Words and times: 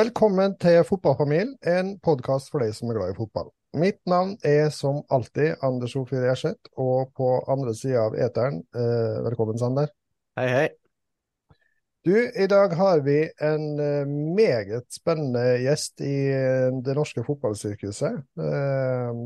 Velkommen 0.00 0.54
til 0.56 0.78
Fotballfamilien, 0.86 1.50
en 1.66 1.88
podkast 2.00 2.48
for 2.52 2.62
deg 2.62 2.70
som 2.72 2.88
er 2.88 2.96
glad 2.96 3.10
i 3.12 3.16
fotball. 3.18 3.50
Mitt 3.76 3.98
navn 4.08 4.30
er 4.46 4.70
som 4.72 5.02
alltid 5.12 5.60
Anders 5.66 5.92
Ofir 5.98 6.22
Gjerseth, 6.24 6.70
og 6.80 7.10
på 7.18 7.26
andre 7.50 7.74
sida 7.76 8.06
av 8.06 8.16
eteren, 8.16 8.62
eh, 8.72 9.18
velkommen 9.26 9.58
Sander. 9.60 9.90
Hei, 10.40 10.46
hei. 10.54 10.62
Du, 12.06 12.14
i 12.14 12.46
dag 12.48 12.78
har 12.78 13.02
vi 13.04 13.18
en 13.50 13.66
eh, 13.82 14.14
meget 14.38 14.88
spennende 14.94 15.44
gjest 15.66 16.00
i 16.06 16.14
eh, 16.32 16.70
det 16.86 16.96
norske 16.96 17.26
fotballsirkuset. 17.26 18.24
Eh, 18.46 19.22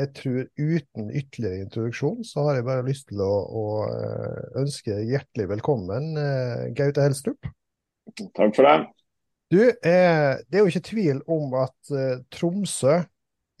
jeg 0.00 0.12
tror 0.22 0.42
uten 0.64 1.12
ytterligere 1.12 1.60
introduksjon, 1.66 2.24
så 2.24 2.48
har 2.48 2.62
jeg 2.62 2.70
bare 2.72 2.88
lyst 2.88 3.10
til 3.12 3.20
å, 3.20 3.32
å 3.44 3.68
ønske 4.64 5.02
hjertelig 5.12 5.52
velkommen 5.58 6.14
eh, 6.16 6.68
Gaute 6.72 7.04
Helstrup. 7.04 7.52
Takk 8.32 8.54
for 8.54 8.64
det. 8.64 8.78
Du, 9.54 9.60
eh, 9.62 10.34
det 10.50 10.58
er 10.58 10.64
jo 10.64 10.70
ikke 10.70 10.88
tvil 10.88 11.20
om 11.30 11.52
at 11.60 11.90
eh, 11.94 12.22
Tromsø, 12.34 12.94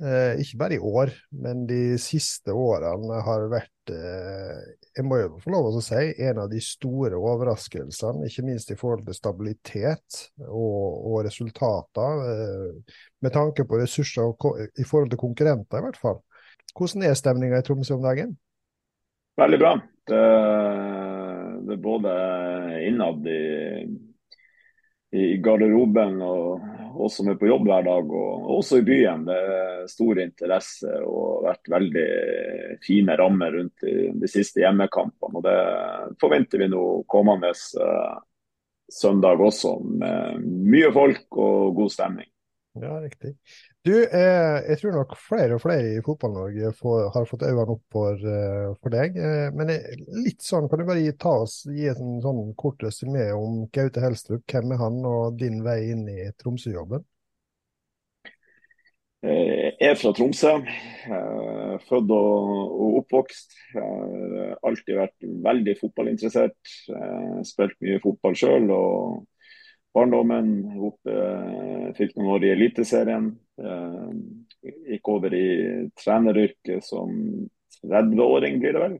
eh, 0.02 0.40
ikke 0.42 0.58
bare 0.58 0.74
i 0.74 0.80
år, 0.82 1.12
men 1.44 1.60
de 1.68 1.94
siste 2.02 2.50
årene 2.50 3.20
har 3.22 3.44
vært, 3.52 3.92
eh, 3.94 4.64
jeg 4.96 5.04
må 5.06 5.20
jo 5.20 5.36
få 5.44 5.52
lov 5.54 5.68
å 5.70 5.82
si, 5.84 6.00
en 6.26 6.40
av 6.42 6.48
de 6.50 6.58
store 6.66 7.14
overraskelsene, 7.14 8.26
ikke 8.26 8.46
minst 8.48 8.72
i 8.74 8.78
forhold 8.80 9.04
til 9.06 9.14
stabilitet 9.20 10.18
og, 10.48 10.80
og 11.12 11.20
resultater, 11.28 12.24
eh, 12.32 12.96
med 13.22 13.36
tanke 13.36 13.62
på 13.68 13.78
ressurser 13.84 14.32
og 14.32 14.64
i 14.66 14.88
forhold 14.88 15.12
til 15.12 15.20
konkurrenter 15.20 15.78
i 15.78 15.86
hvert 15.86 16.00
fall. 16.00 16.18
Hvordan 16.74 17.06
er 17.06 17.14
stemninga 17.20 17.60
i 17.62 17.68
Tromsø 17.68 18.00
om 18.00 18.08
dagen? 18.08 18.34
Veldig 19.38 19.62
bra. 19.62 19.76
Det, 20.10 20.24
det 21.68 21.78
er 21.78 21.86
både 21.86 22.18
innad 22.88 23.30
i, 23.30 23.44
i 25.14 25.36
garderoben 25.42 26.18
og 26.26 26.64
oss 26.94 27.16
som 27.18 27.28
er 27.30 27.38
på 27.38 27.48
jobb 27.48 27.66
hver 27.68 27.86
dag, 27.86 28.12
og 28.14 28.50
også 28.58 28.80
i 28.80 28.86
byen. 28.86 29.24
Det 29.26 29.38
er 29.38 29.88
stor 29.90 30.20
interesse 30.22 30.98
og 31.06 31.46
vært 31.46 31.70
veldig 31.74 32.06
fine 32.84 33.16
rammer 33.18 33.58
rundt 33.58 33.86
de 34.20 34.30
siste 34.30 34.62
hjemmekampene. 34.62 35.40
og 35.40 35.46
Det 35.46 35.58
forventer 36.22 36.64
vi 36.64 36.70
nå 36.72 36.84
kommende 37.10 37.50
eh, 37.54 38.14
søndag 38.90 39.42
også, 39.42 39.76
med 40.02 40.46
mye 40.70 40.92
folk 40.94 41.40
og 41.40 41.74
god 41.80 41.94
stemning. 41.94 42.30
Ja, 42.74 42.96
riktig. 43.00 43.36
Du, 43.86 43.92
eh, 44.02 44.56
jeg 44.68 44.78
tror 44.80 44.96
nok 44.96 45.12
flere 45.22 45.54
og 45.54 45.60
flere 45.62 45.92
i 45.94 46.00
Fotball-Norge 46.02 46.72
har 47.14 47.28
fått 47.30 47.44
øynene 47.46 47.76
opp 47.76 47.84
for, 47.94 48.18
eh, 48.32 48.72
for 48.82 48.90
deg. 48.90 49.14
Eh, 49.16 49.50
men 49.54 49.70
eh, 49.70 49.86
litt 50.24 50.42
sånn, 50.42 50.66
kan 50.72 50.82
du 50.82 50.86
bare 50.88 51.04
gi, 51.04 51.12
ta 51.22 51.36
oss, 51.44 51.60
gi 51.70 51.86
et 51.92 52.00
sånn, 52.02 52.42
kort 52.58 52.82
resymé 52.82 53.28
om 53.38 53.68
Gaute 53.78 54.02
Helstrup? 54.02 54.42
Hvem 54.50 54.74
er 54.74 54.82
han, 54.82 54.98
og 55.06 55.38
din 55.38 55.62
vei 55.62 55.78
inn 55.92 56.02
i 56.10 56.18
Tromsø-jobben? 56.42 57.06
Jeg 59.24 59.72
er 59.80 59.94
fra 59.96 60.10
Tromsø. 60.12 60.50
eh, 61.16 61.76
Født 61.88 62.10
og, 62.12 62.50
og 62.80 62.98
oppvokst. 63.00 63.54
Jeg 63.74 64.56
alltid 64.68 64.98
vært 64.98 65.24
veldig 65.46 65.74
fotballinteressert. 65.80 66.74
Eh, 66.92 67.38
Spilt 67.48 67.78
mye 67.84 68.02
fotball 68.04 68.36
sjøl. 68.36 68.68
Og 68.74 69.24
barndommen 69.94 70.48
oppe, 70.82 71.16
fikk 71.98 72.16
noen 72.16 72.32
år 72.36 72.46
i 72.46 72.52
Eliteserien. 72.54 73.30
Eh, 73.62 74.12
Gikk 74.94 75.10
over 75.12 75.34
i 75.36 75.48
treneryrket 76.00 76.84
som 76.86 77.10
30-åring, 77.84 78.58
blir 78.62 78.76
det 78.76 78.82
vel. 78.84 78.96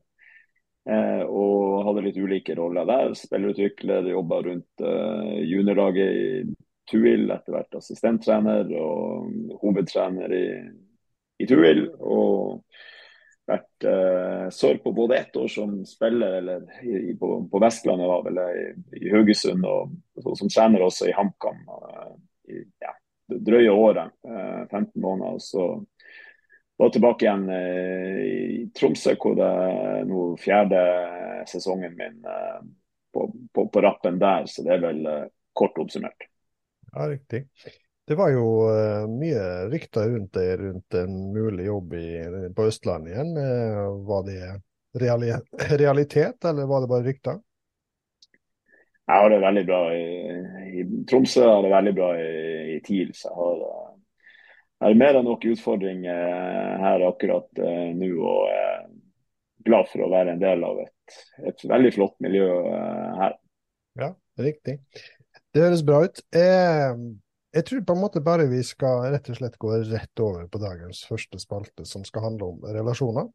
Eh, 0.84 1.22
og 1.24 1.86
hadde 1.86 2.04
litt 2.04 2.20
ulike 2.20 2.56
roller 2.58 2.86
der. 2.88 3.14
Spillerutvikler, 3.16 4.10
jobba 4.12 4.42
rundt 4.44 4.84
eh, 4.84 5.36
juniorlaget 5.48 6.18
i 6.20 6.26
Tuil, 6.90 7.30
etter 7.32 7.54
hvert 7.54 7.78
assistenttrener 7.78 8.68
og 8.76 9.56
hovedtrener 9.62 10.34
i, 10.36 10.48
i 11.40 11.48
Tuil. 11.48 11.86
Og 12.04 12.60
vært 13.48 13.86
eh, 13.88 14.44
sørpå 14.54 14.92
både 14.96 15.18
ett 15.20 15.36
år 15.36 15.48
som 15.52 15.76
spiller 15.88 16.38
eller 16.40 16.84
i, 16.84 17.14
på, 17.20 17.30
på 17.50 17.60
Vestlandet, 17.60 18.08
da, 18.08 18.18
eller 18.30 18.60
i, 18.60 18.66
i 19.04 19.12
Haugesund, 19.12 19.66
og, 19.68 19.92
og 20.24 20.36
som 20.40 20.52
trener 20.52 20.86
også 20.86 21.10
i 21.10 21.16
HamKam 21.16 21.64
Uh, 21.68 22.14
i 22.48 22.60
ja, 22.80 22.90
drøye 23.28 23.72
året. 23.72 24.12
uh, 24.28 24.64
15 24.70 25.00
måneder. 25.00 25.38
Så 25.40 25.66
var 26.76 26.90
tilbake 26.90 27.24
igjen 27.24 27.48
eh, 27.48 28.20
i 28.24 28.70
Tromsø, 28.74 29.14
hvor 29.20 29.36
det 29.38 29.46
er 29.46 30.08
nå 30.08 30.24
fjerde 30.40 30.80
sesongen 31.50 31.94
min 31.98 32.20
eh, 32.26 32.60
på, 33.14 33.28
på, 33.54 33.68
på 33.70 33.82
rappen 33.84 34.18
der. 34.18 34.48
Så 34.50 34.66
det 34.66 34.76
er 34.76 34.82
vel 34.82 35.06
eh, 35.06 35.24
kort 35.54 35.78
oppsummert. 35.78 36.26
Ja, 36.90 37.08
riktig. 37.10 37.44
Det 38.04 38.18
var 38.20 38.34
jo 38.34 38.44
uh, 38.68 39.06
mye 39.08 39.44
rykter 39.72 40.10
rundt 40.12 40.34
deg 40.36 40.58
rundt 40.60 40.96
en 41.00 41.14
mulig 41.32 41.70
jobb 41.70 41.94
i, 41.96 42.06
på 42.56 42.66
Østlandet 42.68 43.14
igjen. 43.14 43.32
Uh, 43.38 43.94
var 44.04 44.26
det 44.28 44.40
reali 45.00 45.32
realitet, 45.82 46.44
eller 46.44 46.68
var 46.70 46.84
det 46.84 46.90
bare 46.92 47.06
rykter? 47.08 47.40
Jeg 49.04 49.20
har 49.20 49.30
det 49.30 49.40
veldig 49.40 49.64
bra 49.68 49.80
i, 49.92 50.04
i 50.80 50.84
Tromsø, 51.10 51.42
jeg 51.42 51.50
har 51.50 51.64
det 51.66 51.72
veldig 51.74 51.94
bra 51.96 52.10
i, 52.16 52.28
i 52.74 52.76
TIL. 52.84 53.10
Så 53.12 53.28
jeg 53.28 53.36
har, 53.36 53.58
eh, 53.66 53.90
jeg 54.80 54.86
har 54.86 55.00
mer 55.02 55.18
enn 55.18 55.28
nok 55.28 55.44
utfordringer 55.50 56.22
eh, 56.22 56.70
her 56.80 57.04
akkurat 57.10 57.60
uh, 57.60 57.90
nå. 57.98 58.08
Og 58.16 58.46
er 58.48 58.86
glad 59.68 59.90
for 59.90 60.06
å 60.06 60.10
være 60.12 60.34
en 60.34 60.40
del 60.40 60.64
av 60.64 60.80
et, 60.86 61.18
et 61.50 61.66
veldig 61.68 61.92
flott 61.98 62.16
miljø 62.24 62.48
eh, 62.48 63.10
her. 63.20 63.36
Ja, 64.00 64.10
riktig. 64.40 64.78
Det 65.52 65.66
høres 65.66 65.84
bra 65.86 66.00
ut. 66.08 66.24
Jeg, 66.32 66.96
jeg 67.54 67.66
tror 67.68 67.84
på 67.86 67.94
en 67.94 68.02
måte 68.02 68.22
bare 68.24 68.48
vi 68.50 68.60
skal 68.66 69.08
rett 69.14 69.28
og 69.30 69.38
slett 69.38 69.58
gå 69.62 69.72
rett 69.86 70.22
over 70.22 70.46
på 70.50 70.60
dagens 70.62 71.04
første 71.08 71.38
spalte, 71.38 71.86
som 71.86 72.04
skal 72.06 72.28
handle 72.28 72.52
om 72.52 72.64
relasjoner. 72.66 73.28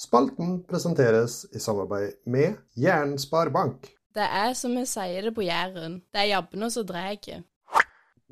Spalten 0.00 0.56
presenteres 0.66 1.44
i 1.54 1.60
samarbeid 1.62 2.16
med 2.26 2.56
Jæren 2.74 3.18
Sparebank. 3.20 3.92
Det 4.14 4.24
er 4.24 4.54
som 4.58 4.74
vi 4.74 4.86
sier 4.86 5.28
det 5.28 5.34
på 5.36 5.44
Jæren, 5.44 6.00
det 6.14 6.22
er 6.22 6.32
jabbene 6.32 6.70
som 6.70 6.86
drar. 6.86 7.18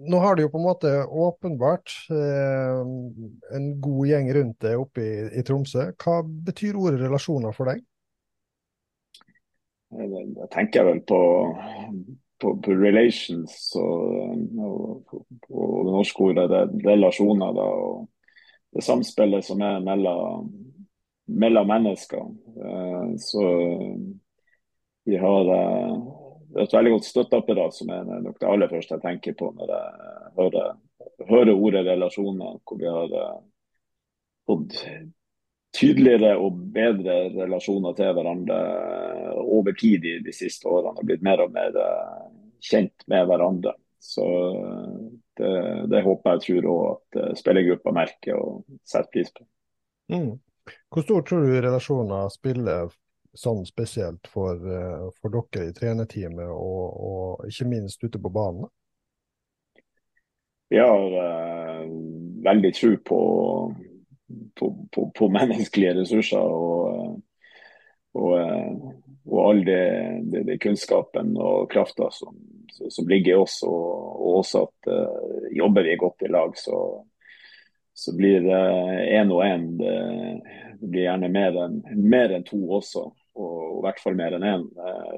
Nå 0.02 0.18
har 0.22 0.34
du 0.34 0.42
jo 0.42 0.50
på 0.50 0.58
en 0.58 0.64
måte 0.64 0.90
åpenbart 1.04 1.92
eh, 2.10 2.80
en 3.56 3.66
god 3.84 4.08
gjeng 4.08 4.30
rundt 4.34 4.58
deg 4.64 4.80
oppe 4.80 5.04
i, 5.04 5.14
i 5.38 5.44
Tromsø. 5.46 5.90
Hva 6.00 6.22
betyr 6.24 6.78
ordet 6.80 7.02
relasjoner 7.02 7.54
for 7.54 7.70
deg? 7.70 7.84
Da 9.92 10.48
tenker 10.54 10.80
jeg 10.80 10.88
vel 10.88 11.02
på, 11.04 11.20
på, 12.42 12.56
på 12.64 12.74
relations 12.74 13.54
og, 13.78 14.42
og 14.58 15.14
på 15.46 15.68
det 15.86 15.94
norske 15.94 16.26
ordet 16.26 16.48
det, 16.50 16.62
er 16.62 16.90
relasjoner. 16.90 17.54
Da, 17.56 17.68
og 17.86 18.08
det 18.72 18.84
samspillet 18.84 19.44
som 19.44 19.62
er 19.62 19.80
mellom, 19.84 20.50
mellom 21.26 21.68
mennesker. 21.68 22.24
Eh, 22.66 23.14
så 23.20 23.46
vi 25.04 25.16
har 25.20 25.54
eh, 25.56 25.96
et 26.62 26.74
veldig 26.74 26.92
godt 26.96 27.08
støtteapparat, 27.08 27.76
som 27.76 27.90
er 27.92 28.04
nok 28.08 28.38
det 28.40 28.48
aller 28.48 28.70
første 28.70 28.96
jeg 28.96 29.04
tenker 29.04 29.36
på 29.38 29.50
når 29.56 29.74
jeg 29.74 30.28
hører, 30.38 30.76
hører 31.28 31.56
ordet 31.56 31.86
relasjoner. 31.86 32.60
Hvor 32.64 32.80
vi 32.80 32.88
har 32.88 33.18
eh, 33.22 33.40
fått 34.48 34.78
tydeligere 35.72 36.36
og 36.40 36.56
bedre 36.72 37.18
relasjoner 37.32 37.96
til 37.96 38.12
hverandre 38.16 38.56
over 39.40 39.72
tid 39.76 40.04
i 40.04 40.18
de 40.24 40.32
siste 40.36 40.68
årene. 40.68 40.96
Og 41.00 41.08
blitt 41.08 41.24
mer 41.24 41.44
og 41.44 41.52
mer 41.54 41.76
kjent 42.62 43.06
med 43.10 43.26
hverandre. 43.28 43.74
Så 44.02 44.24
det, 45.38 45.50
det 45.90 46.02
håper 46.02 46.36
jeg 46.36 46.44
tror 46.46 46.70
òg 46.72 46.82
at 46.88 47.20
eh, 47.20 47.34
spillergruppa 47.38 47.92
merker 47.94 48.38
og 48.38 48.64
setter 48.82 49.10
pris 49.14 49.30
på. 49.34 49.46
Mm. 50.12 50.32
Hvor 50.92 51.06
stor 51.06 51.22
tror 51.26 51.46
du 51.46 51.54
relasjoner 51.54 52.28
spiller 52.34 52.90
sånn 53.38 53.64
spesielt 53.66 54.28
for, 54.30 54.58
eh, 54.58 55.08
for 55.20 55.32
dere 55.32 55.70
i 55.70 55.74
trenerteamet, 55.76 56.50
og, 56.50 56.84
og 57.08 57.48
ikke 57.48 57.68
minst 57.70 58.04
ute 58.04 58.20
på 58.20 58.32
banen? 58.32 58.68
Vi 60.72 60.80
har 60.80 61.16
eh, 61.22 61.86
veldig 62.44 62.72
tro 62.76 62.92
på, 63.08 63.20
på, 64.58 64.70
på, 64.92 65.06
på 65.16 65.30
menneskelige 65.32 65.96
ressurser 66.00 66.42
og, 66.42 67.18
og, 68.16 68.30
eh, 68.38 68.92
og 69.24 69.38
all 69.48 69.64
det, 69.64 69.82
det, 70.32 70.42
det 70.48 70.58
kunnskapen 70.62 71.36
og 71.38 71.70
krafta 71.70 72.08
som, 72.10 72.36
som 72.90 73.08
ligger 73.08 73.32
i 73.32 73.40
oss. 73.44 73.60
Og, 73.66 73.86
og 74.18 74.40
også 74.42 74.64
at 74.66 74.90
uh, 74.90 75.48
jobber 75.54 75.86
vi 75.86 75.96
godt 76.00 76.26
i 76.26 76.30
lag, 76.32 76.56
så, 76.58 76.78
så 77.94 78.16
blir 78.16 78.42
det 78.46 78.62
én 79.14 79.30
og 79.30 79.44
én. 79.46 79.68
Det, 79.78 79.96
det, 80.80 80.90
blir 80.90 81.06
gjerne 81.06 81.30
mer 81.30 81.58
enn, 81.62 81.76
enn 82.02 82.46
to 82.48 82.58
også, 82.74 83.04
og, 83.38 83.52
og 83.54 83.76
i 83.78 83.84
hvert 83.86 84.00
fall 84.02 84.18
mer 84.18 84.34
enn 84.34 84.48
én. 84.48 84.64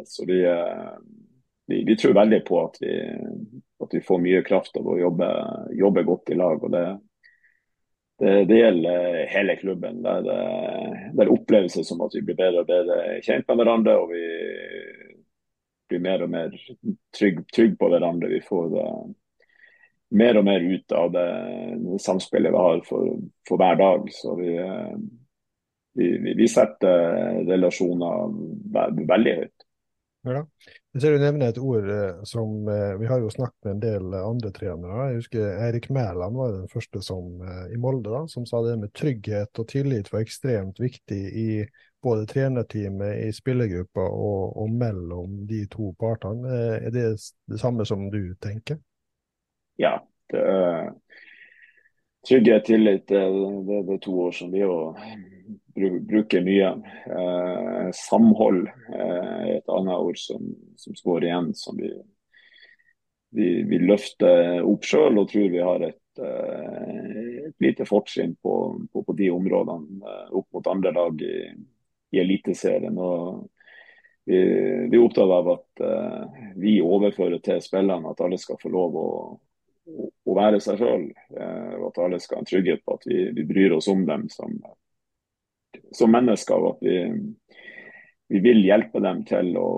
Så 0.05 0.27
vi, 0.29 0.43
vi, 1.73 1.81
vi, 1.89 1.97
tror 1.97 2.19
veldig 2.19 2.43
på 2.45 2.61
at 2.61 2.77
vi, 2.83 2.93
at 3.81 3.97
vi 3.97 4.05
får 4.05 4.21
mye 4.21 4.45
kraft 4.45 4.77
av 4.77 4.93
å 4.93 4.99
jobbe, 5.01 5.31
jobbe 5.81 6.05
godt 6.05 6.35
i 6.35 6.39
lag. 6.39 6.61
og 6.61 6.77
det 6.77 6.85
det, 8.19 8.45
det, 8.45 8.59
gjelder 8.59 9.27
hele 9.27 9.57
klubben. 9.57 10.03
Der, 10.03 10.23
der 11.19 11.33
oppleves 11.33 11.75
det 11.75 11.85
som 11.89 12.03
at 12.05 12.15
vi 12.15 12.23
blir 12.23 12.39
bedre 12.39 12.63
og 12.63 12.71
bedre 12.71 13.19
kjent 13.27 13.49
med 13.49 13.61
hverandre. 13.61 13.97
Og 13.99 14.13
vi 14.15 14.25
blir 15.91 16.05
mer 16.05 16.25
og 16.25 16.33
mer 16.33 16.55
trygge 17.17 17.45
trygg 17.55 17.77
på 17.81 17.91
hverandre. 17.91 18.31
Vi 18.31 18.41
får 18.47 18.71
det, 18.75 18.87
mer 20.15 20.39
og 20.39 20.47
mer 20.47 20.63
ut 20.63 20.95
av 20.95 21.13
det, 21.15 21.29
det 21.83 22.01
samspillet 22.03 22.55
vi 22.55 22.65
har 22.67 22.83
for, 22.87 23.19
for, 23.49 23.61
hver 23.61 23.79
dag. 23.81 24.09
Så 24.15 24.37
vi, 24.39 24.55
vi, 25.99 26.35
vi 26.39 26.49
setter 26.51 27.43
relasjoner 27.49 28.35
veldig 29.11 29.39
høyt. 29.41 29.69
Ja. 30.25 30.41
Jeg 30.95 31.03
ser 31.03 31.13
du 31.13 31.21
nevner 31.21 31.51
et 31.53 31.59
ord 31.61 31.89
eh, 31.91 32.21
som 32.25 32.69
eh, 32.71 32.95
Vi 33.01 33.09
har 33.11 33.21
jo 33.21 33.33
snakket 33.33 33.67
med 33.67 33.73
en 33.75 33.83
del 33.83 34.15
andre 34.17 34.53
trenere. 34.57 35.09
Jeg 35.11 35.21
husker 35.21 35.59
Eirik 35.67 35.91
Mæland 35.93 36.39
var 36.39 36.55
den 36.55 36.71
første 36.73 37.03
som, 37.05 37.43
eh, 37.45 37.75
i 37.75 37.81
Molde 37.81 38.13
da, 38.13 38.23
som 38.31 38.47
sa 38.49 38.63
det 38.65 38.79
med 38.81 38.95
trygghet 38.97 39.61
og 39.61 39.69
tillit 39.69 40.09
var 40.13 40.25
ekstremt 40.25 40.81
viktig 40.81 41.21
i 41.45 41.49
både 42.05 42.25
trenerteamet, 42.29 43.21
i 43.27 43.37
spillergruppa 43.37 44.05
og, 44.05 44.57
og, 44.61 44.73
mellom 44.73 45.45
de 45.49 45.63
to 45.73 45.93
partene. 46.01 46.57
Er 46.81 46.91
det 46.93 47.07
det 47.49 47.61
samme 47.61 47.85
som 47.89 48.11
du 48.13 48.35
tenker? 48.45 48.81
Ja. 49.81 49.99
det 50.33 50.41
er 50.41 50.93
Trygghet, 52.25 52.65
tillit, 52.65 53.09
det, 53.09 53.21
det, 53.69 53.79
det 53.85 53.95
er 53.95 53.99
to 54.01 54.13
ord 54.25 54.33
som 54.33 54.53
vi 54.53 54.63
bruker 56.09 56.41
mye. 56.41 56.71
Eh, 57.07 57.89
samhold 57.93 58.69
er 59.05 59.53
et 59.59 59.71
annet 59.73 60.09
ord 60.09 60.19
som, 60.21 60.51
som 60.81 60.97
står 60.99 61.29
igjen, 61.29 61.53
som 61.59 61.77
vi, 61.79 61.91
vi, 63.35 63.63
vi 63.69 63.79
løfter 63.83 64.63
opp 64.63 64.87
sjøl 64.87 65.19
og 65.21 65.31
tror 65.31 65.51
vi 65.53 65.63
har 65.63 65.87
et, 65.89 66.23
eh, 66.23 67.49
et 67.49 67.65
lite 67.65 67.87
fortrinn 67.89 68.37
på, 68.43 68.55
på, 68.93 69.03
på, 69.03 69.17
de 69.19 69.31
områdene 69.35 70.13
eh, 70.13 70.29
opp 70.39 70.49
mot 70.55 70.71
andre 70.71 70.95
lag 70.95 71.23
i, 71.23 71.39
i 72.15 72.23
Eliteserien. 72.23 73.01
Vi, 74.25 74.39
vi, 74.91 74.97
er 74.97 75.03
opptatt 75.03 75.33
av 75.37 75.49
at 75.53 75.83
uh, 75.85 76.45
vi 76.57 76.79
overfører 76.81 77.43
til 77.45 77.59
spillerne 77.61 78.09
at 78.09 78.23
alle 78.25 78.39
skal 78.41 78.57
få 78.57 78.71
lov 78.73 78.95
å, 78.97 79.09
å 80.25 80.37
være 80.39 80.63
seg 80.65 80.81
sjøl. 80.81 81.11
Uh, 81.35 81.75
og 81.83 81.91
at 81.91 82.01
alle 82.07 82.21
skal 82.23 82.39
ha 82.39 82.45
en 82.45 82.49
trygghet 82.49 82.81
på 82.87 82.97
at 82.97 83.05
vi, 83.11 83.19
vi 83.37 83.45
bryr 83.45 83.75
oss 83.77 83.91
om 83.93 84.07
dem 84.09 84.25
som, 84.33 84.55
som 85.93 86.15
mennesker, 86.15 86.57
og 86.57 86.79
at 86.79 86.89
vi, 86.89 86.97
vi 88.35 88.41
vil 88.43 88.65
hjelpe 88.67 88.99
dem 88.99 89.21
til 89.29 89.53
å, 89.55 89.69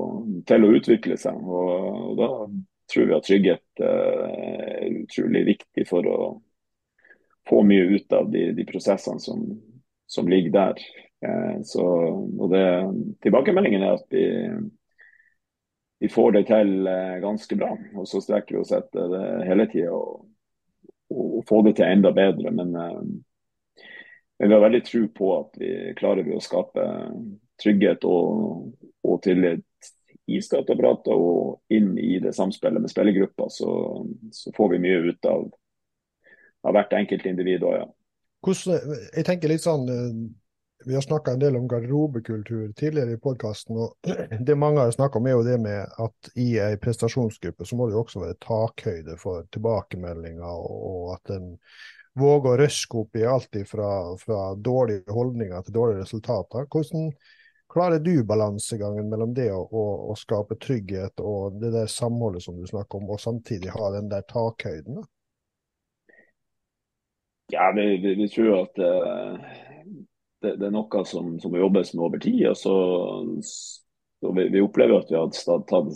til 0.49 0.65
å 0.65 0.73
utvikle 0.79 1.19
seg. 1.21 1.37
Og, 1.37 1.73
og, 1.93 2.13
Da 2.17 2.29
tror 2.89 3.09
vi 3.11 3.17
at 3.17 3.27
trygghet 3.27 3.83
eh, 3.85 4.31
er 4.87 4.95
utrolig 5.03 5.43
viktig 5.51 5.85
for 5.89 6.09
å 6.09 6.21
få 7.51 7.61
mye 7.69 7.99
ut 7.99 8.17
av 8.17 8.31
de, 8.33 8.47
de 8.57 8.65
prosessene 8.65 9.21
som, 9.21 9.43
som, 10.09 10.31
ligger 10.33 10.55
der. 10.55 10.81
Eh, 11.21 11.59
så, 11.69 11.85
og 12.17 12.49
det, 12.55 12.65
Tilbakemeldingen 13.27 13.85
er 13.85 13.99
at 13.99 14.09
vi, 14.17 14.25
vi 16.01 16.13
får 16.17 16.39
det 16.39 16.47
til 16.49 16.89
eh, 16.89 17.19
ganske 17.27 17.61
bra. 17.61 17.75
Og 17.93 18.09
så 18.09 18.25
strekker 18.25 18.57
vi 18.57 18.63
oss 18.65 18.73
etter 18.73 19.13
det 19.13 19.25
hele 19.51 19.69
tida 19.69 19.93
og, 19.93 20.31
og, 21.13 21.43
få 21.45 21.61
det 21.69 21.77
til 21.77 21.91
enda 21.91 22.17
bedre. 22.17 22.57
Men 22.57 22.73
men 24.39 24.49
vi 24.49 24.55
har 24.55 24.61
veldig 24.61 24.85
tro 24.85 25.07
på 25.17 25.29
at 25.33 25.55
vi 25.57 25.69
klarer 25.97 26.27
å 26.29 26.43
skape 26.45 26.83
trygghet 27.63 28.05
og, 28.09 28.73
og 29.07 29.21
tillit 29.25 29.65
i 30.27 30.41
støtteapparatet 30.43 31.13
og 31.15 31.75
inn 31.75 31.95
i 31.99 32.17
det 32.23 32.35
samspillet 32.35 32.83
med 32.83 32.91
spillergruppa, 32.91 33.47
så, 33.53 33.71
så, 34.35 34.51
får 34.57 34.73
vi 34.75 34.83
mye 34.83 35.13
ut 35.13 35.29
av, 35.31 35.47
av 36.67 36.75
hvert 36.75 36.97
enkelt 36.99 37.29
individ 37.31 37.67
òg, 37.67 37.79
ja. 37.79 37.87
Hvordan, 38.47 38.99
jeg 39.15 39.27
tenker 39.27 39.51
litt 39.51 39.65
sånn, 39.65 39.89
Vi 40.87 40.95
har 40.95 41.03
snakka 41.03 41.33
en 41.33 41.41
del 41.41 41.57
om 41.57 41.65
garderobekultur 41.67 42.73
tidligere 42.77 43.15
i 43.17 43.21
podkasten. 43.23 43.79
Det 44.47 44.55
mange 44.55 44.83
har 44.85 44.91
snakka 44.93 45.19
om, 45.19 45.27
er 45.27 45.33
jo 45.39 45.47
det 45.47 45.57
med 45.63 45.95
at 46.05 46.31
i 46.37 46.59
ei 46.63 46.77
prestasjonsgruppe 46.79 47.65
så 47.65 47.79
må 47.79 47.87
det 47.87 47.97
jo 47.97 48.03
også 48.03 48.21
være 48.23 48.37
takhøyde 48.45 49.17
for 49.19 49.49
tilbakemeldinger, 49.57 50.45
og 50.45 51.15
at 51.17 51.33
en 51.39 51.55
våger 52.17 52.53
å 52.53 52.61
røske 52.61 53.01
opp 53.01 53.19
i 53.19 53.25
alt 53.29 53.59
fra, 53.71 53.91
fra 54.21 54.43
dårlige 54.55 55.17
holdninger 55.17 55.65
til 55.65 55.79
dårlige 55.79 56.05
resultater. 56.05 56.69
Hvordan 56.71 57.11
klarer 57.77 57.99
du 57.99 58.25
balansegangen 58.25 59.09
mellom 59.13 59.35
det 59.37 59.51
å, 59.53 60.15
skape 60.17 60.57
trygghet 60.57 61.21
og 61.21 61.59
det 61.61 61.75
der 61.75 61.91
samholdet 61.93 62.47
som 62.47 62.57
du 62.57 62.65
snakker 62.65 63.03
om, 63.03 63.11
og 63.13 63.21
samtidig 63.21 63.75
ha 63.75 63.91
den 63.99 64.09
der 64.09 64.25
takhøyden? 64.31 65.03
da? 65.03 65.05
Ja, 67.53 67.67
vi, 67.77 67.85
vi, 68.01 68.15
vi 68.23 68.31
tror 68.33 68.63
at 68.63 68.81
uh, 68.81 69.37
det, 70.41 70.55
det, 70.57 70.71
er 70.71 70.73
noe 70.73 71.05
som, 71.05 71.35
som 71.43 71.59
jobbes 71.61 71.93
med 71.93 72.07
over 72.09 72.25
tid. 72.25 72.41
og 72.49 72.57
så, 72.57 72.77
så 73.45 74.33
vi, 74.41 74.49
vi, 74.57 74.65
opplever 74.65 75.05
at 75.05 75.13
vi 75.13 75.21
har 75.21 75.29
tatt, 75.69 75.93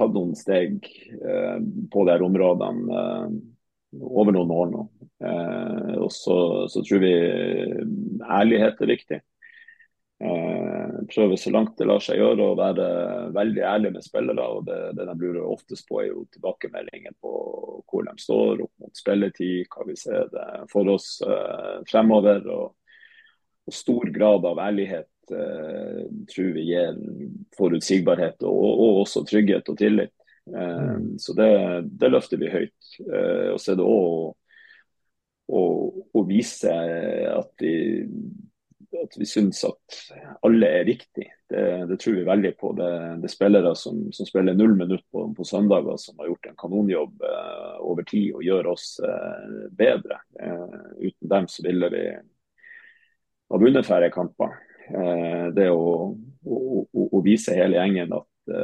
tatt 0.00 0.16
noen 0.16 0.32
steg 0.38 0.80
uh, 1.20 1.60
på 1.92 2.08
de 2.08 2.18
områdene. 2.24 3.04
Uh, 3.04 4.00
over 4.00 4.34
noen 4.36 4.50
år 4.52 4.66
nå. 4.68 4.80
Og 6.04 6.10
så, 6.12 6.34
så, 6.68 6.82
tror 6.84 7.00
vi 7.00 7.12
ærlighet 8.20 8.82
er 8.84 8.90
viktig. 8.90 9.18
Eh, 10.20 10.94
prøve 11.14 11.36
så 11.38 11.50
langt 11.54 11.76
det 11.78 11.86
lar 11.86 12.02
seg 12.02 12.18
gjøre 12.18 12.46
å 12.50 12.56
være 12.58 12.86
veldig 13.36 13.62
ærlig 13.62 13.92
med 13.94 14.06
spillere. 14.06 14.46
og 14.46 14.64
Det, 14.66 14.78
det 14.98 15.06
de 15.06 15.14
lurer 15.20 15.44
oftest 15.46 15.86
på, 15.88 16.00
er 16.02 16.10
jo 16.10 16.24
tilbakemeldinger 16.34 17.14
på 17.22 17.34
hvor 17.88 18.04
de 18.08 18.14
står 18.20 18.64
opp 18.64 18.72
mot 18.82 18.98
spilletid, 18.98 19.68
hva 19.70 19.86
vi 19.86 19.94
ser 19.96 20.32
for 20.72 20.90
oss 20.90 21.20
eh, 21.22 21.78
fremover. 21.90 22.42
Og, 22.50 22.74
og, 23.68 23.74
stor 23.74 24.10
grad 24.10 24.46
av 24.48 24.60
ærlighet 24.64 25.34
eh, 25.34 26.02
tror 26.34 26.52
vi 26.56 26.66
gir 26.72 26.98
forutsigbarhet 27.56 28.42
og, 28.48 28.58
og 28.58 29.02
også 29.04 29.22
trygghet 29.28 29.70
og 29.70 29.78
tillit. 29.78 30.14
Eh, 30.50 30.98
så 31.22 31.38
det, 31.38 31.52
det, 31.94 32.10
løfter 32.10 32.42
vi 32.42 32.52
høyt. 32.52 32.92
Eh, 33.06 33.54
og 33.54 33.62
så 33.62 33.72
er 33.72 33.80
det 33.80 33.86
òg 33.86 34.34
å, 35.48 35.64
å, 36.12 36.22
vise 36.28 36.74
at 37.30 37.62
vi, 37.62 37.72
at 38.96 39.16
vi 39.20 39.26
syns 39.28 39.60
at 39.68 39.98
alle 40.46 40.68
er 40.80 40.86
viktige. 40.88 41.32
Det, 41.48 41.64
det, 41.90 41.98
tror 42.00 42.16
vi 42.16 42.24
veldig 42.28 42.52
på. 42.60 42.72
Det, 42.78 42.88
det 43.22 43.28
er 43.28 43.32
spillere 43.32 43.74
som, 43.76 44.00
som, 44.12 44.28
spiller 44.28 44.56
null 44.56 44.74
minutt 44.76 45.04
på, 45.12 45.26
på, 45.36 45.46
søndager, 45.48 45.96
som 46.00 46.20
har 46.20 46.30
gjort 46.30 46.48
en 46.50 46.58
kanonjobb 46.62 47.26
eh, 47.28 47.76
over 47.84 48.08
tid 48.08 48.32
og 48.36 48.46
gjør 48.46 48.70
oss 48.74 48.86
eh, 49.04 49.58
bedre. 49.76 50.22
Eh, 50.40 50.80
uten 51.08 51.34
dem 51.34 51.50
så 51.52 51.66
ville 51.66 51.92
vi 51.94 52.06
ha 53.48 53.60
vunnet 53.60 53.86
færre 53.88 54.10
kamper. 54.12 54.56
det 55.56 55.66
å, 55.68 56.14
å, 56.48 56.58
å, 56.88 57.20
vise 57.24 57.52
hele 57.56 57.76
gjengen 57.76 58.12
at 58.16 58.56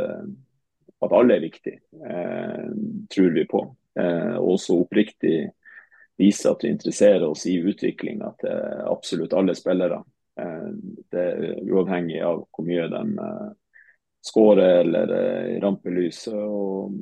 at 1.05 1.13
alle 1.13 1.37
er 1.37 1.45
viktige, 1.45 1.81
eh, 2.09 2.71
tror 3.15 3.31
vi 3.35 3.45
på. 3.49 3.63
Eh, 4.01 4.37
også 4.39 4.79
oppriktig 4.85 5.51
vise 6.19 6.51
at 6.51 6.65
vi 6.65 6.73
interesserer 6.75 7.27
oss 7.27 7.47
i 7.51 7.59
utviklinga 7.59 8.33
til 8.41 8.85
absolutt 8.91 9.35
alle 9.35 9.55
spillere. 9.59 10.01
Eh, 10.41 10.71
det 11.11 11.25
er 11.25 11.59
uavhengig 11.71 12.21
av 12.27 12.45
hvor 12.51 12.67
mye 12.67 12.87
de 12.91 13.03
eh, 13.23 13.51
skårer 14.25 14.81
eller 14.83 15.13
eh, 15.19 15.51
ramper. 15.63 16.01
Og, 16.35 16.97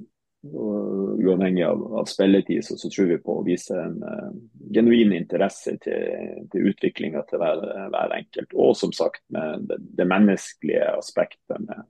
og, 0.52 1.22
uavhengig 1.22 1.64
av, 1.64 1.84
av 2.02 2.10
spilletid, 2.10 2.64
så, 2.66 2.76
så, 2.80 2.90
tror 2.90 3.08
vi 3.12 3.20
på 3.22 3.38
å 3.38 3.44
vise 3.46 3.76
en 3.78 4.00
uh, 4.02 4.32
genuin 4.74 5.12
interesse 5.14 5.76
til, 5.84 6.46
til 6.50 6.70
utviklinga 6.72 7.22
til 7.28 7.38
hver, 7.38 7.62
hver, 7.94 8.14
enkelt. 8.16 8.56
Og 8.58 8.74
som 8.76 8.94
sagt 8.96 9.22
med 9.32 9.68
det, 9.70 9.78
det 10.00 10.08
menneskelige 10.10 10.88
aspektet 10.96 11.62
med 11.62 11.86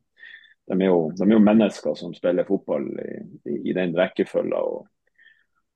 de 0.70 0.76
er, 0.78 0.92
jo, 0.92 1.08
de 1.16 1.25
er 1.26 1.34
jo, 1.34 1.42
mennesker 1.42 1.96
som 1.99 2.12
spiller 2.14 2.46
fotball 2.46 2.84
i, 3.02 3.14
i, 3.50 3.56
i 3.72 3.75
den 3.76 3.96
rekkefølga. 3.99 4.61
Og, 4.62 4.84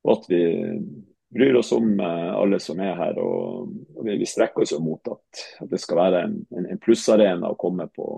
og, 0.04 0.12
at 0.12 0.28
vi 0.30 0.42
bryr 1.28 1.54
oss 1.54 1.72
om 1.72 2.00
uh, 2.00 2.34
alle 2.34 2.60
som 2.60 2.80
er 2.80 2.96
her. 2.96 3.18
Og, 3.18 3.70
vi, 4.04 4.26
strekker 4.26 4.62
oss 4.62 4.74
mot 4.80 5.12
at, 5.12 5.44
det 5.70 5.80
skal 5.82 6.00
være 6.00 6.24
en, 6.26 6.40
en, 6.56 6.68
en 6.72 6.82
plussarena 6.82 7.52
å 7.52 7.58
komme 7.60 7.88
på, 7.92 8.08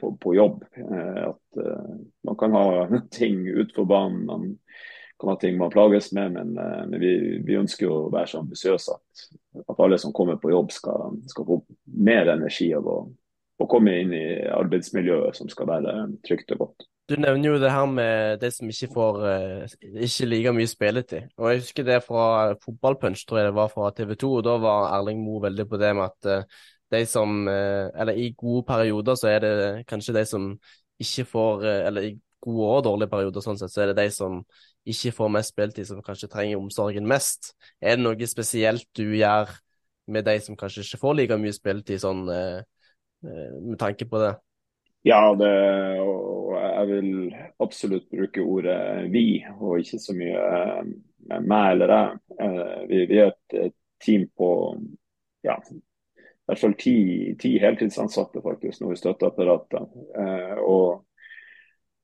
på, 0.00 0.12
på 0.20 0.34
jobb. 0.36 0.64
Uh, 0.78 1.30
at 1.30 1.60
uh, 1.60 1.96
man 2.26 2.38
kan 2.40 2.56
ha 2.56 2.66
ting 3.18 3.44
utenfor 3.48 3.88
banen. 3.90 4.24
man 4.26 4.54
kan 5.20 5.34
ha 5.34 5.36
ting 5.40 5.58
man 5.58 5.70
plages 5.70 6.12
med, 6.12 6.32
men, 6.32 6.56
men 6.58 6.96
vi, 7.00 7.12
vi, 7.46 7.58
ønsker 7.58 7.90
å 7.90 8.08
være 8.12 8.32
så 8.32 8.40
ambisiøse 8.42 8.96
at, 8.96 9.28
at, 9.62 9.76
alle 9.78 9.98
som 10.02 10.12
kommer 10.12 10.40
på 10.42 10.50
jobb 10.50 10.72
skal, 10.74 11.20
skal 11.30 11.46
få 11.46 11.60
mer 12.02 12.32
energi 12.32 12.72
av 12.74 12.88
å 12.90 13.68
komme 13.70 13.94
inn 14.02 14.10
i 14.12 14.26
arbeidsmiljøet 14.50 15.38
som 15.38 15.48
skal 15.48 15.70
være 15.70 15.94
trygt 16.26 16.50
og 16.56 16.64
godt. 16.64 16.88
Du 17.04 17.18
nevner 17.20 17.50
jo 17.50 17.56
det 17.60 17.68
her 17.68 17.84
med 17.84 18.38
de 18.40 18.48
som 18.48 18.68
ikke 18.72 18.88
får 18.94 19.18
uh, 19.20 19.72
ikke 20.06 20.28
like 20.28 20.52
mye 20.56 20.68
spilletid. 20.68 21.26
Og 21.36 21.50
Jeg 21.50 21.60
husker 21.60 21.84
det 21.84 21.98
fra 22.06 22.54
Fotballpunch, 22.62 23.26
tror 23.28 23.42
jeg 23.42 23.50
det 23.50 23.56
var 23.58 23.68
fra 23.68 23.90
TV 23.92 24.14
2. 24.16 24.30
og 24.38 24.44
Da 24.46 24.54
var 24.62 24.88
Erling 24.96 25.20
Moe 25.20 25.42
veldig 25.44 25.66
på 25.68 25.80
det 25.82 25.90
med 25.98 26.04
at 26.06 26.28
uh, 26.30 26.62
de 26.94 27.02
som 27.06 27.42
uh, 27.48 27.90
Eller 27.92 28.16
i 28.16 28.30
gode 28.32 28.64
perioder 28.64 29.18
så 29.20 29.28
er 29.28 29.44
det 29.44 29.84
kanskje 29.86 30.14
de 30.16 30.22
som 30.24 30.46
ikke 31.00 31.24
får 31.28 31.66
Eller 31.90 32.08
i 32.08 32.14
gode 32.40 32.70
og 32.70 32.84
dårlige 32.84 33.12
perioder 33.12 33.44
sånn 33.44 33.60
sett, 33.60 33.72
så 33.72 33.82
er 33.82 33.92
det 33.92 34.00
de 34.00 34.08
som 34.12 34.40
ikke 34.88 35.12
får 35.16 35.28
mest 35.32 35.52
spilletid, 35.52 35.86
som 35.88 36.02
kanskje 36.04 36.28
trenger 36.28 36.60
omsorgen 36.60 37.08
mest. 37.08 37.54
Er 37.80 37.96
det 37.96 38.04
noe 38.04 38.28
spesielt 38.28 38.84
du 38.96 39.16
gjør 39.16 39.52
med 40.12 40.24
de 40.28 40.34
som 40.44 40.56
kanskje 40.56 40.84
ikke 40.84 41.00
får 41.00 41.16
like 41.20 41.38
mye 41.40 41.56
spilletid, 41.56 42.02
sånn 42.04 42.26
med 42.28 43.78
tanke 43.80 44.04
på 44.04 44.20
det? 44.20 44.34
Ja, 45.08 45.32
det, 45.40 45.48
og 46.04 46.43
jeg 46.84 47.02
vil 47.02 47.34
absolutt 47.62 48.10
bruke 48.12 48.42
ordet 48.44 49.08
vi, 49.12 49.40
og 49.56 49.80
ikke 49.80 50.00
så 50.02 50.14
mye 50.16 50.44
eh, 50.44 50.92
meg 51.40 51.72
eller 51.72 51.94
jeg. 51.94 52.20
Eh, 52.44 52.76
vi, 52.90 53.00
vi 53.10 53.20
er 53.22 53.32
et 53.32 53.76
team 54.04 54.26
på 54.36 54.50
ja, 55.44 55.56
i 55.64 56.50
hvert 56.50 56.60
fall 56.60 56.76
ti, 56.80 56.96
ti 57.40 57.54
heltidsansatte 57.60 58.42
faktisk 58.44 58.84
nå 58.84 58.92
i 58.92 59.00
støtteapparatet. 59.00 59.94
Eh, 60.20 60.58
og, 60.60 61.04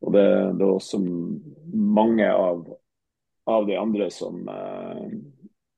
og 0.00 0.16
det, 0.16 0.26
det, 0.56 0.64
er 0.64 0.72
også 0.72 1.02
mange 1.04 2.30
av, 2.32 2.64
av 3.52 3.68
de 3.68 3.76
andre 3.76 4.08
som, 4.14 4.40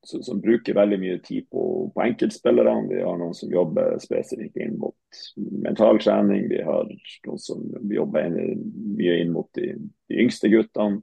som, 0.03 0.23
som, 0.23 0.41
bruker 0.41 0.75
veldig 0.75 0.99
mye 1.01 1.19
tid 1.23 1.47
på, 1.51 1.91
på 1.95 2.03
enkeltspillerne. 2.03 2.89
Vi 2.91 3.03
har 3.03 3.19
noen 3.21 3.35
som 3.39 3.53
jobber 3.53 3.99
spesifikt 4.03 4.59
inn 4.59 4.79
mot 4.81 5.23
mentaltrening. 5.37 6.49
Vi 6.51 6.63
har 6.67 6.89
noen 6.89 7.43
som 7.43 7.63
jobber 7.91 8.27
inn, 8.27 8.65
mye 8.99 9.21
inn 9.23 9.31
mot 9.35 9.49
de, 9.59 9.75
de 10.11 10.25
yngste 10.25 10.51
guttene. 10.53 11.03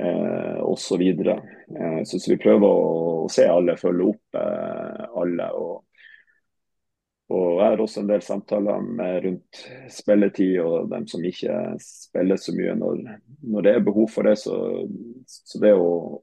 Eh. 0.00 0.60
Så, 0.76 0.98
eh, 0.98 2.02
så, 2.04 2.18
så 2.18 2.30
vi 2.30 2.38
prøver 2.42 2.66
å, 2.66 2.86
å, 3.24 3.26
se 3.30 3.46
alle, 3.46 3.78
følge 3.78 4.12
opp 4.14 4.38
eh, 4.40 5.10
alle. 5.22 5.50
og 5.54 5.82
og 7.32 7.54
jeg 7.56 7.64
har 7.72 7.80
også 7.80 8.02
en 8.02 8.08
del 8.10 8.20
samtaler 8.22 8.82
med 8.84 9.14
rundt 9.24 9.60
spilletid 9.90 10.58
og 10.60 10.90
dem 10.90 11.06
som 11.08 11.22
ikke 11.24 11.54
spiller 11.80 12.36
så 12.36 12.52
mye 12.52 12.74
når, 12.76 13.00
når 13.48 13.64
det 13.64 13.72
er 13.72 13.86
behov 13.86 14.10
for 14.12 14.28
det. 14.28 14.34
Så, 14.42 14.52
så 15.24 15.60
det 15.62 15.72
å, 15.72 16.20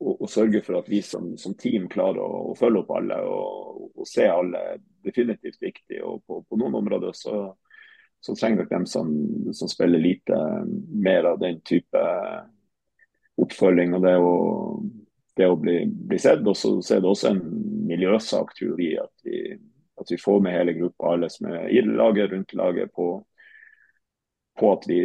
og, 0.00 0.22
og, 0.22 0.28
sørge 0.30 0.60
for 0.64 0.78
at 0.80 0.88
vi 0.90 1.00
som, 1.02 1.32
som 1.40 1.54
team 1.58 1.86
klarer 1.92 2.20
å, 2.20 2.50
å, 2.50 2.56
følge 2.58 2.82
opp 2.82 2.90
alle 2.98 3.20
og, 3.24 3.86
og, 3.94 4.04
se 4.08 4.26
alle, 4.28 4.62
definitivt 5.06 5.62
viktig. 5.62 6.02
Og 6.04 6.20
på, 6.26 6.42
på 6.44 6.58
noen 6.60 6.76
områder 6.82 7.16
så, 7.16 7.46
så 8.20 8.36
trenger 8.36 8.62
nok 8.64 8.74
dem 8.74 8.86
som, 8.90 9.14
som, 9.56 9.70
spiller 9.72 10.02
lite, 10.02 10.40
mer 10.92 11.32
av 11.32 11.40
den 11.40 11.62
type 11.66 12.02
oppfølging 13.40 13.96
og 13.96 14.04
det 14.04 14.16
å, 14.20 14.34
det 15.36 15.48
å 15.48 15.56
bli, 15.60 15.78
bli 15.86 16.20
sett. 16.20 16.44
Og 16.44 16.58
så, 16.58 16.76
er 16.82 17.00
det 17.00 17.12
også 17.12 17.32
en 17.32 17.42
miljøsak, 17.88 18.52
tror 18.58 18.76
vi, 18.80 18.92
at 19.00 19.24
vi, 19.24 19.40
at 20.00 20.12
vi 20.12 20.20
får 20.20 20.44
med 20.44 20.56
hele 20.58 20.76
gruppa, 20.76 21.14
alle 21.14 21.32
som 21.32 21.48
er 21.52 21.70
i 21.72 21.80
laget, 21.86 22.32
rundt 22.32 22.56
laget, 22.58 22.92
på, 22.92 23.14
på 24.58 24.72
at 24.72 24.86
vi, 24.88 25.00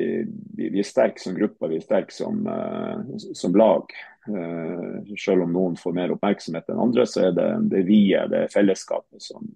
vi, 0.56 0.70
vi, 0.70 0.80
er 0.80 0.88
sterke 0.88 1.22
som 1.22 1.36
gruppe, 1.36 1.70
vi 1.72 1.80
er 1.80 1.84
sterke 1.86 2.16
som, 2.16 2.46
uh, 2.48 3.18
som 3.38 3.56
lag. 3.58 3.92
Uh, 4.30 5.02
selv 5.20 5.46
om 5.46 5.54
noen 5.56 5.76
får 5.80 5.96
mer 5.98 6.14
oppmerksomhet 6.16 6.70
enn 6.72 6.82
andre, 6.84 7.08
så 7.10 7.28
er 7.28 7.36
det 7.38 7.50
det 7.74 7.84
er 7.84 8.32
det 8.32 8.46
fellesskapet 8.54 9.24
som, 9.24 9.48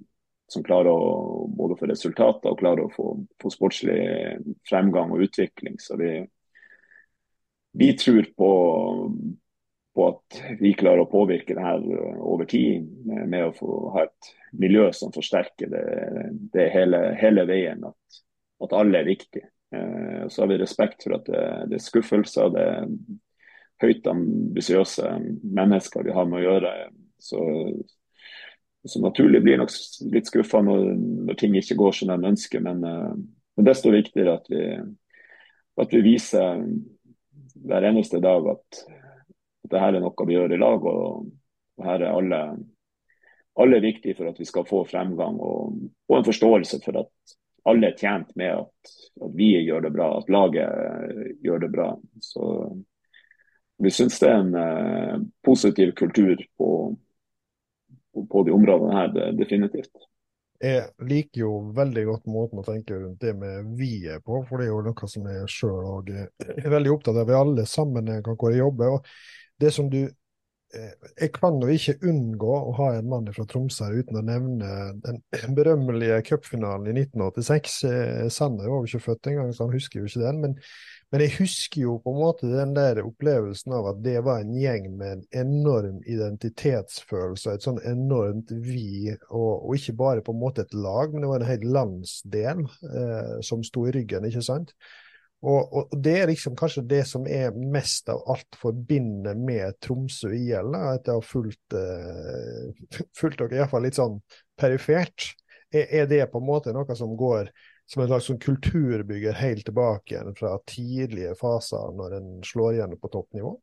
som 0.51 0.65
klarer 0.65 0.91
å 0.91 1.45
både 1.55 1.77
få 1.79 1.89
resultater 1.89 2.51
og 2.51 2.59
klarer 2.59 2.85
å 2.85 2.93
få, 2.93 3.11
få 3.41 3.53
sportslig 3.53 3.99
fremgang 4.69 5.13
og 5.15 5.25
utvikling. 5.27 5.79
Så 5.81 5.97
vi, 6.01 6.11
vi 7.77 7.91
tror 7.99 8.29
på, 8.37 8.51
på, 9.95 10.09
at 10.11 10.41
vi 10.59 10.75
klarer 10.77 11.05
å 11.05 11.11
påvirke 11.11 11.57
det 11.57 11.65
her 11.65 11.87
over 12.19 12.49
tid 12.49 12.85
med, 13.07 13.25
med 13.31 13.49
å 13.49 13.55
få 13.57 13.81
ha 13.95 14.05
et 14.05 14.35
miljø 14.55 14.89
som 14.95 15.13
forsterker 15.15 15.71
det, 15.71 15.85
det 16.53 16.69
hele, 16.75 17.09
hele 17.19 17.47
veien. 17.49 17.83
At, 17.89 18.23
at 18.65 18.75
alle 18.77 19.01
er 19.01 19.09
viktige. 19.09 19.49
Eh, 19.73 20.27
så 20.27 20.41
har 20.41 20.47
vi 20.47 20.57
respekt 20.57 21.03
for 21.03 21.17
at 21.17 21.29
det, 21.29 21.43
det 21.71 21.79
er 21.79 21.85
skuffelser, 21.85 22.51
det 22.53 22.65
er 22.65 22.89
høyt 23.83 24.07
ambisiøse 24.07 25.11
mennesker 25.43 26.05
vi 26.05 26.15
har 26.15 26.27
med 26.29 26.41
å 26.41 26.45
gjøre. 26.45 26.73
Så, 27.21 27.39
så 28.85 29.01
naturlig 29.03 29.41
blir 29.43 29.59
nok 29.61 29.73
litt 30.13 30.29
skuffa 30.29 30.61
når, 30.63 30.91
når, 31.29 31.39
ting 31.39 31.55
ikke 31.59 31.79
går 31.79 31.97
som 31.97 32.13
de 32.13 32.31
ønsker. 32.31 32.63
Men, 32.65 32.83
eh, 32.87 33.15
men 33.55 33.69
desto 33.69 33.93
viktigere 33.93 34.37
at 34.39 34.51
vi, 34.51 34.67
at 35.81 35.95
vi 35.95 36.03
viser 36.05 36.61
hver 37.65 37.89
eneste 37.89 38.21
dag 38.23 38.47
at, 38.51 38.85
at 38.85 39.71
dette 39.71 39.89
er 39.89 39.99
noe 40.03 40.27
vi 40.27 40.37
gjør 40.37 40.55
i 40.55 40.61
lag. 40.61 40.87
og, 40.91 41.27
og 41.75 41.87
her 41.87 42.03
er 42.03 42.15
alle, 42.15 42.41
alle 43.59 43.81
viktige 43.83 44.15
for 44.15 44.29
at 44.29 44.39
vi 44.39 44.47
skal 44.47 44.67
få 44.67 44.83
fremgang 44.87 45.39
og, 45.43 45.81
og 46.07 46.17
en 46.19 46.27
forståelse 46.27 46.79
for 46.85 47.01
at 47.03 47.35
alle 47.65 47.89
er 47.89 47.97
tjent 47.97 48.33
med 48.37 48.51
at, 48.53 48.91
at, 49.21 49.31
vi 49.35 49.51
gjør 49.65 49.87
det 49.87 49.93
bra, 49.95 50.09
at 50.19 50.29
laget 50.29 51.39
gjør 51.43 51.63
det 51.65 51.69
bra. 51.73 51.87
Så 52.21 52.49
vi 53.81 53.91
syns 53.91 54.19
det 54.21 54.29
er 54.29 54.41
en 54.41 54.57
eh, 54.59 55.15
positiv 55.45 55.93
kultur 55.97 56.35
på, 56.57 56.69
på, 58.13 58.25
på, 58.31 58.43
de 58.47 58.53
områdene 58.55 58.99
her, 58.99 59.15
definitivt. 59.37 60.05
Jeg 60.61 60.85
liker 61.03 61.41
jo 61.41 61.49
veldig 61.75 62.03
godt 62.07 62.29
måten 62.31 62.61
å 62.61 62.65
tenke 62.65 62.95
rundt 62.95 63.19
det 63.21 63.33
med 63.37 63.73
vi 63.77 64.05
er 64.07 64.21
på, 64.23 64.39
for 64.47 64.61
det 64.61 64.69
er 64.69 64.71
jo 64.71 64.83
noe 64.85 65.09
som 65.11 65.25
jeg 65.27 65.49
sjøl 65.51 66.13
er 66.15 66.69
veldig 66.71 66.93
opptatt 66.93 67.17
av. 67.17 67.27
Vi 67.27 67.35
alle 67.35 67.65
sammen 67.69 68.13
kan 68.23 68.37
gå 68.39 68.53
og 68.53 68.61
jobbe. 68.61 68.93
og 68.95 69.09
Det 69.59 69.73
som 69.75 69.89
du 69.91 70.05
Eh, 70.05 70.24
jeg 70.73 71.31
kan 71.35 71.59
jo 71.61 71.69
ikke 71.71 71.95
unngå 72.09 72.55
å 72.57 72.73
ha 72.79 72.89
en 72.97 73.07
mann 73.11 73.29
fra 73.35 73.45
Tromsø 73.49 73.87
uten 73.95 74.19
å 74.19 74.23
nevne 74.25 74.69
den 75.03 75.21
berømmelige 75.57 76.21
cupfinalen 76.31 76.89
i 76.89 77.05
1986. 77.05 77.77
Eh, 77.89 78.25
Sanner 78.33 78.69
var 78.71 78.81
jo 78.81 78.89
ikke 78.89 79.05
født 79.11 79.31
engang, 79.31 79.53
så 79.53 79.67
han 79.67 79.75
husker 79.75 80.01
jo 80.01 80.09
ikke 80.09 80.23
den. 80.25 80.41
Men, 80.43 80.57
men, 81.13 81.23
jeg 81.23 81.35
husker 81.37 81.85
jo 81.85 81.95
på 82.03 82.11
en 82.11 82.19
måte 82.19 82.51
den 82.51 82.75
der 82.75 83.03
opplevelsen 83.05 83.77
av 83.77 83.91
at 83.93 84.01
det 84.05 84.17
var 84.25 84.43
en 84.43 84.57
gjeng 84.59 84.89
med 84.99 85.13
en 85.13 85.23
enorm 85.45 86.01
identitetsfølelse, 86.01 87.55
et 87.55 87.69
sånn 87.69 87.81
enormt 87.87 88.51
vi, 88.65 89.15
og, 89.29 89.53
og 89.69 89.79
ikke 89.79 89.97
bare 90.01 90.25
på 90.25 90.35
en 90.35 90.43
måte 90.43 90.65
et 90.65 90.75
lag, 90.75 91.13
men 91.13 91.23
det 91.23 91.31
var 91.31 91.45
en 91.45 91.53
hel 91.53 91.65
landsdel 91.79 92.65
eh, 92.65 93.33
som 93.45 93.63
sto 93.65 93.87
i 93.87 93.95
ryggen, 93.95 94.27
ikke 94.27 94.43
sant? 94.45 94.75
Og, 95.45 95.73
og, 95.77 95.91
det 96.01 96.13
er 96.19 96.29
liksom 96.31 96.55
kanskje 96.57 96.81
det 96.89 97.03
som 97.05 97.27
er 97.29 97.53
mest 97.53 98.09
av 98.09 98.23
alt 98.33 98.57
forbinder 98.57 99.37
med 99.37 99.77
Tromsø 99.83 100.31
IL, 100.33 100.73
at 100.73 101.05
jeg 101.05 101.19
har 101.19 101.25
fulgt, 101.25 101.75
uh, 101.77 103.03
fulgt 103.19 103.43
dere 103.43 103.59
iallfall 103.59 103.85
litt 103.85 103.99
sånn 103.99 104.17
perifert. 104.57 105.35
Er, 105.69 105.85
er, 106.01 106.09
det 106.09 106.23
på 106.31 106.41
en 106.41 106.47
måte 106.47 106.73
noe 106.73 106.97
som 106.97 107.13
går 107.19 107.51
som 107.85 108.01
en 108.01 108.09
slags 108.09 108.31
sånn 108.31 108.41
kulturbygger 108.41 109.37
helt 109.37 109.67
tilbake 109.67 110.15
igjen 110.15 110.33
fra 110.37 110.55
tidlige 110.65 111.35
faser, 111.37 111.93
når 111.93 112.17
en 112.17 112.31
slår 112.45 112.79
igjennom 112.79 113.01
på 113.01 113.13
toppnivå? 113.13 113.53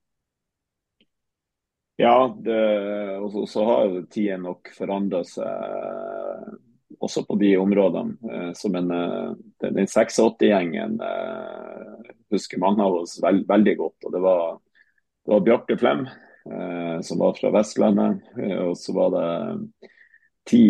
Ja, 2.00 2.14
og 2.30 3.48
så 3.50 3.64
har 3.66 3.98
tiden 4.10 4.46
nok 4.46 4.70
forandra 4.74 5.20
seg 5.28 6.21
også 7.02 7.24
på 7.26 7.36
de 7.40 7.56
områdene. 7.58 8.16
Eh, 8.32 8.50
som 8.58 8.74
en, 8.78 8.90
eh, 8.90 9.30
den, 9.60 9.74
den 9.74 9.86
86-gjengen 9.86 10.98
eh, 11.02 12.10
husker 12.32 12.62
mange 12.62 12.84
av 12.84 13.02
oss 13.02 13.18
veld, 13.22 13.44
veldig 13.48 13.76
godt. 13.78 13.98
og 14.06 14.14
Det 14.14 14.22
var, 14.22 14.58
det 15.26 15.34
var 15.34 15.46
Bjarte 15.46 15.78
Flem, 15.78 16.06
som 17.06 17.20
var 17.20 17.36
fra 17.36 17.52
Vestlandet. 17.54 18.24
og 18.64 18.72
så 18.74 18.92
var 18.96 19.12
det 19.14 19.26
ti, 20.50 20.64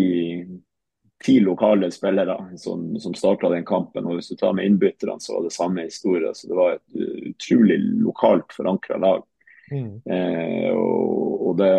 ti 1.25 1.39
lokale 1.41 1.89
spillere 1.95 2.59
som, 2.61 2.99
som 3.01 3.15
starta 3.17 3.49
den 3.49 3.65
kampen. 3.65 4.05
og 4.05 4.19
Hvis 4.19 4.29
du 4.29 4.37
tar 4.37 4.53
med 4.53 4.69
innbytterne, 4.69 5.17
så 5.21 5.39
var 5.39 5.47
det 5.47 5.55
samme 5.55 5.87
historie. 5.87 6.35
så 6.35 6.51
Det 6.51 6.59
var 6.59 6.75
et 6.75 6.99
utrolig 7.31 7.79
lokalt 8.03 8.53
forankra 8.53 8.99
lag. 9.01 9.25
Mm. 9.73 10.03
Eh, 10.05 10.71
og, 10.75 11.49
og 11.49 11.57
det, 11.57 11.73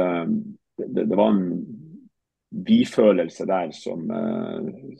det, 0.78 1.06
det, 1.06 1.16
var 1.16 1.30
en 1.30 1.44
vi-følelse 2.54 3.46
der 3.46 3.72
som, 3.72 4.12
eh, 4.12 4.96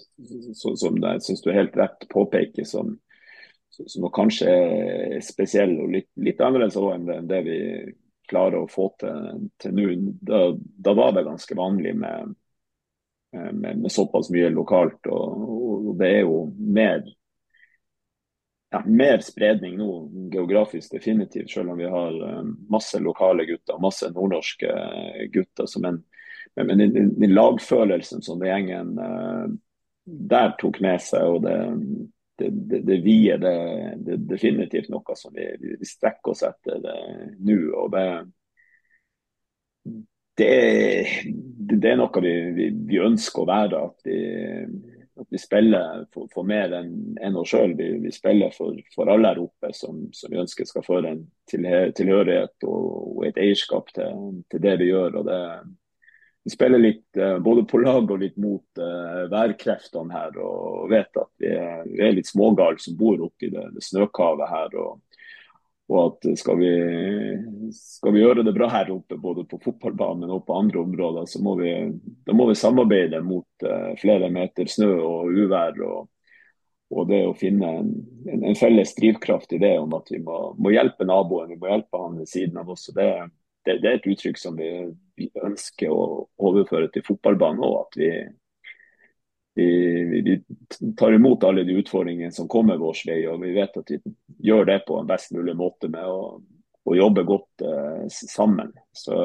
som, 0.54 0.78
som 0.78 0.98
jeg 0.98 1.22
syns 1.22 1.42
du 1.42 1.52
helt 1.54 1.78
rett 1.78 2.08
påpeker, 2.10 2.66
som, 2.68 2.96
som 3.70 4.08
kanskje 4.14 4.50
er 4.50 5.20
spesiell 5.26 5.76
og 5.84 5.94
litt, 5.94 6.10
litt 6.18 6.42
annerledes 6.42 6.78
enn 6.78 7.30
det 7.30 7.42
vi 7.46 7.60
klarer 8.30 8.64
å 8.64 8.70
få 8.72 8.88
til, 9.00 9.50
til 9.62 9.76
nå. 9.78 9.90
Da, 10.22 10.46
da, 10.56 10.94
var 10.98 11.14
det 11.14 11.28
ganske 11.28 11.58
vanlig 11.58 11.94
med, 12.00 12.34
med, 13.34 13.84
med 13.84 13.92
såpass 13.92 14.32
mye 14.34 14.50
lokalt. 14.54 15.12
Og, 15.12 15.44
og, 15.58 15.92
det 16.00 16.10
er 16.10 16.24
jo 16.24 16.40
mer, 16.58 17.04
ja, 18.74 18.82
mer 18.88 19.22
spredning 19.26 19.78
nå 19.78 19.90
geografisk, 20.34 20.96
definitivt. 20.96 21.52
Selv 21.52 21.76
om 21.76 21.82
vi 21.82 21.92
har 21.92 22.18
eh, 22.30 22.42
masse 22.74 23.02
lokale 23.04 23.46
gutter, 23.50 23.78
masse 23.84 24.10
nordnorske 24.16 24.74
gutter. 25.36 25.70
som 25.70 25.86
en 25.92 26.02
men, 26.56 26.68
men 26.70 26.82
den, 26.84 27.14
den, 27.18 27.34
lagfølelsen 27.34 28.22
som 28.26 28.42
den 28.42 28.52
gjengen 28.52 28.92
uh, 29.00 29.48
der 30.04 30.54
tok 30.60 30.82
med 30.84 31.02
seg, 31.02 31.38
og 31.38 31.46
det, 31.46 31.58
det, 32.40 32.50
det, 32.70 32.80
det 32.88 33.00
vide 33.06 33.38
det, 33.42 33.58
det, 34.06 34.18
definitivt 34.30 34.92
noe 34.92 35.16
som 35.18 35.34
vi, 35.36 35.48
vi 35.62 35.88
strekker 35.88 36.34
oss 36.34 36.44
etter 36.48 36.82
nå. 37.40 37.60
og 37.80 37.94
det, 37.94 38.08
det, 40.38 40.50
det 41.78 41.92
er 41.92 42.00
noe 42.00 42.24
vi, 42.24 42.34
vi, 42.58 42.72
vi, 42.90 43.00
ønsker 43.04 43.44
å 43.44 43.50
være. 43.50 43.84
At 43.88 44.08
vi, 44.08 44.18
at 45.22 45.28
vi 45.30 45.42
spiller 45.42 46.06
for, 46.14 46.30
for 46.34 46.48
mer 46.48 46.74
enn 46.80 47.20
en 47.22 47.38
oss 47.40 47.54
sjøl. 47.54 47.76
Vi, 47.78 47.90
vi, 48.04 48.14
spiller 48.14 48.54
for, 48.56 48.80
for, 48.96 49.12
alle 49.14 49.34
her 49.34 49.44
oppe 49.44 49.72
som, 49.78 50.08
som 50.16 50.34
vi 50.34 50.42
ønsker 50.42 50.68
skal 50.70 50.86
føre 50.86 51.14
en 51.14 51.24
tilhørighet 51.50 52.68
og, 52.68 52.90
og 53.14 53.30
et 53.30 53.40
eierskap 53.42 53.94
til, 53.94 54.44
til, 54.50 54.64
det 54.64 54.78
vi 54.82 54.90
gjør. 54.90 55.22
og 55.22 55.30
det 55.30 55.42
spiller 56.52 56.82
litt 56.82 57.20
uh, 57.20 57.38
både 57.44 57.64
på 57.70 57.80
lag 57.84 58.12
og 58.12 58.20
litt 58.20 58.36
mot 58.42 58.82
uh, 58.82 59.24
værkreftene 59.32 60.14
her. 60.14 60.38
Og 60.42 60.92
vet 60.92 61.20
at 61.20 61.32
vi 61.40 61.52
er, 61.56 61.82
vi 61.88 62.04
er 62.04 62.16
litt 62.18 62.30
smågale 62.30 62.82
som 62.84 62.98
bor 63.00 63.22
oppi 63.30 63.52
det, 63.54 63.70
det 63.76 63.86
snøkavet 63.86 64.52
her. 64.52 64.78
Og, 64.82 65.20
og 65.94 66.00
at 66.04 66.30
skal 66.40 66.60
vi, 66.60 66.72
skal 67.76 68.16
vi, 68.16 68.24
gjøre 68.24 68.46
det 68.48 68.56
bra 68.56 68.70
her 68.72 68.92
oppe, 68.96 69.20
både 69.20 69.46
på 69.48 69.60
fotballbanen 69.64 70.32
og 70.32 70.46
på 70.48 70.58
andre 70.58 70.84
områder, 70.84 71.28
så 71.30 71.44
må 71.44 71.58
vi, 71.60 71.76
må 72.32 72.48
vi 72.50 72.58
samarbeide 72.60 73.24
mot 73.24 73.68
uh, 73.68 73.94
flere 74.02 74.32
meter 74.34 74.72
snø 74.72 74.92
og 75.00 75.32
uvær. 75.44 75.80
og 75.84 76.10
og 76.94 77.08
det 77.10 77.22
å 77.26 77.36
finne 77.38 77.70
en, 77.80 77.88
en, 78.28 78.44
en, 78.50 78.58
felles 78.58 78.94
drivkraft 78.98 79.56
i 79.56 79.62
det 79.62 79.72
om 79.80 79.94
at 79.98 80.12
vi 80.12 80.20
må, 80.24 80.54
må 80.60 80.74
hjelpe 80.74 81.08
naboen, 81.08 81.54
vi 81.54 81.60
må 81.60 81.72
hjelpe 81.72 82.02
han 82.02 82.20
ved 82.22 82.30
siden 82.30 82.60
av 82.62 82.70
oss. 82.74 82.86
Det, 82.94 83.08
det, 83.66 83.80
det, 83.82 83.90
er 83.90 83.98
et 83.98 84.10
uttrykk 84.14 84.40
som 84.40 84.58
vi, 84.60 84.70
vi, 85.16 85.30
ønsker 85.44 85.92
å 85.92 86.06
overføre 86.42 86.90
til 86.94 87.06
fotballbanen 87.06 87.64
òg. 87.66 87.76
At 87.84 88.00
vi, 88.00 88.10
vi, 89.56 90.22
vi, 90.26 90.38
tar 90.98 91.14
imot 91.14 91.46
alle 91.48 91.66
de 91.68 91.78
utfordringene 91.82 92.34
som 92.34 92.50
kommer 92.52 92.82
vår 92.82 93.04
vei. 93.08 93.22
Og 93.30 93.42
vi 93.44 93.54
vet 93.56 93.80
at 93.80 93.94
vi 93.94 94.02
gjør 94.50 94.68
det 94.72 94.82
på 94.88 95.00
en 95.00 95.10
best 95.10 95.34
mulig 95.36 95.56
måte 95.60 95.90
med 95.94 96.10
å, 96.10 96.38
å 96.84 96.98
jobbe 96.98 97.26
godt 97.28 97.66
uh, 97.66 98.06
sammen. 98.10 98.74
Så, 98.92 99.18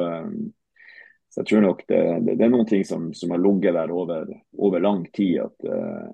så, 1.28 1.40
jeg 1.40 1.50
tror 1.52 1.64
nok 1.68 1.84
det, 1.88 2.02
det, 2.26 2.38
det 2.38 2.48
er 2.48 2.52
noen 2.54 2.68
ting 2.68 2.84
som, 2.88 3.10
som 3.16 3.34
har 3.34 3.42
ligget 3.42 3.78
der 3.78 3.94
over, 3.94 4.28
over, 4.58 4.84
lang 4.84 5.06
tid. 5.12 5.40
At 5.48 5.68
uh, 5.68 6.12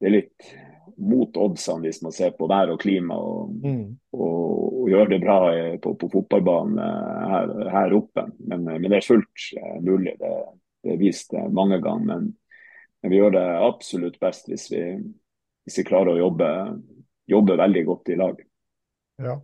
det 0.00 0.08
er 0.08 0.16
litt 0.16 0.50
mot 1.00 1.36
oddsene 1.36 1.86
hvis 1.86 2.02
man 2.04 2.12
ser 2.12 2.34
på 2.36 2.48
vær 2.50 2.72
og 2.74 2.80
klima 2.82 3.16
og, 3.16 3.52
mm. 3.64 3.84
og, 4.16 4.82
og 4.82 4.90
gjør 4.92 5.12
det 5.12 5.20
bra 5.22 5.38
på, 5.82 5.94
på 6.00 6.10
fotballbanen 6.12 6.80
eh, 6.84 7.22
her, 7.32 7.54
her, 7.74 7.96
oppe. 7.96 8.26
Men, 8.38 8.66
eh, 8.68 8.78
men, 8.78 8.88
det 8.90 9.00
er 9.00 9.06
fullt 9.06 9.46
eh, 9.56 9.78
mulig. 9.84 10.16
Det, 10.20 10.34
det 10.84 10.94
er 10.94 11.00
vist 11.00 11.36
mange 11.56 11.80
ganger. 11.84 12.06
Men, 12.12 12.30
men, 13.00 13.12
vi 13.12 13.20
gjør 13.20 13.36
det 13.36 13.46
absolutt 13.64 14.20
best 14.22 14.48
hvis 14.50 14.68
vi, 14.72 14.84
hvis 15.66 15.80
vi 15.80 15.86
klarer 15.88 16.14
å 16.14 16.20
jobbe, 16.20 16.48
jobbe, 17.32 17.60
veldig 17.60 17.84
godt 17.88 18.12
i 18.12 18.18
lag. 18.20 18.42
Ja, 19.20 19.36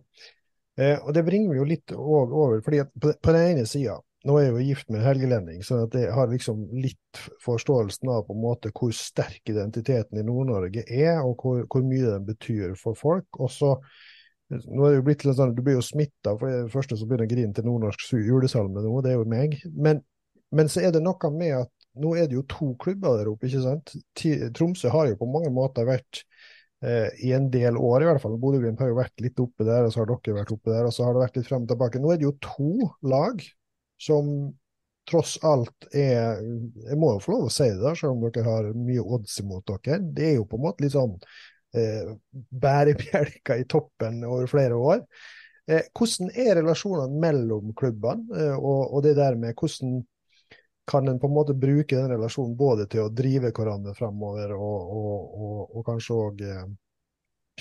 eh, 0.81 0.97
og 1.03 1.13
det 1.17 1.25
bringer 1.25 1.53
vi 1.53 1.61
jo 1.61 1.69
litt 1.69 1.95
over. 1.97 2.61
fordi 2.65 2.83
på, 2.93 3.13
på 3.13 3.37
den 3.37 3.53
ene 3.53 3.65
sida 3.69 3.97
nå 4.25 4.35
er 4.37 4.47
jeg 4.47 4.53
jo 4.55 4.65
gift 4.65 4.89
med 4.89 4.99
en 4.99 5.05
helgelending, 5.05 5.63
så 5.65 5.83
jeg 5.93 6.11
har 6.15 6.29
liksom 6.31 6.63
litt 6.81 7.21
forståelsen 7.43 8.09
av 8.09 8.25
på 8.25 8.33
en 8.33 8.41
måte 8.41 8.71
hvor 8.73 8.93
sterk 8.95 9.51
identiteten 9.51 10.17
i 10.17 10.25
Nord-Norge 10.25 10.83
er, 10.87 11.19
og 11.21 11.43
hvor, 11.43 11.61
hvor, 11.69 11.85
mye 11.85 12.15
den 12.15 12.25
betyr 12.25 12.73
for 12.79 12.97
folk. 12.97 13.27
Og 13.37 13.51
så, 13.53 13.75
nå 14.49 14.87
er 14.87 14.95
det 14.95 14.99
jo 14.99 15.05
blitt 15.05 15.25
litt 15.27 15.37
sånn, 15.37 15.53
Du 15.55 15.61
blir 15.61 15.77
jo 15.77 15.85
smitta, 15.85 16.33
for 16.33 16.49
det 16.49 16.73
første 16.73 16.97
så 16.97 17.05
begynner 17.05 17.29
å 17.29 17.33
grine 17.35 17.53
til 17.53 17.67
nordnorsk 17.69 18.17
julesalme 18.17 18.83
nå, 18.83 18.95
det 19.05 19.13
er 19.13 19.19
jo 19.19 19.29
meg. 19.29 19.59
Men, 19.75 20.01
men, 20.49 20.71
så 20.73 20.81
er 20.87 20.95
det 20.95 21.03
noe 21.05 21.33
med 21.35 21.59
at 21.61 21.73
nå 22.01 22.15
er 22.17 22.29
det 22.29 22.39
jo 22.39 22.45
to 22.49 22.73
klubber 22.81 23.21
der 23.21 23.29
oppe, 23.29 23.51
ikke 23.51 23.63
sant. 23.63 23.93
Tromsø 24.57 24.89
har 24.93 25.11
jo 25.11 25.21
på 25.21 25.29
mange 25.29 25.53
måter 25.53 25.85
vært 25.85 26.23
eh, 26.81 27.13
i 27.25 27.31
en 27.37 27.51
del 27.53 27.77
år, 27.77 28.01
i 28.01 28.09
hvert 28.09 28.25
fall. 28.25 28.35
Bodø-Glimt 28.41 28.81
har 28.81 28.89
jo 28.89 28.97
vært 28.97 29.23
litt 29.23 29.39
oppe 29.45 29.65
der, 29.65 29.85
og 29.85 29.93
så 29.93 30.01
har 30.01 30.09
dere 30.09 30.41
vært 30.41 30.57
oppe 30.57 30.73
der, 30.73 30.89
og 30.89 30.93
så 30.93 31.05
har 31.05 31.15
det 31.15 31.23
vært 31.23 31.39
litt 31.39 31.49
frem 31.49 31.65
og 31.65 31.71
tilbake. 31.71 32.01
Nå 32.01 32.11
er 32.13 32.21
det 32.21 32.27
jo 32.27 32.35
to 32.43 32.91
lag 33.13 33.45
som 34.01 34.31
tross 35.07 35.37
alt 35.47 35.87
er 35.95 36.41
Jeg 36.41 36.97
må 36.99 37.13
jo 37.15 37.21
få 37.23 37.33
lov 37.33 37.47
å 37.47 37.53
si 37.53 37.67
det, 37.71 37.93
selv 37.95 38.15
om 38.15 38.25
dere 38.25 38.43
har 38.47 38.71
mye 38.75 39.03
odds 39.03 39.39
imot 39.43 39.67
dere. 39.69 40.01
Det 40.03 40.25
er 40.31 40.35
jo 40.39 40.47
på 40.49 40.59
en 40.59 40.65
måte 40.65 40.83
litt 40.83 40.95
sånn 40.95 41.15
eh, 41.77 42.11
bærebjelker 42.65 43.63
i 43.63 43.67
toppen 43.71 44.19
over 44.27 44.49
flere 44.51 44.75
år. 44.75 45.03
Eh, 45.67 45.87
hvordan 45.95 46.31
er 46.31 46.55
relasjonene 46.61 47.19
mellom 47.23 47.73
klubbene, 47.77 48.27
eh, 48.39 48.55
og, 48.55 48.93
og, 48.93 49.01
det 49.03 49.17
der 49.19 49.35
med 49.39 49.55
hvordan 49.55 50.01
kan 50.87 51.07
en 51.11 51.19
på 51.19 51.27
en 51.27 51.35
måte 51.35 51.55
bruke 51.59 51.95
den 51.97 52.13
relasjonen 52.13 52.55
både 52.55 52.85
til 52.87 53.03
å 53.03 53.11
drive 53.11 53.51
hverandre 53.51 53.91
fremover 53.97 54.53
og, 54.55 54.93
og, 54.95 55.57
og 55.75 55.87
kanskje 55.89 56.19
òg 56.19 56.43
eh, 56.47 56.67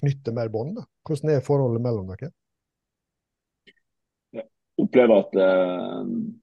knytte 0.02 0.34
mer 0.34 0.52
bånd? 0.54 0.78
Hvordan 1.06 1.34
er 1.34 1.46
forholdet 1.46 1.82
mellom 1.82 2.12
dere? 2.12 2.30
Opplever 4.80 5.22
at 5.22 5.34
det, 5.36 5.50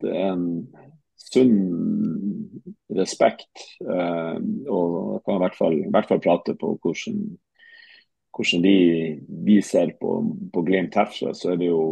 det 0.01 0.13
er 0.13 0.31
en 0.33 0.47
sunn 1.23 1.55
respekt. 2.93 3.65
Eh, 3.81 4.37
og 4.69 5.15
jeg 5.15 5.23
kan 5.25 5.37
i 5.37 5.43
hvert 5.43 5.57
fall, 5.57 5.79
i 5.79 5.91
hvert 5.93 6.09
fall 6.09 6.21
prate 6.23 6.55
på 6.59 6.73
hvordan, 6.83 7.23
hvordan 8.35 8.65
de, 8.65 8.77
vi 9.47 9.59
ser 9.65 9.95
på, 10.01 10.17
på 10.53 10.65
Glimt 10.67 10.97
herfra, 10.99 11.33
så 11.37 11.53
er 11.53 11.61
det 11.61 11.71
jo 11.71 11.83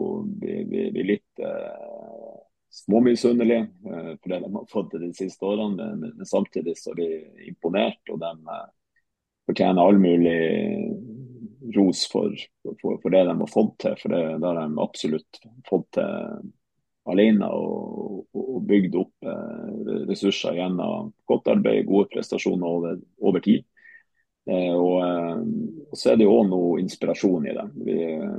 vi, 0.41 0.61
vi, 0.69 0.87
vi 0.95 1.07
litt 1.13 1.43
eh, 1.45 2.37
småmisunnelige 2.71 3.61
eh, 3.61 4.11
for 4.17 4.33
det 4.33 4.43
de 4.43 4.51
har 4.55 4.69
fått 4.71 4.99
de 4.99 5.11
siste 5.17 5.47
årene. 5.47 5.89
Men, 6.01 6.25
samtidig 6.25 6.77
så 6.79 6.93
er 6.93 7.01
vi 7.01 7.49
imponert, 7.51 8.01
og 8.09 8.21
de 8.21 8.31
eh, 8.31 8.69
fortjener 9.49 9.83
all 9.83 9.99
mulig 9.99 10.39
ros 11.75 12.05
for, 12.11 12.33
for, 12.81 12.97
for, 13.01 13.09
det 13.13 13.25
de 13.27 13.35
har 13.43 13.51
fått 13.51 13.77
til. 13.83 13.99
For 14.01 14.13
det, 14.13 14.21
det 14.41 14.47
har 14.47 14.59
de 14.61 14.81
absolutt 14.81 15.41
fått 15.69 15.87
til 15.97 16.51
alene 17.09 17.49
og, 17.49 18.27
og 18.37 18.61
bygd 18.69 18.95
opp 18.99 19.27
eh, 19.27 20.05
ressurser 20.09 20.57
gjennom 20.59 21.11
godt 21.29 21.49
arbeid, 21.55 21.87
gode 21.89 22.09
prestasjoner 22.13 22.67
over, 22.67 22.97
over 23.21 23.43
tid. 23.43 23.65
Eh, 24.49 24.73
og, 24.73 24.97
eh, 25.05 25.41
og, 25.87 25.97
så 25.97 26.11
er 26.11 26.19
det 26.19 26.27
jo 26.27 26.37
òg 26.39 26.49
noe 26.51 26.79
inspirasjon 26.81 27.47
i 27.49 27.55
dem. 27.57 27.73
Vi, 27.85 27.97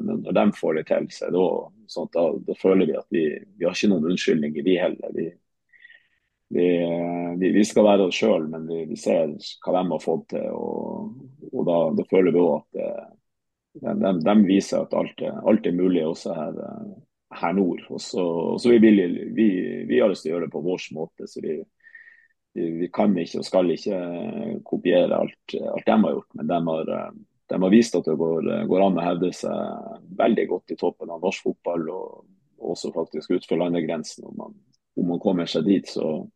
når 0.08 0.34
de 0.38 0.46
får 0.58 0.78
det 0.78 0.86
til, 0.90 1.08
så 1.14 1.30
det 1.30 1.42
også 1.42 1.96
sånn 1.96 2.12
da, 2.14 2.26
da, 2.48 2.58
føler 2.58 2.90
vi 2.90 2.98
at 2.98 3.08
vi, 3.14 3.24
vi 3.58 3.68
har 3.68 3.76
ikke 3.76 3.92
noen 3.92 4.12
unnskyldninger, 4.12 4.66
vi 4.66 4.78
heller. 4.80 5.16
Vi, 5.18 5.28
vi, 6.52 7.50
vi, 7.54 7.64
skal 7.64 7.86
være 7.88 8.08
oss 8.08 8.18
sjøl, 8.18 8.46
men 8.52 8.66
vi, 8.68 8.96
ser 9.00 9.34
hva 9.64 9.76
de 9.78 9.84
har 9.94 10.02
fått 10.02 10.28
til. 10.34 10.48
Og, 10.52 11.14
og 11.52 11.68
da, 11.68 11.78
da, 11.98 12.08
føler 12.10 12.34
vi 12.34 12.42
òg 12.42 12.58
at 12.60 12.81
de, 13.82 14.12
de, 14.22 14.34
viser 14.46 14.84
at 14.84 14.94
alt, 14.94 15.22
alt 15.22 15.66
er 15.66 15.74
mulig 15.74 16.04
også 16.06 16.36
her 16.36 16.60
her 17.32 17.52
nord. 17.56 17.80
Og 17.90 18.00
så, 18.00 18.22
og 18.22 18.60
så 18.60 18.72
vi, 18.72 18.78
vi, 19.34 19.46
vi, 19.88 20.00
har 20.00 20.10
lyst 20.12 20.26
til 20.26 20.32
å 20.32 20.36
gjøre 20.36 20.48
det 20.48 20.54
på 20.54 20.64
vår 20.64 20.88
måte. 20.96 21.28
så 21.28 21.42
vi, 21.44 21.58
vi, 22.54 22.88
kan 22.92 23.16
ikke 23.18 23.40
og 23.40 23.48
skal 23.48 23.72
ikke 23.72 24.00
kopiere 24.68 25.16
alt, 25.16 25.54
alt 25.56 25.86
de 25.88 25.96
har 26.04 26.18
gjort. 26.18 26.28
Men 26.38 26.50
de 26.50 26.58
har, 26.68 26.92
de 27.52 27.62
har 27.64 27.72
vist 27.72 27.96
at 27.96 28.08
det 28.08 28.18
går, 28.20 28.50
går, 28.68 28.84
an 28.84 29.00
å 29.00 29.06
hevde 29.06 29.32
seg 29.36 29.96
veldig 30.18 30.46
godt 30.50 30.74
i 30.74 30.78
toppen 30.80 31.14
av 31.14 31.24
norsk 31.24 31.48
fotball. 31.48 31.88
Og, 31.94 32.28
og 32.62 32.76
også 32.76 32.92
faktisk 32.94 33.32
utenfor 33.32 33.64
landegrensen, 33.64 34.28
om 34.28 34.52
om 35.00 35.08
man 35.08 35.20
kommer 35.22 35.48
seg 35.48 35.64
dit. 35.64 35.88
så 35.88 36.26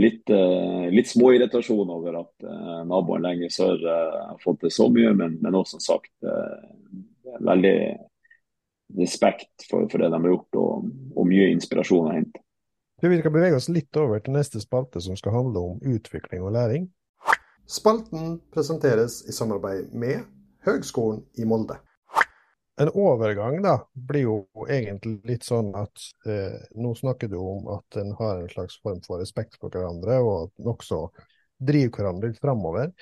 Litt, 0.00 0.30
litt 0.88 1.08
småirritasjon 1.10 1.90
over 1.92 2.14
at 2.22 2.46
uh, 2.48 2.78
naboen 2.88 3.26
lenger 3.26 3.50
sør 3.52 3.82
uh, 3.84 4.14
har 4.30 4.38
fått 4.40 4.62
til 4.62 4.72
så 4.72 4.86
mye, 4.88 5.10
men, 5.18 5.34
men 5.44 5.58
også 5.58 5.76
som 5.76 5.82
sagt 5.84 6.14
uh, 6.24 7.36
veldig 7.44 7.74
respekt 8.96 9.66
for, 9.68 9.84
for, 9.92 9.98
det 10.00 10.08
de 10.08 10.20
har 10.20 10.32
gjort, 10.32 10.58
og, 10.60 10.88
og 11.16 11.28
mye 11.28 11.50
inspirasjon 11.52 12.08
å 12.08 12.16
hente. 12.16 12.40
Vi 13.02 13.18
skal 13.18 13.34
bevege 13.34 13.58
oss 13.58 13.68
litt 13.72 13.96
over 13.98 14.22
til 14.22 14.36
neste 14.36 14.60
spalte, 14.62 15.00
som 15.02 15.16
skal 15.18 15.34
handle 15.34 15.66
om 15.72 15.80
utvikling 15.92 16.44
og 16.44 16.54
læring. 16.56 16.88
Spalten 17.66 18.36
presenteres 18.54 19.22
i 19.28 19.34
samarbeid 19.34 19.92
med 19.92 20.22
Høgskolen 20.66 21.22
i 21.40 21.46
Molde. 21.48 21.78
En 22.80 22.88
overgang 22.88 23.58
da, 23.62 23.74
blir 23.92 24.24
jo 24.24 24.36
egentlig 24.64 25.18
litt 25.28 25.44
sånn 25.44 25.74
at 25.76 26.06
eh, 26.24 26.56
nå 26.80 26.94
snakker 26.96 27.28
du 27.28 27.36
om 27.36 27.68
at 27.74 27.98
en 28.00 28.14
har 28.16 28.40
en 28.40 28.48
slags 28.48 28.78
form 28.80 29.02
for 29.04 29.20
respekt 29.20 29.58
for 29.60 29.68
hverandre, 29.68 30.16
og 30.24 30.46
at 30.46 30.62
en 30.62 30.72
også 30.72 31.02
driver 31.62 31.98
hverandre 31.98 32.32
litt 32.32 32.40
framover. 32.40 32.94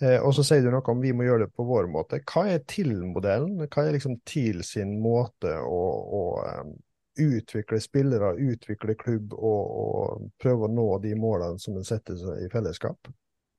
Eh, 0.00 0.16
og 0.24 0.32
så 0.34 0.44
sier 0.46 0.64
du 0.64 0.70
noe 0.72 0.84
om 0.88 1.02
vi 1.04 1.12
må 1.12 1.26
gjøre 1.26 1.44
det 1.44 1.52
på 1.52 1.66
vår 1.68 1.90
måte. 1.92 2.22
Hva 2.24 2.46
er 2.54 2.64
TIL-modellen? 2.64 3.58
Hva 3.66 3.84
er 3.84 3.98
liksom 3.98 4.16
TIL 4.24 4.62
sin 4.64 4.96
måte 5.04 5.52
å, 5.60 5.82
å 6.16 6.22
um, 6.64 6.72
utvikle 7.20 7.80
spillere, 7.84 8.32
utvikle 8.40 8.96
klubb 8.96 9.34
og, 9.36 9.74
og, 9.84 10.30
prøve 10.40 10.64
å 10.64 10.72
nå 10.72 10.88
de 11.04 11.12
målene 11.20 11.60
som 11.60 11.76
en 11.76 11.84
setter 11.84 12.16
seg 12.16 12.46
i 12.46 12.48
fellesskap? 12.52 13.12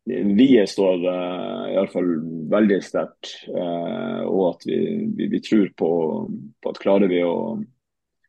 Vi 0.05 0.67
står 0.67 1.03
uh, 1.05 1.73
iallfall 1.75 2.07
veldig 2.49 2.79
sterkt, 2.81 3.35
uh, 3.53 4.25
og 4.25 4.55
at 4.55 4.65
vi, 4.65 4.79
vi, 5.13 5.27
vi 5.29 5.41
tror 5.45 5.67
på, 5.77 5.91
på, 6.57 6.71
at 6.73 6.81
klarer 6.81 7.11
vi 7.11 7.21
å 7.21 7.35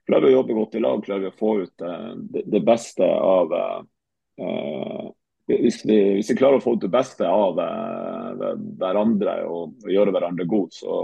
klarer 0.05 0.27
vi 0.27 0.33
å 0.35 0.37
jobbe 0.37 0.57
godt 0.59 0.77
i 0.77 0.83
lag, 0.83 1.01
klarer 1.07 1.25
vi 1.25 1.31
å 1.31 1.39
få 1.39 1.55
ut 1.63 1.85
uh, 1.87 2.13
det, 2.35 2.45
det, 2.53 2.61
beste 2.67 3.09
av 3.09 3.57
uh, 3.57 5.09
hvis 5.49 5.81
vi, 5.89 5.99
hvis 6.19 6.31
vi, 6.35 6.37
klarer 6.37 6.61
å 6.61 6.65
få 6.65 6.77
ut 6.77 6.85
det 6.85 6.93
beste 6.93 7.29
av 7.29 7.57
hverandre 7.57 9.41
og, 9.49 9.73
og, 9.83 9.91
gjøre 9.91 10.13
hverandre 10.15 10.47
gode, 10.49 10.77
så, 10.77 11.01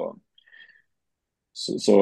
så, 1.53 1.79
så, 1.81 1.99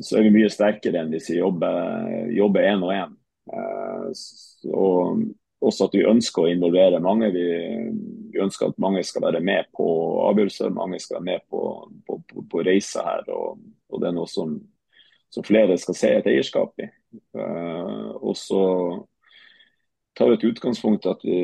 så, 0.00 0.10
er 0.16 0.26
vi 0.26 0.34
mye 0.40 0.50
sterkere 0.52 1.04
enn 1.04 1.12
hvis 1.12 1.30
vi 1.34 1.40
jobber 1.42 2.68
én 2.72 2.84
og 2.84 2.92
én. 2.96 3.16
Uh, 3.52 4.08
også 5.64 5.88
at 5.88 5.96
vi 5.96 6.04
ønsker 6.08 6.44
å 6.44 6.50
involvere 6.52 7.02
mange. 7.02 7.30
Vi, 7.34 7.46
vi, 8.32 8.40
ønsker 8.42 8.70
at 8.70 8.82
mange 8.82 9.04
skal 9.06 9.26
være 9.26 9.40
med 9.44 9.70
på 9.76 9.86
avgjørelser, 10.28 10.74
mange 10.74 11.00
skal 11.02 11.20
være 11.20 11.28
med 11.30 11.46
på, 11.50 11.62
på, 12.06 12.20
på, 12.30 12.44
på 12.50 12.62
reiser 12.66 13.06
her. 13.06 13.24
Og, 13.32 13.62
og, 13.90 13.98
det 14.02 14.10
er 14.10 14.16
noe 14.16 14.30
som, 14.30 14.58
som, 15.32 15.46
flere 15.46 15.78
skal 15.80 15.98
se 15.98 16.12
et 16.18 16.30
eierskap 16.30 16.84
i. 16.84 16.90
Uh, 17.36 18.14
og 18.20 18.36
så 18.38 18.62
tar 20.18 20.30
vi 20.30 20.38
et 20.38 20.46
utgangspunkt 20.50 21.08
at 21.10 21.24
vi, 21.26 21.40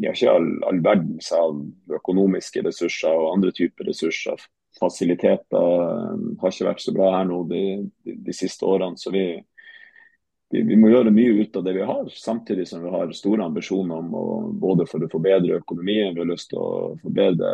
vi 0.00 0.08
har 0.08 0.16
ikke 0.16 0.34
all, 0.34 0.50
all 0.68 0.82
verdens 0.84 1.30
av 1.36 1.62
økonomiske 2.00 2.64
ressurser 2.66 3.12
og 3.12 3.32
andre 3.36 3.54
typer 3.56 3.88
ressurser. 3.88 4.40
Fasiliteter 4.74 5.54
har 6.40 6.50
ikke 6.50 6.66
vært 6.66 6.82
så 6.82 6.92
bra 6.96 7.12
her 7.14 7.28
nå 7.28 7.44
de, 7.48 7.64
de, 8.04 8.16
de 8.26 8.34
siste 8.34 8.66
årene. 8.66 8.98
så 8.98 9.12
vi 9.14 9.28
vi, 10.50 10.62
vi, 10.62 10.76
må 10.76 10.90
gjøre 10.92 11.12
mye 11.14 11.42
ut 11.42 11.56
av 11.56 11.64
det 11.66 11.72
vi 11.76 11.84
har, 11.88 12.08
samtidig 12.14 12.66
som 12.68 12.82
vi 12.84 12.92
har 12.92 13.12
store 13.16 13.46
ambisjoner 13.48 13.96
om 13.96 14.14
å, 14.14 14.24
både 14.60 14.86
for 14.86 15.02
å 15.02 15.10
forbedre 15.10 15.60
økonomien, 15.62 16.12
vi 16.14 16.22
har 16.22 16.30
lyst 16.30 16.50
til 16.52 16.60
å 16.60 16.94
forbedre 17.02 17.52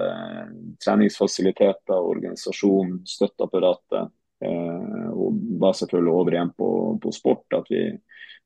treningsfasiliteter, 0.85 1.97
organisasjon, 1.97 2.99
støtteapparatet. 3.09 4.13
Eh, 4.45 5.09
og 5.13 5.41
da 5.61 5.73
selvfølgelig 5.77 6.15
over 6.17 6.37
igjen 6.37 6.53
på, 6.57 6.71
på, 7.03 7.15
sport. 7.15 7.47
At 7.57 7.71
vi 7.73 7.87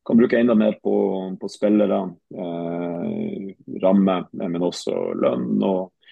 kan 0.07 0.18
bruke 0.18 0.38
enda 0.38 0.57
mer 0.59 0.78
på, 0.83 0.94
på 1.40 1.50
spillere, 1.50 2.00
eh, 2.35 3.50
ramme, 3.83 4.18
men 4.42 4.70
også 4.70 4.96
lønn. 5.24 5.52
Og, 5.62 6.11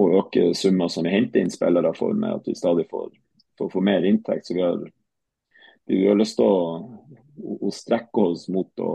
og 0.00 0.18
øke 0.20 0.50
summer 0.58 0.90
som 0.92 1.06
vi 1.06 1.14
henter 1.14 1.42
inn 1.42 1.52
spillere 1.52 1.94
for, 1.96 2.14
med 2.16 2.40
at 2.40 2.48
vi 2.50 2.56
stadig 2.58 2.86
får, 2.90 3.10
får, 3.58 3.72
får 3.72 3.90
mer 3.92 4.06
inntekt. 4.08 4.46
Så 4.46 4.56
vi 4.56 4.64
har 4.64 4.84
vi 5.86 6.06
har 6.08 6.16
lyst 6.16 6.38
til 6.38 6.48
å, 6.48 6.80
å, 7.40 7.70
strekke 7.74 8.28
oss 8.30 8.48
mot 8.52 8.82
å 8.82 8.92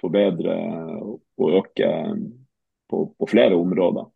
forbedre 0.00 0.56
og 1.02 1.56
øke 1.60 1.90
på, 2.90 3.02
på 3.18 3.28
flere 3.30 3.58
områder. 3.58 4.08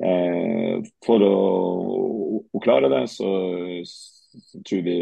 Eh, 0.00 0.80
for 1.04 1.24
å, 1.26 1.36
å, 2.48 2.60
klare 2.64 2.88
det, 2.92 3.02
så, 3.12 3.30
så, 3.84 4.62
tror 4.64 4.84
vi 4.86 4.98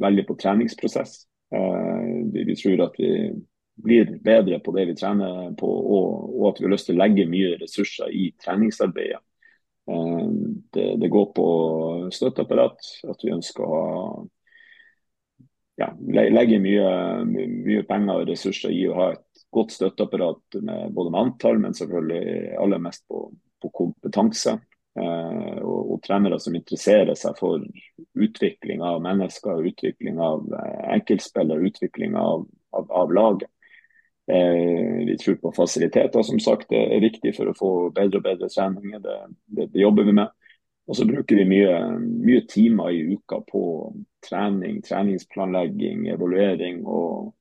veldig 0.00 0.24
på 0.26 0.38
treningsprosess. 0.40 1.20
Eh, 1.54 2.08
vi, 2.32 2.46
vi, 2.48 2.56
tror 2.58 2.88
at 2.88 2.98
vi 2.98 3.12
blir 3.84 4.16
bedre 4.24 4.58
på 4.64 4.74
det 4.74 4.88
vi 4.90 4.96
trener 4.98 5.52
på, 5.58 5.68
og, 5.68 6.08
og, 6.32 6.48
at 6.50 6.60
vi 6.60 6.66
har 6.66 6.74
lyst 6.74 6.90
til 6.90 6.98
å 6.98 7.02
legge 7.04 7.30
mye 7.30 7.54
ressurser 7.62 8.10
i 8.10 8.32
treningsarbeidet. 8.42 9.22
Eh, 9.90 10.26
det, 10.74 10.88
det, 11.02 11.12
går 11.14 11.30
på 11.36 11.48
støtteapparat, 12.14 12.90
at 13.14 13.22
vi 13.22 13.34
ønsker 13.36 13.66
å 13.66 13.74
ha 13.74 13.94
ja, 15.80 15.88
legger 15.98 16.62
mye, 16.62 16.90
mye, 17.26 17.82
penger 17.88 18.20
og 18.20 18.28
ressurser 18.30 18.74
i 18.74 18.84
å 18.88 18.98
ha 18.98 19.08
et 19.14 19.46
godt 19.54 19.74
støtteapparat 19.74 20.60
med 20.62 20.94
både 20.94 21.14
med 21.14 21.20
antall, 21.20 21.58
men 21.62 21.74
selvfølgelig 21.74 22.54
aller 22.62 22.82
mest 22.82 23.04
på, 23.10 23.26
på 23.62 23.72
kompetanse. 23.74 24.58
Eh, 24.94 25.56
og, 25.58 25.90
og, 25.90 25.96
trenere 26.04 26.38
som 26.38 26.54
interesserer 26.54 27.16
seg 27.18 27.34
for 27.40 27.62
utvikling 28.14 28.82
av 28.86 29.00
mennesker, 29.02 29.64
utvikling 29.66 30.20
av 30.22 30.46
eh, 30.54 30.84
enkeltspillere, 30.94 31.66
utvikling 31.66 32.14
av, 32.18 32.46
av, 32.78 32.86
av 33.02 33.14
laget. 33.14 33.50
Eh, 34.30 35.02
vi 35.08 35.16
tror 35.18 35.40
på 35.42 35.52
fasiliteter, 35.56 36.22
som 36.22 36.38
sagt. 36.40 36.70
Det 36.70 36.78
er 36.78 37.02
viktig 37.02 37.34
for 37.34 37.50
å 37.50 37.58
få 37.58 37.72
bedre 37.96 38.22
og 38.22 38.28
bedre 38.28 38.50
treninger. 38.52 39.02
Det, 39.02 39.18
det, 39.46 39.68
det 39.74 39.82
jobber 39.82 40.06
vi 40.06 40.14
med. 40.20 40.30
Og 40.86 40.98
så 40.98 41.06
bruker 41.08 41.40
vi 41.40 41.48
mye, 41.48 41.74
mye, 41.98 42.44
timer 42.48 42.92
i 42.94 43.16
uka 43.16 43.40
på 43.48 43.64
trening, 44.24 44.80
treningsplanlegging, 44.84 46.08
evaluering 46.12 46.82
og, 46.86 47.34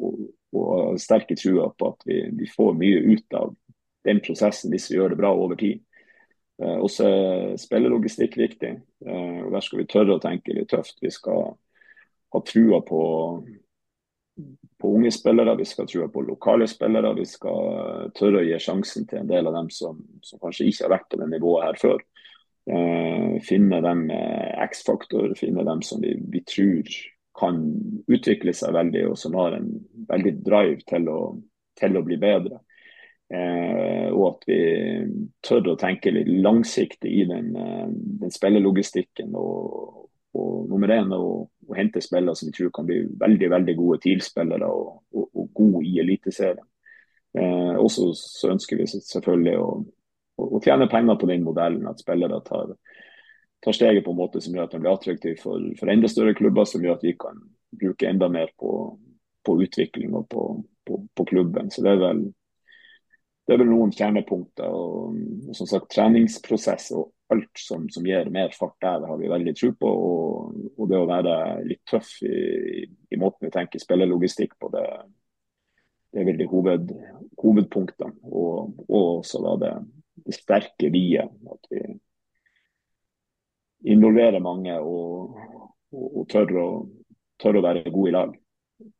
og, 0.00 0.18
og 0.56 1.00
sterke 1.00 1.36
trua 1.38 1.70
på 1.76 1.92
at 1.92 2.06
vi, 2.08 2.22
vi, 2.38 2.48
får 2.50 2.74
mye 2.78 3.04
ut 3.14 3.38
av 3.38 3.54
den 4.08 4.20
prosessen 4.24 4.72
hvis 4.72 4.90
vi 4.90 4.98
gjør 4.98 5.14
det 5.14 5.20
bra 5.20 5.32
over 5.36 5.58
tid. 5.60 5.82
Eh, 6.62 6.76
også 6.76 7.08
er 7.08 7.56
spillelogistikk 7.60 8.36
viktig. 8.40 8.74
Eh, 9.06 9.40
og 9.44 9.52
Der 9.54 9.64
skal 9.64 9.82
vi 9.82 9.88
tørre 9.90 10.16
å 10.16 10.22
tenke 10.22 10.56
litt 10.56 10.70
tøft. 10.72 10.98
Vi 11.02 11.12
skal 11.12 11.54
ha 12.30 12.42
trua 12.46 12.80
på, 12.86 13.02
på 14.80 14.94
unge 14.96 15.10
spillere, 15.14 15.56
vi 15.58 15.66
skal 15.68 15.84
ha 15.84 15.92
trua 15.92 16.08
på 16.12 16.24
lokale 16.28 16.68
spillere. 16.70 17.14
Vi 17.18 17.26
skal 17.28 18.10
tørre 18.16 18.42
å 18.42 18.46
gi 18.46 18.60
sjansen 18.62 19.08
til 19.08 19.22
en 19.22 19.30
del 19.30 19.50
av 19.50 19.56
dem 19.58 19.70
som, 19.74 19.98
som 20.22 20.42
kanskje 20.42 20.68
ikke 20.70 20.86
har 20.86 20.96
vært 20.98 21.10
på 21.10 21.20
det 21.22 21.30
nivået 21.32 21.68
her 21.68 21.80
før. 21.80 22.04
Eh, 22.70 23.40
finne 23.42 23.80
dem 23.82 24.04
X-faktor, 24.70 25.32
finne 25.38 25.64
dem 25.66 25.82
som 25.82 26.02
vi, 26.04 26.14
vi, 26.30 26.44
tror 26.46 26.90
kan 27.40 27.60
utvikle 28.10 28.52
seg 28.54 28.74
veldig, 28.76 29.06
og 29.10 29.18
som 29.18 29.34
har 29.38 29.56
en 29.56 29.70
veldig 30.10 30.34
drive 30.44 30.84
til 30.86 31.08
å, 31.10 31.20
til 31.80 31.96
å 31.98 32.04
bli 32.06 32.18
bedre. 32.20 32.60
Eh, 33.30 34.08
og 34.10 34.24
at 34.26 34.46
vi 34.50 34.62
tør 35.46 35.68
å 35.70 35.78
tenke 35.78 36.10
litt 36.10 36.30
langsiktig 36.42 37.10
i 37.20 37.26
den, 37.30 37.52
eh, 37.54 37.86
den 38.22 38.34
spillelogistikken. 38.34 39.36
Og, 39.38 40.08
og 40.34 40.66
nummer 40.70 40.90
én 40.96 41.14
å, 41.14 41.22
å 41.46 41.76
hente 41.78 42.02
spillere 42.02 42.34
som 42.34 42.50
vi 42.50 42.56
tror 42.56 42.72
kan 42.74 42.88
bli 42.88 43.04
veldig 43.20 43.52
veldig 43.54 43.76
gode 43.78 44.00
TIL-spillere 44.02 44.66
og, 44.66 45.04
og, 45.14 45.28
og, 45.30 45.46
gode 45.54 45.84
i 45.86 46.00
Eliteserien. 46.02 46.66
Eh, 47.38 47.76
også 47.78 48.10
så 48.18 48.50
ønsker 48.56 48.80
vi 48.80 48.88
selvfølgelig 48.90 49.56
å 49.62 49.70
og, 50.46 50.58
tjene 50.64 50.88
penger 50.90 51.18
på 51.20 51.28
den 51.30 51.44
modellen. 51.46 51.86
At 51.90 52.02
spillere 52.02 52.40
tar, 52.46 52.74
tar, 53.64 53.76
steget 53.76 54.04
på 54.04 54.14
en 54.14 54.20
måte 54.20 54.42
som 54.44 54.56
gjør 54.56 54.68
at 54.68 54.74
de 54.74 54.82
blir 54.82 54.92
attraktive 54.92 55.40
for, 55.42 55.70
for, 55.78 55.92
enda 55.92 56.10
større 56.10 56.34
klubber, 56.38 56.68
som 56.68 56.84
gjør 56.84 56.98
at 56.98 57.06
vi 57.06 57.14
kan 57.20 57.40
bruke 57.80 58.08
enda 58.08 58.28
mer 58.32 58.52
på, 58.58 58.74
på 59.46 59.56
utvikling 59.62 60.14
og 60.18 60.28
på, 60.32 60.50
på, 60.86 61.00
på, 61.16 61.26
klubben. 61.30 61.70
Så 61.70 61.86
det 61.86 61.94
er 61.94 62.04
vel 62.04 62.26
det 63.46 63.56
er 63.56 63.64
vel 63.64 63.72
noen 63.72 63.90
kjernepunkter. 63.90 64.68
og, 64.70 65.16
og 65.48 65.56
som 65.58 65.66
sagt 65.66 65.90
Treningsprosess 65.90 66.92
og 66.94 67.08
alt 67.30 67.58
som, 67.58 67.88
som, 67.90 68.06
gir 68.06 68.30
mer 68.30 68.52
fart 68.54 68.76
der, 68.82 69.06
har 69.06 69.18
vi 69.18 69.30
veldig 69.30 69.54
tro 69.58 69.70
på. 69.78 69.90
Og, 69.90 70.60
og, 70.76 70.84
det 70.90 70.98
å 70.98 71.08
være 71.08 71.34
litt 71.66 71.82
tøff 71.88 72.12
i, 72.26 72.84
i 72.86 73.18
måten 73.20 73.48
vi 73.48 73.54
tenker 73.54 73.82
spillerlogistikk 73.82 74.56
på, 74.60 74.70
det, 74.74 74.84
det 76.10 76.22
er 76.22 76.30
veldig 76.30 76.48
hoved, 76.50 76.92
hovedpunktene. 77.42 78.18
Og, 78.30 78.84
og 78.88 79.02
også 79.20 79.42
da 79.46 79.56
det 79.64 79.74
sterke 80.34 80.90
vi-et. 80.92 81.32
At 81.50 81.70
vi 81.72 81.82
involverer 83.94 84.42
mange 84.44 84.76
og, 84.80 85.34
og, 85.92 86.06
og 86.20 86.28
tør, 86.30 86.54
å, 86.60 86.68
tør, 87.40 87.60
å, 87.60 87.64
være 87.64 87.88
gode 87.88 88.12
i 88.12 88.14
lag. 88.14 88.36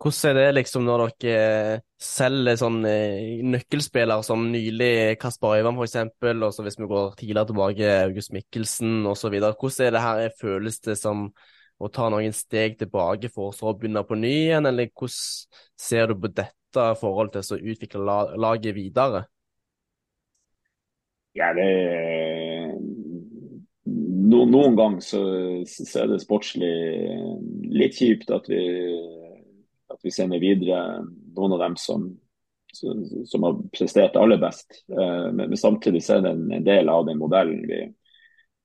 Hvordan 0.00 0.30
er 0.30 0.36
det 0.36 0.56
liksom 0.58 0.84
når 0.84 1.02
dere 1.22 1.78
selger 2.00 2.58
sånn 2.60 2.82
eh, 2.88 3.40
nøkkelspillere 3.48 4.24
som 4.26 4.42
nylig 4.52 5.16
Kasper 5.20 5.56
Øyvand 5.56 5.80
f.eks., 5.80 5.96
og 6.32 6.52
så 6.52 6.66
hvis 6.66 6.76
vi 6.80 6.88
går 6.90 7.14
tidligere 7.16 7.48
tilbake, 7.48 7.94
August 8.10 8.34
Mikkelsen 8.36 9.08
osv. 9.08 9.38
Hvordan 9.40 9.86
er 9.86 9.96
det 9.96 10.04
her, 10.04 10.36
føles 10.40 10.80
det 10.84 10.98
som 11.00 11.30
å 11.80 11.88
ta 11.88 12.10
noen 12.12 12.34
steg 12.36 12.76
tilbake 12.80 13.30
for 13.32 13.56
å 13.56 13.72
begynne 13.76 14.04
på 14.04 14.18
ny 14.20 14.34
igjen, 14.50 14.68
eller 14.68 14.90
hvordan 14.92 15.60
ser 15.80 16.10
du 16.10 16.18
på 16.20 16.32
dette 16.32 16.88
forholdet 17.00 17.48
til 17.48 17.56
å 17.56 17.72
utvikle 17.72 18.18
laget 18.36 18.76
videre? 18.76 19.24
Ja, 21.32 21.52
det 21.54 21.66
no, 24.30 24.44
Noen 24.46 24.76
ganger 24.78 25.04
så, 25.04 25.20
så, 25.68 25.86
er 26.02 26.10
det 26.10 26.22
sportslig 26.24 26.72
litt 27.70 27.98
kjipt 27.98 28.32
at 28.34 28.48
vi, 28.50 28.64
at 29.90 30.02
vi 30.02 30.14
sender 30.14 30.42
videre 30.42 31.04
noen 31.36 31.54
av 31.54 31.62
dem 31.62 31.78
som, 31.78 32.08
som 32.74 33.46
har 33.46 33.62
prestert 33.74 34.18
aller 34.18 34.40
best. 34.42 34.82
Eh, 34.90 35.30
men, 35.30 35.46
men, 35.46 35.58
samtidig 35.58 36.02
så 36.04 36.18
er 36.18 36.26
det 36.26 36.34
en, 36.34 36.66
del 36.66 36.90
av 36.90 37.06
den 37.06 37.18
modellen 37.22 37.62
vi, 37.68 37.80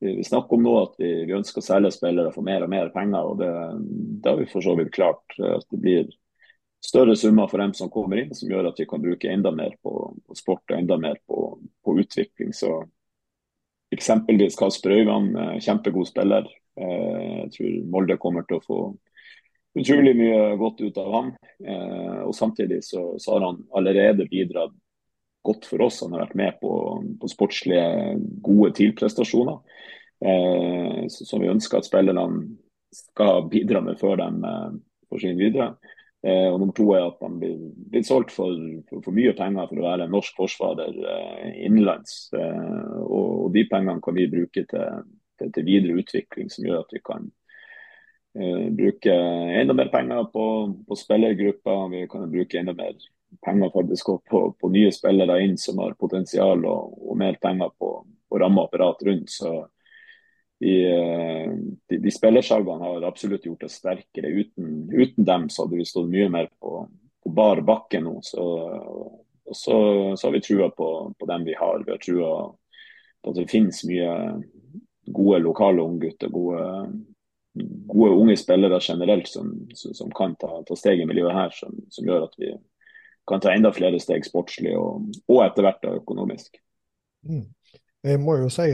vi, 0.01 0.17
snakker 0.25 0.57
om 0.57 0.65
nå, 0.65 0.75
at 0.83 0.99
vi, 1.01 1.11
vi, 1.25 1.37
ønsker 1.37 1.61
å 1.61 1.65
selge 1.69 1.93
spillere 1.95 2.31
og 2.31 2.37
få 2.37 2.45
mer 2.45 2.65
og 2.65 2.73
mer 2.73 2.93
penger. 2.93 3.31
og 3.31 3.41
Det, 3.41 3.51
det 4.21 4.31
har 4.31 4.41
vi 4.41 4.49
for 4.51 4.65
så 4.65 4.77
vidt 4.79 4.93
klart. 4.95 5.25
at 5.37 5.65
det 5.69 5.81
blir 5.81 6.09
større 6.85 7.15
summer 7.17 7.49
for 7.51 7.61
dem 7.61 7.73
som 7.77 7.89
kommer 7.91 8.21
inn, 8.21 8.33
som 8.35 8.49
gjør 8.51 8.69
at 8.69 8.79
vi 8.79 8.87
kan 8.89 9.01
bruke 9.03 9.31
enda 9.31 9.51
mer 9.55 9.73
på, 9.83 9.93
sport 10.37 10.69
og 10.71 10.77
enda 10.77 10.97
mer 11.01 11.17
på, 11.27 11.47
på 11.83 11.97
utvikling. 12.01 12.53
Så 12.55 12.83
Eksempelvis 13.95 14.57
Kasper 14.59 14.91
Øyvand, 14.97 15.37
eh, 15.37 15.59
kjempegod 15.61 16.07
spiller. 16.09 16.47
Eh, 16.77 17.35
jeg 17.45 17.51
tror 17.55 17.75
Molde 17.93 18.17
kommer 18.17 18.45
til 18.47 18.57
å 18.57 18.65
få 18.65 18.79
utrolig 19.75 20.15
mye 20.17 20.55
godt 20.59 20.81
ut 20.81 20.97
av 20.97 21.11
ham. 21.13 21.29
Eh, 21.63 22.21
og 22.25 22.33
Samtidig 22.35 22.81
så, 22.83 23.13
så 23.21 23.35
har 23.35 23.45
han 23.45 23.61
allerede 23.75 24.27
bidratt 24.31 24.73
godt 25.45 25.67
for 25.69 25.85
oss. 25.85 26.01
Han 26.03 26.15
har 26.15 26.25
vært 26.25 26.39
med 26.41 26.59
på, 26.61 26.71
på 27.21 27.29
sportslige, 27.29 28.15
gode 28.43 28.73
TIL-prestasjoner. 28.73 29.59
Som 31.11 31.41
vi 31.43 31.49
ønsker 31.51 31.77
at 31.77 31.85
spillerne 31.85 32.23
skal 32.95 33.43
bidra 33.51 33.81
med 33.83 33.99
før 33.99 34.15
de 34.23 34.53
får 35.11 35.21
sin 35.21 35.37
videre. 35.37 35.75
Eh, 36.25 36.47
og 36.49 36.57
nummer 36.57 36.73
to 36.73 36.87
er 36.95 37.03
at 37.05 37.19
de 37.21 37.27
blir, 37.37 37.57
blir 37.91 38.05
solgt 38.05 38.31
for, 38.33 38.53
for, 38.89 39.03
for, 39.05 39.13
mye 39.13 39.35
penger 39.37 39.67
for 39.69 39.77
å 39.77 39.83
være 39.85 40.07
en 40.07 40.15
norsk 40.15 40.39
forsvarer 40.39 40.95
eh, 41.11 41.49
innenlands. 41.67 42.15
Eh, 42.33 42.95
og, 43.03 43.27
og, 43.43 43.49
de 43.53 43.65
pengene 43.69 44.01
kan 44.01 44.17
vi 44.17 44.25
bruke 44.31 44.63
til, 44.71 45.03
til, 45.37 45.51
til, 45.53 45.67
videre 45.67 45.99
utvikling, 46.01 46.49
som 46.49 46.65
gjør 46.65 46.81
at 46.81 46.95
vi 46.95 47.03
kan 47.05 47.27
eh, 48.39 48.65
bruke 48.79 49.19
enda 49.61 49.77
mer 49.77 49.91
penger 49.93 50.25
på, 50.33 50.47
på 50.87 50.97
spillergrupper. 50.97 51.85
Vi 51.93 52.01
kan 52.09 52.25
bruke 52.33 52.61
enda 52.63 52.73
mer 52.79 52.97
penger 53.45 53.75
faktisk 53.77 54.15
på, 54.31 54.43
på 54.57 54.73
nye 54.73 54.89
spillere 54.95 55.37
inn 55.45 55.59
som 55.61 55.83
har 55.83 55.93
potensial, 55.99 56.65
og, 56.65 56.97
og 57.05 57.21
mer 57.21 57.37
penger 57.43 57.69
på, 57.77 57.91
på 58.01 58.41
rammeapparat 58.41 59.05
rundt. 59.05 59.29
så 59.29 59.59
de, 60.59 60.85
eh, 60.91 61.53
de, 61.89 61.97
de 61.97 62.11
spillersalgene 62.11 62.83
har 62.83 63.07
absolutt 63.07 63.45
gjort 63.45 63.63
oss 63.63 63.79
sterkere. 63.81 64.27
Uten, 64.27 64.89
uten, 64.93 65.25
dem 65.25 65.49
så 65.49 65.65
hadde 65.65 65.79
vi 65.79 65.87
stått 65.87 66.11
mye 66.11 66.29
mer 66.31 66.49
på, 66.59 66.85
på 67.23 67.33
bar 67.35 67.61
bakke 67.65 67.99
nå. 68.03 68.19
Så, 68.23 68.45
og 69.45 69.55
så, 69.55 69.79
så, 70.15 70.27
har 70.27 70.35
vi 70.37 70.43
trua 70.45 70.69
på, 70.71 70.91
på, 71.19 71.25
dem 71.31 71.43
vi 71.47 71.57
har. 71.59 71.83
Vi 71.85 71.91
har 71.91 72.03
trua 72.03 72.31
på 73.21 73.33
at 73.33 73.41
det 73.41 73.49
finnes 73.51 73.83
mye 73.89 74.13
gode 75.05 75.41
lokale 75.43 75.83
unggutter, 75.83 76.31
gode, 76.33 76.63
gode 77.91 78.15
unge 78.15 78.37
spillere 78.39 78.79
generelt 78.81 79.27
som, 79.29 79.51
som 79.75 80.09
kan 80.15 80.33
ta, 80.39 80.63
ta, 80.65 80.77
steg 80.77 81.03
i 81.03 81.09
miljøet 81.09 81.35
her, 81.35 81.53
som, 81.53 81.75
som, 81.93 82.07
gjør 82.07 82.25
at 82.29 82.39
vi 82.41 82.55
kan 83.29 83.41
ta 83.41 83.53
enda 83.53 83.73
flere 83.73 83.99
steg 84.01 84.25
sportslig 84.25 84.73
og, 84.77 85.11
og 85.29 85.43
etter 85.45 85.67
hvert 85.67 85.85
økonomisk. 85.93 86.57
Mm. 87.25 87.45
Jeg 88.05 88.21
må 88.21 88.37
jo 88.37 88.49
si 88.53 88.69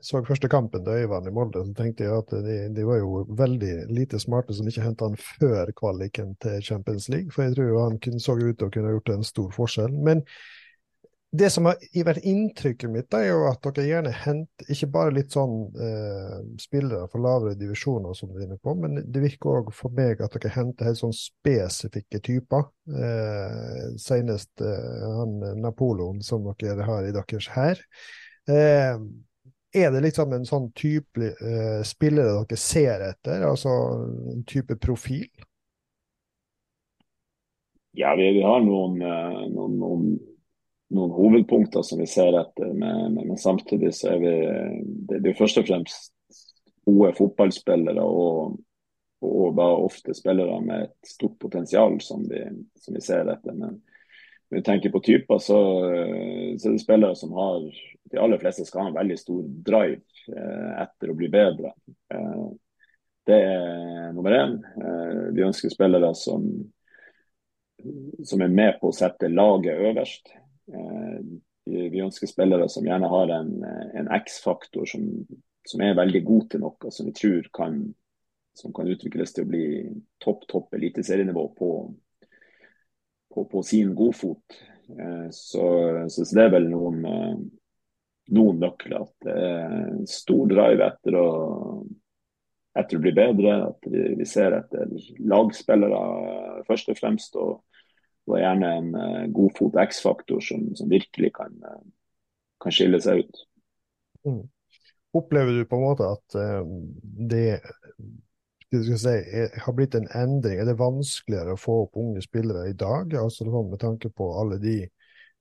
så 0.00 0.22
første 0.24 0.48
kampen 0.48 0.84
til 0.84 1.02
Øyvand 1.02 1.28
i 1.28 1.32
Molde, 1.34 1.64
så 1.66 1.74
tenkte 1.76 2.06
jeg 2.06 2.20
at 2.22 2.30
de, 2.44 2.58
de 2.76 2.86
var 2.88 3.02
jo 3.02 3.24
veldig 3.36 3.72
lite 3.92 4.20
smarte 4.22 4.56
som 4.56 4.68
ikke 4.68 4.84
henta 4.86 5.10
han 5.10 5.18
før 5.20 5.72
kvaliken 5.76 6.36
til 6.42 6.62
Champions 6.64 7.08
League. 7.12 7.34
For 7.34 7.44
jeg 7.44 7.58
tror 7.58 7.82
han 7.84 7.98
kunne, 8.00 8.22
så 8.22 8.38
ut 8.38 8.56
til 8.56 8.68
å 8.68 8.72
kunne 8.72 8.94
gjort 8.96 9.12
en 9.12 9.28
stor 9.28 9.52
forskjell. 9.56 9.92
Men 9.92 10.24
det 11.28 11.50
som 11.52 11.66
har 11.68 11.76
vært 12.08 12.24
inntrykket 12.24 12.88
mitt, 12.88 13.12
er 13.12 13.26
jo 13.28 13.42
at 13.50 13.66
dere 13.76 13.84
gjerne 13.84 14.12
henter 14.16 14.72
ikke 14.72 14.88
bare 14.94 15.12
litt 15.12 15.34
sånn 15.36 15.58
eh, 15.76 16.38
spillere 16.62 17.04
for 17.12 17.20
lavere 17.20 17.58
divisjoner, 17.60 18.16
som 18.16 18.32
du 18.32 18.40
er 18.40 18.54
på, 18.56 18.72
men 18.80 19.02
det 19.04 19.22
virker 19.26 19.60
òg 19.60 19.68
for 19.76 19.92
meg 19.92 20.22
at 20.24 20.38
dere 20.38 20.54
henter 20.54 20.88
helt 20.88 21.02
sånn 21.02 21.12
spesifikke 21.12 22.22
typer. 22.24 22.70
Eh, 22.88 23.84
senest 24.00 24.64
eh, 24.64 25.04
han 25.18 25.36
Napoleon, 25.60 26.24
som 26.24 26.48
dere 26.56 26.88
har 26.88 27.04
i 27.04 27.12
deres 27.12 27.52
her. 27.52 27.84
Eh, 28.48 28.96
er 29.78 29.92
det 29.94 30.04
liksom 30.04 30.32
en 30.34 30.46
sånn 30.48 30.70
type 30.76 31.32
uh, 31.40 31.80
spillere 31.86 32.42
dere 32.42 32.58
ser 32.60 33.04
etter, 33.08 33.44
altså 33.48 33.72
en 34.34 34.44
type 34.48 34.76
profil? 34.82 35.28
Ja, 37.98 38.14
vi, 38.18 38.28
vi 38.36 38.44
har 38.44 38.60
noen, 38.62 39.00
uh, 39.02 39.40
noen, 39.50 39.78
noen, 39.80 40.06
noen, 40.94 41.16
hovedpunkter 41.16 41.82
som 41.86 42.02
vi 42.02 42.06
ser 42.10 42.36
etter, 42.38 42.70
men, 42.74 43.14
men, 43.16 43.32
men 43.32 43.40
samtidig 43.40 43.94
så 43.96 44.14
er 44.14 44.22
vi 44.22 44.36
det, 45.08 45.20
det 45.24 45.32
er 45.32 45.40
først 45.40 45.62
og 45.62 45.68
fremst 45.70 46.14
gode 46.88 47.12
fotballspillere 47.18 48.04
og, 48.04 48.58
og 49.24 49.56
da 49.58 49.66
ofte 49.82 50.14
spillere 50.16 50.60
med 50.64 50.86
et 50.86 51.10
stort 51.10 51.36
potensial 51.42 51.98
som 52.04 52.24
vi, 52.28 52.44
som 52.78 52.96
vi 52.96 53.02
ser 53.04 53.28
etter. 53.28 53.56
Men 53.56 53.80
vi 54.50 54.62
tenker 54.62 54.90
på 54.90 55.00
typer, 55.00 55.38
så, 55.38 55.58
så 56.58 56.68
er 56.68 56.72
det 56.72 56.80
spillere 56.82 57.16
som 57.16 57.32
har 57.36 57.68
De 58.08 58.16
aller 58.18 58.40
fleste 58.40 58.64
skal 58.64 58.86
ha 58.86 58.88
en 58.88 58.96
veldig 58.96 59.18
stor 59.20 59.42
drive 59.44 60.00
eh, 60.32 60.70
etter 60.80 61.10
å 61.12 61.16
bli 61.16 61.28
bedre. 61.28 61.74
Eh, 62.14 62.46
det 63.28 63.36
er 63.44 64.14
nummer 64.16 64.32
én. 64.32 64.54
Eh, 64.80 65.26
vi 65.36 65.44
ønsker 65.44 65.68
spillere 65.68 66.14
som, 66.16 66.46
som 68.24 68.40
er 68.40 68.54
med 68.54 68.78
på 68.80 68.88
å 68.88 68.96
sette 68.96 69.28
laget 69.28 69.84
øverst. 69.90 70.32
Eh, 70.72 71.20
vi 71.68 72.00
ønsker 72.00 72.30
spillere 72.30 72.70
som 72.72 72.88
gjerne 72.88 73.12
har 73.12 73.34
en, 73.36 73.52
en 74.00 74.08
X-faktor 74.22 74.88
som, 74.88 75.04
som, 75.68 75.84
er 75.84 75.98
veldig 76.00 76.24
god 76.24 76.48
til 76.48 76.64
noe, 76.64 76.92
som 76.96 77.10
vi 77.10 77.12
tror 77.20 77.52
kan, 77.52 77.82
som 78.56 78.72
kan 78.72 78.88
utvikles 78.88 79.36
til 79.36 79.44
å 79.44 79.52
bli 79.52 79.66
topp, 80.24 80.48
topp 80.48 80.80
eliteserienivå 80.80 81.44
på 81.60 81.74
på, 83.38 83.44
på 83.44 83.62
sin 83.62 83.94
godfot. 83.94 84.42
Eh, 84.88 85.30
så, 85.30 85.64
så, 86.08 86.34
det 86.34 86.44
er 86.44 86.52
vel 86.56 86.68
noen, 86.70 87.04
eh, 87.06 87.38
noen 88.34 88.60
nøkler. 88.62 89.04
At 89.04 89.28
det 89.28 89.38
er 89.46 90.02
stor 90.10 90.50
drive 90.50 90.88
etter 90.88 91.18
å, 91.18 91.28
etter 92.78 92.98
å 92.98 93.04
bli 93.04 93.14
bedre. 93.16 93.56
At 93.70 93.88
vi, 93.90 94.04
vi 94.18 94.28
ser 94.28 94.58
etter 94.58 94.92
lagspillere 95.18 96.02
eh, 96.02 96.60
først 96.68 96.92
og 96.94 97.00
fremst. 97.00 97.38
Og, 97.38 97.64
og 98.28 98.36
gjerne 98.36 98.74
en 98.76 99.30
godfot 99.32 99.78
X-faktor 99.86 100.42
som, 100.44 100.66
som, 100.76 100.90
virkelig 100.90 101.30
kan, 101.38 101.54
kan, 102.60 102.74
skille 102.76 103.00
seg 103.00 103.22
ut. 103.24 103.38
Mm. 104.28 104.42
Opplever 105.16 105.56
du 105.56 105.62
på 105.64 105.78
en 105.78 105.86
måte 105.86 106.10
at 106.12 106.36
det 107.30 107.62
si, 108.70 109.14
har 109.64 109.72
blitt 109.72 109.94
en 109.94 110.08
endring? 110.14 110.58
Er 110.60 110.68
det 110.68 110.78
vanskeligere 110.80 111.54
å 111.56 111.60
få 111.60 111.82
opp 111.86 111.96
unge 112.00 112.22
spillere 112.22 112.68
i 112.68 112.76
dag? 112.76 113.14
altså 113.16 113.44
Med 113.48 113.80
tanke 113.80 114.10
på 114.10 114.32
alle 114.40 114.58
de 114.58 114.80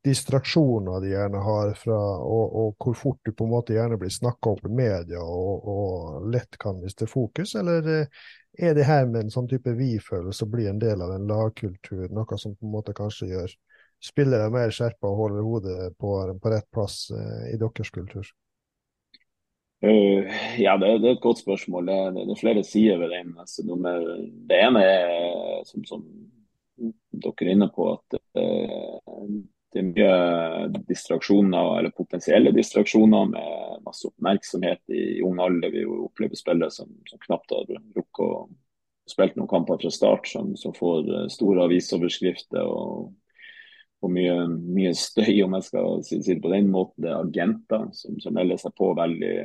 distraksjoner 0.07 1.01
de 1.01 1.11
gjerne 1.11 1.39
har 1.43 1.73
fra, 1.75 1.99
og, 2.23 2.55
og, 2.55 2.75
hvor 2.79 2.95
fort 2.95 3.19
du 3.25 3.33
på 3.35 3.47
en 3.47 3.51
måte 3.51 3.75
gjerne 3.75 3.97
blir 3.99 4.13
snakka 4.13 4.53
opp 4.55 4.65
i 4.67 4.71
media 4.71 5.21
og, 5.21 5.67
og, 5.67 6.27
lett 6.31 6.57
kan 6.61 6.79
miste 6.81 7.07
fokus, 7.09 7.55
eller 7.59 7.89
eh, 7.91 8.25
er 8.57 8.77
det 8.77 8.87
her 8.87 9.05
med 9.09 9.25
en 9.25 9.33
sånn 9.33 9.49
type 9.49 9.73
vi-følelse 9.77 10.45
å 10.45 10.51
bli 10.53 10.67
en 10.69 10.79
del 10.81 11.03
av 11.03 11.13
en 11.15 11.27
lagkultur, 11.29 12.07
noe 12.13 12.39
som 12.39 12.55
på 12.55 12.67
en 12.67 12.75
måte 12.77 12.95
kanskje 12.97 13.31
gjør 13.33 13.55
spillere 14.03 14.49
mer 14.53 14.73
skjerpa 14.73 15.09
og 15.09 15.23
holder 15.23 15.45
hodet 15.45 15.93
på, 15.99 16.13
på 16.41 16.53
rett 16.53 16.69
plass 16.73 17.07
eh, 17.11 17.55
i 17.55 17.61
deres 17.61 17.93
kultur? 17.93 18.29
Uh, 19.83 20.25
ja, 20.57 20.73
det, 20.81 20.87
det, 21.03 21.09
er 21.09 21.15
et 21.17 21.21
godt 21.23 21.43
spørsmål. 21.43 21.89
Det, 21.89 21.97
det, 22.15 22.25
det 22.29 22.33
er 22.35 22.41
flere 22.41 22.63
sider 22.65 22.97
ved 23.01 23.13
den. 23.13 23.35
Altså, 23.39 23.65
nummer, 23.67 23.99
det 24.49 24.63
ene 24.63 24.81
er, 24.83 25.61
som, 25.69 25.85
som, 25.85 26.07
dere 27.17 27.45
er 27.45 27.53
inne 27.53 27.69
på, 27.73 27.91
at 27.93 28.17
uh, 28.37 29.27
det 29.73 29.81
er 29.81 29.89
mye 29.91 30.83
distraksjoner, 30.87 31.73
eller 31.77 31.93
potensielle 31.97 32.53
distraksjoner 32.55 33.29
med 33.33 33.83
masse 33.85 34.07
oppmerksomhet 34.09 34.81
i 34.95 35.21
ung 35.25 35.41
alder. 35.43 35.73
Vi 35.73 35.85
opplever 35.85 36.39
spillere 36.39 36.71
som, 36.73 36.89
som 37.09 37.21
knapt 37.27 37.53
har 37.53 37.67
rukket 37.69 38.23
å 38.23 38.47
spille 39.07 39.37
noen 39.37 39.51
kamper 39.51 39.79
fra 39.81 39.91
start, 39.93 40.27
som, 40.27 40.55
som 40.59 40.73
får 40.75 41.07
eh, 41.07 41.27
store 41.31 41.67
avisoverskrifter. 41.67 42.63
og 42.63 43.13
og 44.07 44.13
mye, 44.15 44.35
mye, 44.47 44.93
støy, 44.97 45.41
om 45.43 45.55
jeg 45.57 45.67
skal 45.67 46.01
si, 46.07 46.19
det 46.23 46.39
på 46.43 46.51
den 46.53 46.71
måten. 46.71 47.03
Det 47.03 47.11
er 47.11 47.21
agenter 47.21 47.87
som, 47.97 48.17
som 48.23 48.35
melder 48.37 48.59
seg 48.61 48.75
på 48.77 48.93
veldig, 48.97 49.37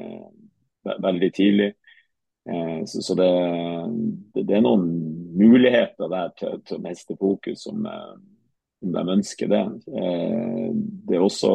veldig 1.03 1.31
tidlig. 1.35 1.73
Eh, 2.49 2.85
så, 2.91 3.03
så 3.03 3.15
det, 3.19 3.31
det, 4.35 4.43
det, 4.43 4.57
er 4.57 4.65
noen 4.65 4.87
muligheter 5.39 6.11
der 6.11 6.33
til, 6.39 6.59
til 6.67 6.79
å 6.79 6.83
miste 6.83 7.17
fokus 7.19 7.67
om, 7.71 7.87
eh, 7.87 8.15
om, 8.83 8.95
de 8.97 9.17
ønsker 9.17 9.51
det. 9.53 9.63
Eh, 9.93 10.69
det 11.07 11.19
er 11.19 11.27
også 11.27 11.53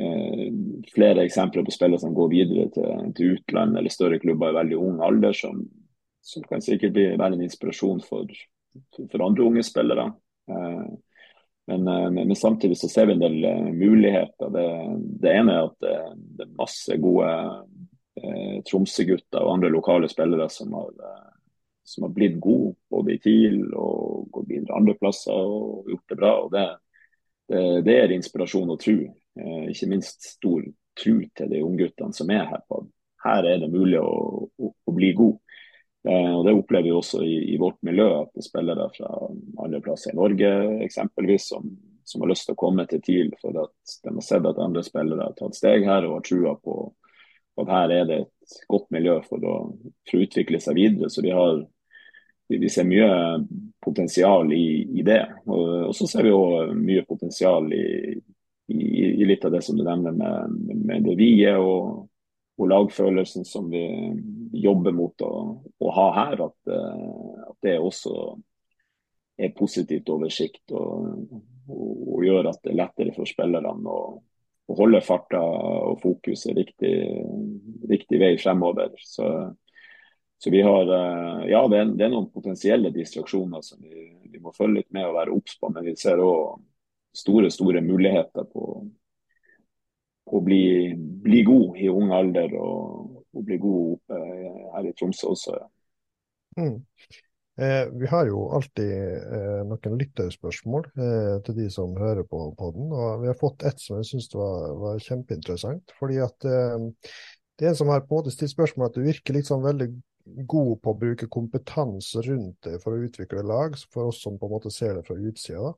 eh, 0.00 0.44
flere 0.92 1.24
eksempler 1.24 1.64
på 1.64 1.76
spillere 1.76 2.02
som 2.02 2.16
går 2.16 2.32
videre 2.34 2.68
til, 2.74 3.08
til 3.16 3.38
utland 3.38 3.80
eller 3.80 3.92
større 3.92 4.20
klubber 4.22 4.52
i 4.52 4.60
veldig 4.60 4.82
ung 4.82 5.00
alder, 5.04 5.36
som, 5.36 5.64
som 6.24 6.44
kan 6.48 6.64
sikkert 6.64 6.96
bli, 6.96 7.08
være 7.16 7.38
en 7.38 7.48
inspirasjon 7.48 8.04
for, 8.04 8.28
for, 8.92 9.08
for 9.08 9.28
andre 9.28 9.48
unge 9.48 9.64
spillere. 9.64 10.10
Eh, 10.52 10.86
men, 11.66 11.88
eh, 11.88 12.10
men, 12.10 12.26
men, 12.28 12.36
samtidig 12.36 12.78
så 12.78 12.88
ser 12.88 13.06
vi 13.06 13.12
en 13.12 13.22
del 13.22 13.44
uh, 13.44 13.72
muligheter. 13.72 14.50
Det, 14.50 14.66
det, 15.20 15.32
ene 15.32 15.52
er 15.54 15.66
at 15.66 15.78
det, 15.82 15.96
det 16.38 16.46
er 16.46 16.58
masse 16.58 16.98
gode 17.02 17.30
eh, 18.22 18.58
Tromsø-gutter 18.68 19.42
og 19.42 19.56
andre 19.56 19.72
lokale 19.74 20.10
spillere 20.10 20.48
som 20.52 20.74
har, 20.78 20.92
som 21.84 22.06
har 22.06 22.14
blitt 22.14 22.38
gode 22.42 22.76
både 22.90 23.16
i 23.16 23.20
TIL 23.22 23.62
og 23.74 24.28
gått 24.34 24.50
videre 24.50 24.78
andre 24.78 24.94
plasser 24.98 25.34
og 25.34 25.90
gjort 25.90 26.14
det 26.14 26.20
bra. 26.22 26.34
og 26.44 26.52
Det, 26.54 26.66
det, 27.50 27.64
det 27.88 27.98
er 28.00 28.14
inspirasjon 28.14 28.74
og 28.74 28.80
tro. 28.82 28.98
ikke 29.70 29.90
minst 29.90 30.30
stor 30.36 30.62
tro 30.96 31.16
til 31.36 31.50
de 31.50 31.64
ungguttene 31.64 32.14
som 32.14 32.30
er 32.30 32.46
her. 32.46 32.62
på 32.68 32.84
Her 33.26 33.50
er 33.50 33.58
det 33.62 33.72
mulig 33.74 33.98
å, 34.00 34.46
å, 34.48 34.70
å 34.70 34.94
bli 34.94 35.12
god. 35.18 35.36
Eh, 36.06 36.32
og 36.36 36.44
Det 36.44 36.54
opplever 36.54 36.86
vi 36.86 36.94
også 36.94 37.22
i, 37.24 37.36
i, 37.54 37.58
vårt 37.58 37.78
miljø, 37.86 38.06
at 38.20 38.30
det 38.34 38.44
er 38.44 38.48
spillere 38.48 38.88
fra 38.94 39.10
andre 39.64 39.80
plasser 39.82 40.12
i 40.12 40.18
Norge 40.18 40.50
eksempelvis 40.86 41.48
som, 41.50 41.66
som, 42.04 42.22
har 42.22 42.30
lyst 42.30 42.46
til 42.46 42.54
å 42.54 42.60
komme 42.60 42.86
til 42.86 43.02
TIL 43.02 43.32
for 43.40 43.58
at 43.64 43.96
de 44.04 44.14
har 44.14 44.26
sett 44.26 44.46
at 44.46 44.62
andre 44.62 44.84
spillere 44.86 45.26
har 45.26 45.34
tatt 45.38 45.58
steg 45.58 45.86
her 45.88 46.06
og 46.06 46.20
har 46.20 46.26
trua 46.28 46.54
på 46.62 46.76
at 47.56 47.72
her 47.72 47.94
er 47.94 48.04
det 48.06 48.18
et 48.20 48.58
godt 48.68 48.90
miljø 48.94 49.16
for 49.24 49.42
å, 49.42 49.56
for 50.06 50.18
å 50.18 50.26
utvikle 50.26 50.60
seg 50.60 50.76
videre. 50.76 51.08
Så 51.10 51.24
vi, 51.24 51.32
har, 51.32 51.62
vi 52.52 52.68
ser 52.70 52.84
mye 52.88 53.08
potensial 53.82 54.52
i, 54.52 54.66
i 55.00 55.04
det. 55.06 55.22
Og, 55.48 55.94
så 55.96 56.08
ser 56.10 56.28
vi 56.28 56.34
òg 56.36 56.74
mye 56.76 57.06
potensial 57.08 57.70
i, 57.72 57.86
i, 58.68 58.82
i, 59.08 59.24
litt 59.24 59.46
av 59.48 59.56
det 59.56 59.62
som 59.64 59.78
du 59.78 59.86
nevner 59.86 60.12
med, 60.14 60.60
med 60.84 61.08
det 61.08 61.16
vi 61.18 61.30
er, 61.48 61.56
og 61.56 62.04
og 62.56 62.70
lagfølelsen 62.70 63.44
som 63.44 63.68
vi 63.70 63.84
jobber 64.56 64.94
mot 64.96 65.22
å, 65.24 65.32
å 65.60 65.90
ha 65.92 66.06
her, 66.16 66.46
at, 66.46 66.70
eh, 66.72 67.42
at, 67.44 67.56
det 67.64 67.76
også 67.80 68.14
er 69.36 69.52
positivt 69.56 70.08
oversikt 70.12 70.72
og, 70.72 71.26
og, 71.68 71.92
og, 72.14 72.24
gjør 72.24 72.48
at 72.52 72.62
det 72.64 72.72
er 72.72 72.80
lettere 72.80 73.12
for 73.16 73.28
spillerne 73.28 73.92
å, 73.92 74.00
å 74.66 74.78
holde 74.78 75.02
farta 75.04 75.42
og 75.42 76.00
fokuset 76.00 76.56
riktig, 76.56 76.94
riktig 77.90 78.20
vei 78.22 78.32
fremover. 78.40 78.94
Så, 79.04 79.28
så 80.40 80.52
vi 80.52 80.64
har 80.64 80.88
eh, 80.88 81.42
Ja, 81.52 81.66
det 81.68 81.82
er, 81.82 81.92
det 81.92 82.08
er, 82.08 82.14
noen 82.14 82.30
potensielle 82.32 82.94
distraksjoner 82.94 83.64
som 83.66 83.84
vi, 83.84 84.08
vi 84.32 84.40
må 84.40 84.54
følge 84.56 84.80
litt 84.80 84.96
med 84.96 85.10
og 85.10 85.18
være 85.20 85.36
obs 85.36 85.60
på, 85.60 85.72
men 85.74 85.84
vi 85.90 85.98
ser 86.00 86.24
òg 86.24 86.56
store, 87.16 87.52
store 87.52 87.84
muligheter 87.84 88.48
på 88.48 88.86
å 90.26 90.40
bli, 90.42 90.94
bli, 91.22 91.44
god 91.46 91.78
i 91.78 91.88
ung 91.92 92.10
alder 92.14 92.56
og, 92.58 93.22
og 93.36 93.46
bli 93.46 93.58
god 93.62 93.94
oppe 93.96 94.20
her 94.74 94.88
i 94.88 94.92
Tromsø 94.98 95.30
også. 95.34 95.54
Ja. 95.60 95.70
Mm. 96.56 96.80
Eh, 97.56 97.86
vi 97.92 98.08
har 98.10 98.26
jo 98.28 98.42
alltid 98.52 98.90
eh, 98.92 99.60
noen 99.64 100.00
lytterspørsmål 100.00 100.90
eh, 100.92 101.36
til 101.46 101.56
de 101.56 101.70
som 101.72 101.94
hører 101.96 102.26
på 102.28 102.40
podden, 102.58 102.90
og 102.92 103.22
vi 103.22 103.30
har 103.30 103.38
fått 103.38 103.64
ett 103.64 103.80
som 103.80 103.96
jeg 104.00 104.10
syns 104.10 104.28
var, 104.34 104.74
var, 104.82 104.98
kjempeinteressant. 105.00 105.94
fordi 106.00 106.20
at 106.24 106.48
eh, 106.48 106.90
det 107.56 107.64
er 107.64 107.72
en 107.72 107.78
som 107.78 107.88
har 107.88 108.04
på 108.04 108.12
en 108.12 108.20
måte 108.20 108.34
stilt 108.34 108.52
spørsmål 108.52 108.90
at 108.90 108.98
du 108.98 109.06
virker 109.06 109.40
sånn 109.46 109.64
veldig 109.64 109.88
god 110.50 110.74
på 110.82 110.92
å 110.92 110.98
bruke 111.00 111.30
kompetanse 111.32 112.20
rundt 112.26 112.58
det 112.66 112.80
for 112.82 112.92
å 112.92 113.06
utvikle 113.06 113.46
lag, 113.46 113.78
for 113.92 114.10
oss 114.10 114.20
som 114.24 114.36
på 114.36 114.48
en 114.48 114.54
måte 114.58 114.72
ser 114.74 114.98
det 114.98 115.06
fra 115.06 115.16
utsida. 115.16 115.72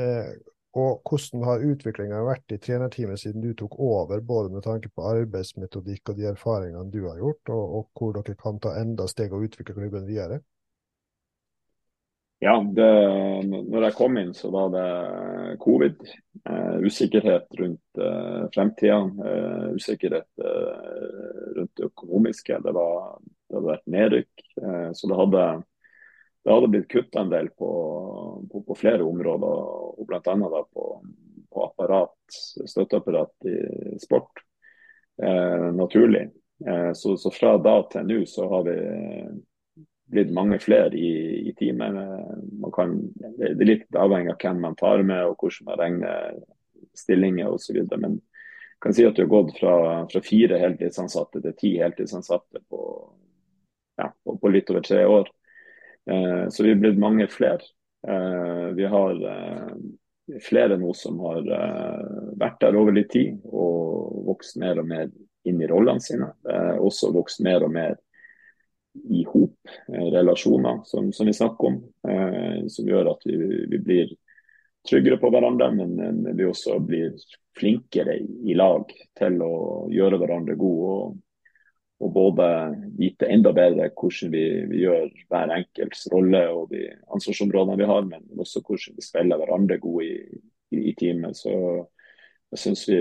Eh, 0.00 0.32
og 0.72 1.02
hvordan 1.04 1.44
har 1.44 1.64
utviklinga 1.72 2.22
vært 2.24 2.54
i 2.54 2.60
trenerteamet 2.62 3.20
siden 3.20 3.44
du 3.44 3.52
tok 3.58 3.76
over, 3.76 4.22
både 4.24 4.54
med 4.54 4.64
tanke 4.64 4.88
på 4.88 5.04
arbeidsmetodikk 5.10 6.12
og 6.12 6.20
de 6.20 6.30
erfaringene 6.30 6.88
du 6.92 7.02
har 7.08 7.20
gjort, 7.20 7.52
og, 7.52 7.76
og 7.76 7.88
hvor 7.98 8.16
dere 8.16 8.38
kan 8.40 8.60
ta 8.62 8.76
enda 8.80 9.08
steg 9.10 9.34
og 9.34 9.48
utvikle 9.48 9.76
klubben 9.76 10.08
videre? 10.08 10.40
Ja, 12.42 12.56
det, 12.74 12.86
når 13.46 13.84
jeg 13.86 13.94
kom 13.94 14.16
inn 14.18 14.32
så 14.34 14.48
var 14.50 14.72
det 14.74 15.58
covid. 15.62 16.00
Eh, 16.50 16.78
usikkerhet 16.82 17.46
rundt 17.60 18.00
eh, 18.02 18.40
fremtida. 18.54 18.96
Eh, 19.28 19.68
usikkerhet 19.78 20.42
eh, 20.42 21.52
rundt 21.58 21.70
det 21.78 21.86
økonomiske. 21.86 22.58
Det, 22.64 22.72
var, 22.74 23.20
det 23.22 23.58
hadde 23.58 23.68
vært 23.68 23.86
nedrykk. 23.94 24.44
Eh, 24.58 24.88
så 24.90 25.12
det 25.12 25.20
hadde, 25.20 25.44
det 26.44 26.52
hadde 26.52 26.70
blitt 26.72 26.88
kutta 26.90 27.22
en 27.22 27.30
del 27.30 27.48
på, 27.54 27.70
på, 28.52 28.62
på, 28.66 28.74
flere 28.74 29.04
områder, 29.06 29.58
og 29.98 30.06
bl.a. 30.08 30.62
på, 30.74 30.86
på 31.54 31.64
apparat, 31.66 32.38
støtteapparat 32.66 33.46
i 33.46 33.58
sport. 34.02 34.42
Eh, 35.22 35.68
naturlig. 35.74 36.30
Så, 36.94 37.16
så, 37.18 37.30
fra 37.34 37.56
da 37.58 37.80
til 37.90 38.06
nå 38.06 38.20
så 38.30 38.44
har 38.46 38.66
vi 38.68 38.74
blitt 40.12 40.30
mange 40.34 40.58
flere 40.62 40.94
i, 40.94 41.48
i 41.48 41.54
teamet. 41.58 41.96
Kan, 42.74 42.98
det 43.38 43.48
er 43.50 43.66
litt 43.66 43.98
avhengig 43.98 44.34
av 44.34 44.38
hvem 44.44 44.60
man 44.62 44.76
tar 44.78 45.02
med 45.06 45.24
og 45.26 45.42
hvordan 45.42 45.70
man 45.70 45.80
regner 45.80 46.36
stillinger 46.98 47.50
osv. 47.50 47.80
Men 47.96 48.18
jeg 48.18 48.84
kan 48.84 48.96
si 48.96 49.06
at 49.08 49.16
du 49.16 49.24
har 49.24 49.32
gått 49.32 49.54
fra, 49.58 49.74
fra 50.12 50.22
fire 50.24 50.58
heltidsansatte 50.60 51.42
til 51.44 51.56
ti 51.58 51.72
heltidsansatte 51.80 52.62
på, 52.70 52.82
ja, 54.00 54.10
på 54.12 54.52
litt 54.52 54.70
over 54.70 54.86
tre 54.86 55.04
år. 55.06 55.30
Eh, 56.10 56.48
så 56.48 56.64
vi 56.64 56.70
er 56.70 56.80
blitt 56.80 57.00
mange 57.00 57.26
flere. 57.30 57.60
Eh, 58.08 58.68
vi 58.76 58.86
har 58.90 59.18
eh, 59.30 59.74
flere 60.42 60.78
nå 60.78 60.94
som 60.96 61.20
har 61.22 61.44
vært 62.38 62.60
der 62.62 62.78
over 62.78 62.94
litt 62.94 63.10
tid 63.12 63.42
og 63.50 64.22
vokst 64.26 64.56
mer 64.62 64.80
og 64.80 64.88
mer 64.88 65.10
inn 65.48 65.60
i 65.60 65.68
rollene 65.68 66.02
sine. 66.02 66.30
Også 66.78 67.10
vokst 67.14 67.42
mer 67.42 67.66
og 67.66 67.72
mer 67.74 67.96
i 69.10 69.24
hop 69.26 69.72
relasjoner, 69.88 70.82
som, 70.86 71.10
som, 71.12 71.26
vi 71.26 71.34
snakker 71.34 71.68
om. 71.68 71.78
Som 72.70 72.88
gjør 72.88 73.10
at 73.10 73.26
vi, 73.26 73.34
vi, 73.72 73.80
blir 73.82 74.12
tryggere 74.88 75.18
på 75.18 75.32
hverandre, 75.34 75.72
men, 75.74 75.96
men 76.22 76.38
vi 76.38 76.46
også 76.46 76.78
blir 76.86 77.16
flinkere 77.58 78.14
i, 78.22 78.54
lag 78.54 78.94
til 79.18 79.42
å 79.42 79.52
gjøre 79.92 80.22
hverandre 80.22 80.56
gode. 80.60 81.18
Og 82.02 82.10
både 82.14 82.46
vite 82.98 83.28
enda 83.30 83.52
bedre 83.54 83.90
hvordan 83.94 84.32
vi, 84.34 84.44
vi 84.70 84.82
gjør 84.82 85.06
hver 85.30 85.54
enkelts 85.54 86.08
rolle 86.12 86.42
og 86.50 86.72
de 86.72 86.88
ansvarsområdene 87.14 87.78
vi 87.78 87.88
har, 87.88 88.04
men 88.08 88.42
også 88.42 88.64
hvordan 88.66 88.98
vi 88.98 89.06
spiller 89.06 89.40
hverandre 89.40 89.78
gode 89.82 90.08
i, 90.08 90.42
i, 90.74 90.82
i 90.90 90.94
teamet. 90.98 91.38
Så 91.38 91.54
jeg 92.52 92.64
syns 92.64 92.84
vi 92.90 93.00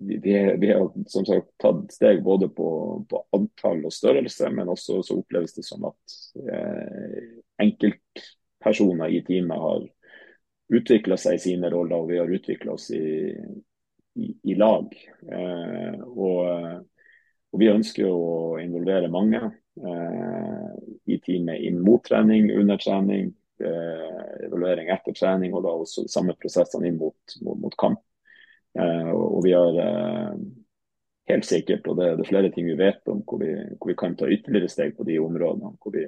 vi, 0.00 0.20
vi, 0.58 0.72
har 0.72 0.92
som 1.06 1.26
sagt 1.26 1.50
tatt 1.60 1.92
steg 1.92 2.22
både 2.24 2.48
på, 2.48 2.68
på, 3.08 3.18
antall 3.36 3.82
og 3.84 3.92
størrelse, 3.92 4.48
men 4.54 4.70
også 4.72 5.02
så 5.04 5.18
oppleves 5.20 5.52
det 5.56 5.64
som 5.66 5.84
at 5.90 6.14
eh, 6.40 7.18
enkeltpersoner 7.60 9.12
i 9.12 9.20
teamet 9.26 9.60
har 9.60 9.84
utvikla 10.72 11.18
seg 11.20 11.36
i 11.36 11.42
sine 11.44 11.72
roller, 11.72 12.00
og 12.00 12.08
vi 12.08 12.20
har 12.20 12.32
utvikla 12.32 12.78
oss 12.78 12.88
i, 12.96 13.34
i, 14.16 14.54
lag. 14.56 14.88
Eh, 15.28 16.00
og, 16.08 16.88
og, 17.50 17.58
vi 17.60 17.70
ønsker 17.72 18.06
å 18.06 18.58
involvere 18.62 19.10
mange 19.12 19.40
eh, 19.42 20.70
i 21.10 21.18
teamet 21.24 21.66
inn 21.66 21.80
mot 21.82 22.02
trening, 22.06 22.50
under 22.54 22.78
trening, 22.80 23.32
eh, 23.62 24.46
evaluering 24.46 24.92
etter 24.94 25.16
trening, 25.16 25.54
og 25.54 25.66
da 25.66 25.74
også 25.74 26.06
samme 26.10 26.36
prosessene 26.38 26.90
inn 26.90 27.00
mot, 27.00 27.36
mot, 27.42 27.58
mot 27.66 27.76
kamp. 27.80 28.02
Eh, 28.78 29.10
og 29.10 29.42
vi 29.44 29.54
har 29.56 29.78
eh, 29.82 30.34
helt 31.30 31.46
sikkert, 31.46 31.86
og 31.90 31.98
det, 31.98 32.10
det, 32.18 32.26
er 32.26 32.32
flere 32.32 32.50
ting 32.54 32.68
vi 32.70 32.78
vet 32.78 33.06
om, 33.10 33.22
hvor 33.26 33.42
vi, 33.42 33.52
hvor 33.76 33.92
vi 33.92 33.98
kan 33.98 34.16
ta 34.18 34.30
ytterligere 34.30 34.70
steg 34.70 34.96
på 34.96 35.06
de 35.08 35.18
områdene. 35.22 35.74
Hvor 35.82 35.94
vi 35.94 36.06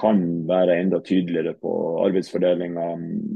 kan 0.00 0.22
være 0.48 0.80
enda 0.82 0.98
tydeligere 1.04 1.54
på 1.60 1.72
arbeidsfordelinga 2.06 2.86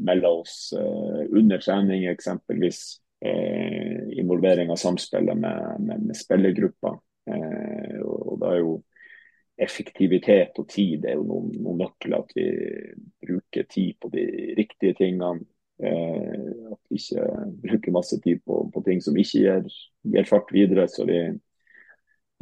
mellom 0.08 0.42
oss 0.42 0.72
eh, 0.76 1.26
under 1.38 1.60
trening, 1.62 2.08
eksempelvis. 2.10 2.98
Involvering 3.18 4.70
av 4.70 4.78
samspillet 4.78 5.34
med, 5.34 5.80
med, 5.82 6.04
med 6.06 6.16
spillergrupper. 6.16 7.00
og, 8.04 8.18
og 8.32 8.36
da 8.38 8.52
er 8.52 8.60
jo 8.60 8.76
effektivitet 9.58 10.58
og 10.58 10.68
tid 10.70 11.06
er 11.06 11.18
jo 11.18 11.26
noen, 11.26 11.50
noen 11.58 11.82
nøkler. 11.82 12.22
At 12.22 12.34
vi 12.36 12.46
bruker 13.24 13.66
tid 13.70 13.98
på 14.00 14.10
de 14.14 14.24
riktige 14.58 14.96
tingene. 14.98 15.42
Eh, 15.82 16.46
at 16.72 16.80
vi 16.90 16.98
ikke 16.98 17.26
bruker 17.62 17.94
masse 17.94 18.18
tid 18.22 18.42
på, 18.46 18.64
på 18.74 18.82
ting 18.86 19.02
som 19.02 19.18
ikke 19.18 19.42
gir, 19.44 19.68
gir, 20.14 20.30
fart 20.30 20.52
videre. 20.54 20.86
Så 20.90 21.06
vi, 21.08 21.20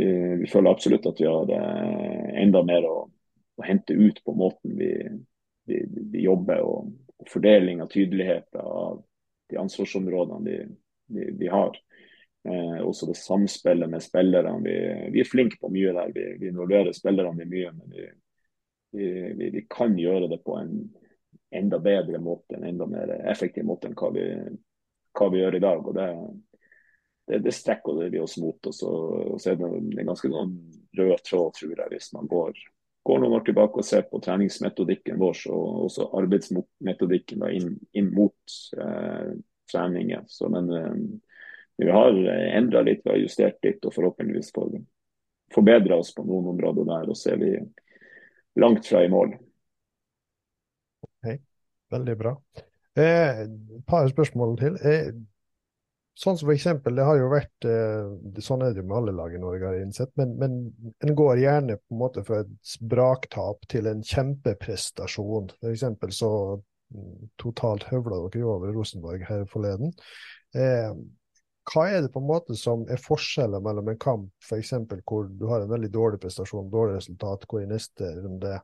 vi, 0.00 0.10
vi, 0.42 0.50
føler 0.52 0.72
absolutt 0.72 1.08
at 1.08 1.20
vi 1.22 1.28
har 1.30 1.56
eh, 1.56 2.30
enda 2.44 2.64
mer 2.68 2.88
å, 2.88 2.96
å 3.56 3.66
hente 3.66 3.96
ut 3.96 4.22
på 4.24 4.36
måten 4.36 4.76
vi, 4.78 4.92
vi 5.66 6.24
jobber. 6.26 6.64
Og, 6.64 6.92
og, 7.16 7.28
fordeling 7.32 7.80
av 7.80 7.88
tydelighet 7.92 8.60
av 8.60 9.00
de 9.50 9.58
ansvarsområdene 9.60 10.66
vi, 11.38 11.48
har. 11.48 11.78
Eh, 12.48 12.78
også 12.86 13.06
det 13.06 13.16
samspillet 13.16 13.90
med 13.90 14.02
spillerne. 14.02 14.60
Vi, 14.64 14.76
vi, 15.14 15.22
er 15.22 15.30
flinke 15.30 15.58
på 15.60 15.70
mye 15.72 15.94
der. 15.96 16.12
Vi, 16.14 16.26
vi 16.40 16.50
involverer 16.50 16.94
spillerne 16.96 17.46
mye. 17.46 17.72
men 17.72 17.92
vi, 17.92 18.10
vi, 19.52 19.66
kan 19.70 19.98
gjøre 19.98 20.30
det 20.32 20.42
på 20.44 20.56
en 20.58 20.78
enda 21.50 21.78
bedre 21.78 22.18
måte, 22.18 22.56
en 22.56 22.64
enda 22.64 22.86
mer 22.90 23.12
effektiv 23.30 23.64
måte 23.64 23.88
enn 23.88 23.96
hva 23.96 24.10
vi, 24.14 24.26
hva 25.16 25.28
vi 25.32 25.42
gjør 25.42 25.58
i 25.58 25.64
dag. 25.64 25.86
og 25.86 25.94
Det, 25.96 26.08
det, 27.26 27.42
det 27.46 27.54
strekker 27.54 28.06
vi 28.10 28.22
oss 28.22 28.38
mot. 28.42 28.58
Og 28.66 28.74
så, 28.74 28.94
og 29.34 29.42
så 29.42 29.52
er 29.52 29.60
det 29.60 29.70
en 29.70 30.08
ganske 30.10 30.30
sånn 30.32 30.56
rød 30.96 31.22
tråd, 31.28 31.54
tror 31.58 31.76
jeg, 31.76 31.92
hvis 31.92 32.12
man 32.16 32.30
går, 32.30 32.58
går 33.06 33.22
noen 33.22 33.36
år 33.38 33.44
tilbake 33.46 33.80
og 33.80 33.86
ser 33.86 34.04
på 34.10 34.20
treningsmetodikken 34.24 35.20
vår 35.20 35.44
og 35.54 35.86
også 35.86 36.08
arbeidsmetodikken 36.18 37.44
da, 37.44 37.52
inn, 37.54 37.76
inn, 37.96 38.10
mot 38.14 38.58
eh, 38.76 39.32
treninger. 39.70 40.26
Så, 40.30 40.50
men 40.52 40.70
eh, 40.74 40.92
vi 41.82 41.90
har 41.92 42.20
endra 42.58 42.82
litt, 42.86 43.04
vi 43.04 43.14
har 43.14 43.22
justert 43.22 43.58
litt 43.66 43.84
og 43.86 43.94
forhåpentligvis 43.94 44.52
for, 44.56 44.74
forbedra 45.54 46.00
oss 46.02 46.14
på 46.16 46.24
noen 46.26 46.54
områder 46.56 46.88
der. 46.88 47.10
Og 47.12 47.18
så 47.18 47.34
er 47.34 47.42
vi 47.42 47.52
langt 48.60 48.88
fra 48.88 49.04
i 49.04 49.12
mål. 49.12 49.36
Veldig 51.92 52.16
bra. 52.18 52.34
Et 52.96 53.02
eh, 53.02 53.46
par 53.86 54.08
spørsmål 54.08 54.56
til. 54.58 54.78
Eh, 54.82 55.12
sånn 56.16 56.38
som 56.38 56.48
for 56.48 56.54
eksempel, 56.54 56.96
det 56.96 57.04
har 57.06 57.18
jo 57.20 57.26
vært 57.32 57.66
eh, 57.68 58.40
Sånn 58.44 58.64
er 58.64 58.72
det 58.72 58.80
jo 58.80 58.86
med 58.88 58.96
alle 59.00 59.16
lag 59.16 59.34
i 59.36 59.40
Norge, 59.40 59.66
har 59.66 59.76
jeg 59.76 59.88
innsett. 59.88 60.12
Men, 60.20 60.32
men 60.40 60.56
en 61.04 61.18
går 61.18 61.42
gjerne 61.42 61.76
på 61.80 61.96
en 61.96 62.00
måte 62.00 62.24
fra 62.26 62.40
et 62.44 62.78
braktap 62.92 63.66
til 63.72 63.90
en 63.90 64.00
kjempeprestasjon. 64.06 65.52
For 65.60 65.74
eksempel 65.74 66.14
så 66.16 66.30
mm, 66.56 67.36
totalt 67.42 67.88
høvla 67.90 68.22
dere 68.26 68.48
over 68.56 68.72
Rosenborg 68.76 69.26
her 69.28 69.44
forleden. 69.50 69.92
Eh, 70.56 70.90
hva 71.66 71.88
er 71.90 72.04
det 72.04 72.12
på 72.14 72.22
en 72.22 72.28
måte 72.28 72.54
som 72.58 72.84
er 72.92 73.02
forskjellen 73.02 73.64
mellom 73.64 73.88
en 73.90 73.98
kamp 73.98 74.28
for 74.44 74.60
eksempel, 74.60 75.00
hvor 75.04 75.26
du 75.26 75.48
har 75.50 75.64
en 75.64 75.72
veldig 75.72 75.90
dårlig 75.92 76.20
prestasjon, 76.22 76.70
dårlig 76.70 77.00
resultat, 77.00 77.44
hvor 77.50 77.64
i 77.64 77.70
neste 77.70 78.12
runde 78.20 78.60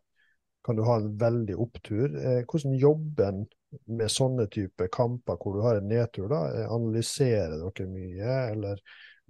kan 0.63 0.79
du 0.79 0.85
ha 0.87 1.01
en 1.01 1.11
veldig 1.19 1.57
opptur. 1.59 2.15
Eh, 2.15 2.45
hvordan 2.47 2.79
jobber 2.79 3.29
en 3.29 3.43
med 3.87 4.11
sånne 4.13 4.47
type 4.53 4.89
kamper 4.93 5.39
hvor 5.41 5.57
du 5.57 5.63
har 5.65 5.81
en 5.81 5.89
nedtur? 5.91 6.29
da? 6.31 6.43
Eh, 6.53 6.69
analyserer 6.73 7.57
dere 7.63 7.89
mye, 7.89 8.37
eller 8.53 8.83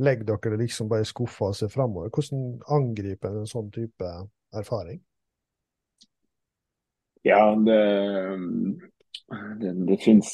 legger 0.03 0.33
dere 0.33 0.61
liksom 0.61 0.91
bare 0.91 1.07
i 1.07 1.09
skuffa 1.09 1.51
og 1.51 1.57
ser 1.59 1.73
framover? 1.73 2.11
Hvordan 2.13 2.59
angriper 2.73 3.39
en 3.39 3.49
sånn 3.51 3.71
type 3.75 4.11
erfaring? 4.57 5.01
Ja, 7.23 7.55
det, 7.55 7.83
det, 9.61 9.73
det 9.87 9.99
finnes 10.03 10.33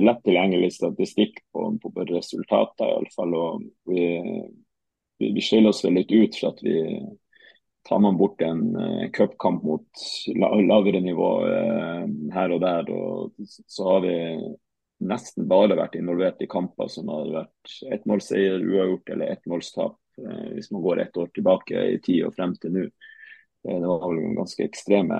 lett 0.00 0.22
tilgjengelig 0.24 0.72
statistikk 0.78 1.42
på, 1.52 1.68
på 1.82 1.92
resultater, 2.08 2.88
iallfall. 2.88 3.34
Og 3.36 3.66
vi, 3.92 4.06
vi, 5.20 5.32
vi 5.36 5.44
skiller 5.44 5.74
oss 5.74 5.84
vel 5.84 5.98
litt 6.00 6.14
ut 6.14 6.38
for 6.40 6.54
at 6.54 6.62
vi 6.64 6.78
tar 7.88 7.98
man 7.98 8.16
bort 8.16 8.40
en 8.40 8.76
uh, 8.76 9.10
cupkamp 9.10 9.62
mot 9.62 9.88
lavere 10.36 11.00
nivå 11.00 11.28
uh, 11.46 12.04
her 12.34 12.52
og 12.52 12.60
der, 12.60 12.90
og 12.92 13.48
så 13.48 13.86
har 13.88 14.02
vi 14.04 14.16
nesten 15.08 15.46
bare 15.48 15.78
vært 15.78 15.96
involvert 15.96 16.42
i 16.42 16.50
kamper 16.50 16.90
som 16.92 17.08
har 17.12 17.30
vært 17.32 17.78
ettmålsseier, 17.96 18.60
uavgjort 18.60 19.14
eller 19.14 19.32
ettmålstap. 19.32 19.96
Uh, 20.20 20.48
hvis 20.52 20.70
man 20.74 20.84
går 20.84 21.04
ett 21.06 21.16
år 21.16 21.32
tilbake 21.32 21.86
i 21.94 22.00
tid 22.04 22.26
og 22.28 22.36
frem 22.36 22.56
til 22.60 22.76
nå. 22.76 22.88
Det 23.68 23.80
var 23.82 24.04
vel 24.04 24.36
ganske 24.36 24.64
ekstreme 24.64 25.16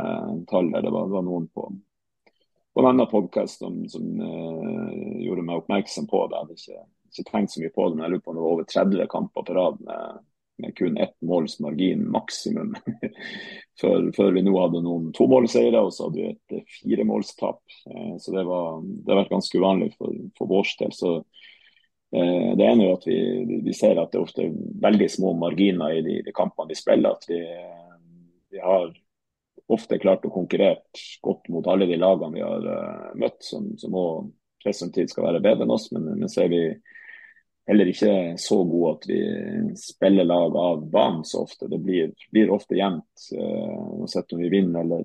tall 0.48 0.68
der. 0.72 0.84
Det 0.84 0.92
var, 0.94 1.08
var 1.10 1.24
noen 1.26 1.48
på, 1.52 1.64
på 2.72 2.82
en 2.82 2.86
annen 2.92 3.08
podkast 3.10 3.64
som, 3.64 3.80
som 3.90 4.04
gjorde 4.14 5.42
meg 5.42 5.58
oppmerksom 5.58 6.06
på 6.08 6.20
det. 6.28 6.36
Jeg 6.36 6.44
hadde 6.44 6.58
ikke, 6.60 6.84
ikke, 7.10 7.24
tenkt 7.32 7.52
så 7.52 7.64
mye 7.64 7.72
på 7.74 7.88
det, 7.88 7.96
men 7.96 8.04
jeg 8.06 8.14
lurer 8.14 8.22
på 8.22 8.32
om 8.32 8.38
det 8.38 8.44
var 8.44 8.54
over 8.54 8.68
30 8.70 9.10
kamper 9.10 9.46
på 9.48 9.56
rad 9.58 9.82
med, 9.88 10.22
med 10.58 10.76
kun 10.76 10.98
ett 10.98 11.14
måls 11.22 11.60
margin 11.60 12.04
maksimum. 12.10 12.74
før, 13.80 14.08
før, 14.16 14.32
vi 14.34 14.42
nå 14.42 14.54
hadde 14.58 14.82
noen 14.84 15.10
tomålseiere, 15.16 15.80
og 15.80 15.92
så 15.94 16.08
hadde 16.08 16.20
vi 16.20 16.30
et 16.32 16.56
eh, 16.58 16.78
firemålstap. 16.80 17.60
Uh, 17.90 18.14
så 18.18 18.34
det, 18.34 18.44
var, 18.48 18.80
det 18.82 19.14
har 19.14 19.22
vært 19.22 19.34
ganske 19.36 19.60
uvanlig 19.60 19.92
for, 19.96 20.14
for 20.38 20.50
vår 20.50 20.72
del. 20.82 20.94
Så 20.96 21.12
uh, 21.18 22.50
det 22.58 22.66
ene 22.66 22.88
er 22.88 22.96
at 22.96 23.06
vi, 23.08 23.18
vi, 23.66 23.76
ser 23.76 24.00
at 24.02 24.14
det 24.14 24.22
ofte 24.22 24.46
er 24.46 24.56
veldig 24.88 25.10
små 25.14 25.34
marginer 25.38 25.98
i 25.98 26.02
de, 26.06 26.20
de 26.26 26.34
kampene 26.36 26.72
vi 26.72 26.80
spiller. 26.80 27.14
at 27.14 27.28
vi 27.30 27.42
vi 28.48 28.60
har 28.64 28.94
ofte 29.68 29.98
klart 30.00 30.22
å 30.24 30.32
konkurrere 30.32 30.80
godt 31.20 31.50
mot 31.52 31.66
alle 31.68 31.84
de 31.86 31.98
lagene 32.00 32.38
vi 32.38 32.40
har 32.40 32.62
møtt, 33.20 33.42
som, 33.44 33.66
som 33.76 33.92
også 33.92 34.88
skal 35.12 35.26
være 35.26 35.42
bedre 35.44 35.66
enn 35.66 35.74
oss. 35.74 35.90
Men, 35.92 36.06
men 36.16 36.32
ser 36.32 36.46
er 36.46 36.54
vi 36.54 36.62
heller 37.68 37.90
ikke 37.90 38.12
så 38.40 38.62
gode 38.64 38.94
at 38.96 39.06
vi 39.10 39.20
spiller 39.78 40.26
lag 40.28 40.56
av 40.56 40.84
banen 40.90 41.24
så 41.28 41.44
ofte. 41.44 41.68
Det 41.70 41.78
blir, 41.84 42.12
blir 42.32 42.52
ofte 42.54 42.78
jevnt, 42.78 43.28
uh, 43.36 43.98
uansett 44.00 44.32
om 44.32 44.42
vi 44.42 44.52
vinner 44.52 44.86
eller, 44.86 45.04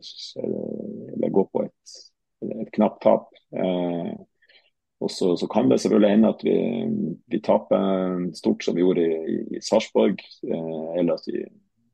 eller 1.16 1.34
går 1.36 1.50
på 1.52 1.66
et, 1.66 1.98
et 2.48 2.72
knapt 2.78 3.02
tap. 3.04 3.28
Uh, 3.56 4.14
og 5.04 5.12
så, 5.12 5.34
så, 5.36 5.48
kan 5.52 5.68
det 5.70 5.82
selvfølgelig 5.84 6.14
hende 6.14 6.32
at 6.32 6.44
vi, 6.48 6.56
vi 7.28 7.40
taper 7.44 8.30
stort 8.38 8.64
som 8.64 8.76
vi 8.78 8.86
gjorde 8.86 9.04
i, 9.04 9.38
i, 9.58 9.62
Sarpsborg, 9.62 10.22
uh, 10.48 10.94
eller 11.00 11.18
at 11.18 11.28
vi 11.28 11.44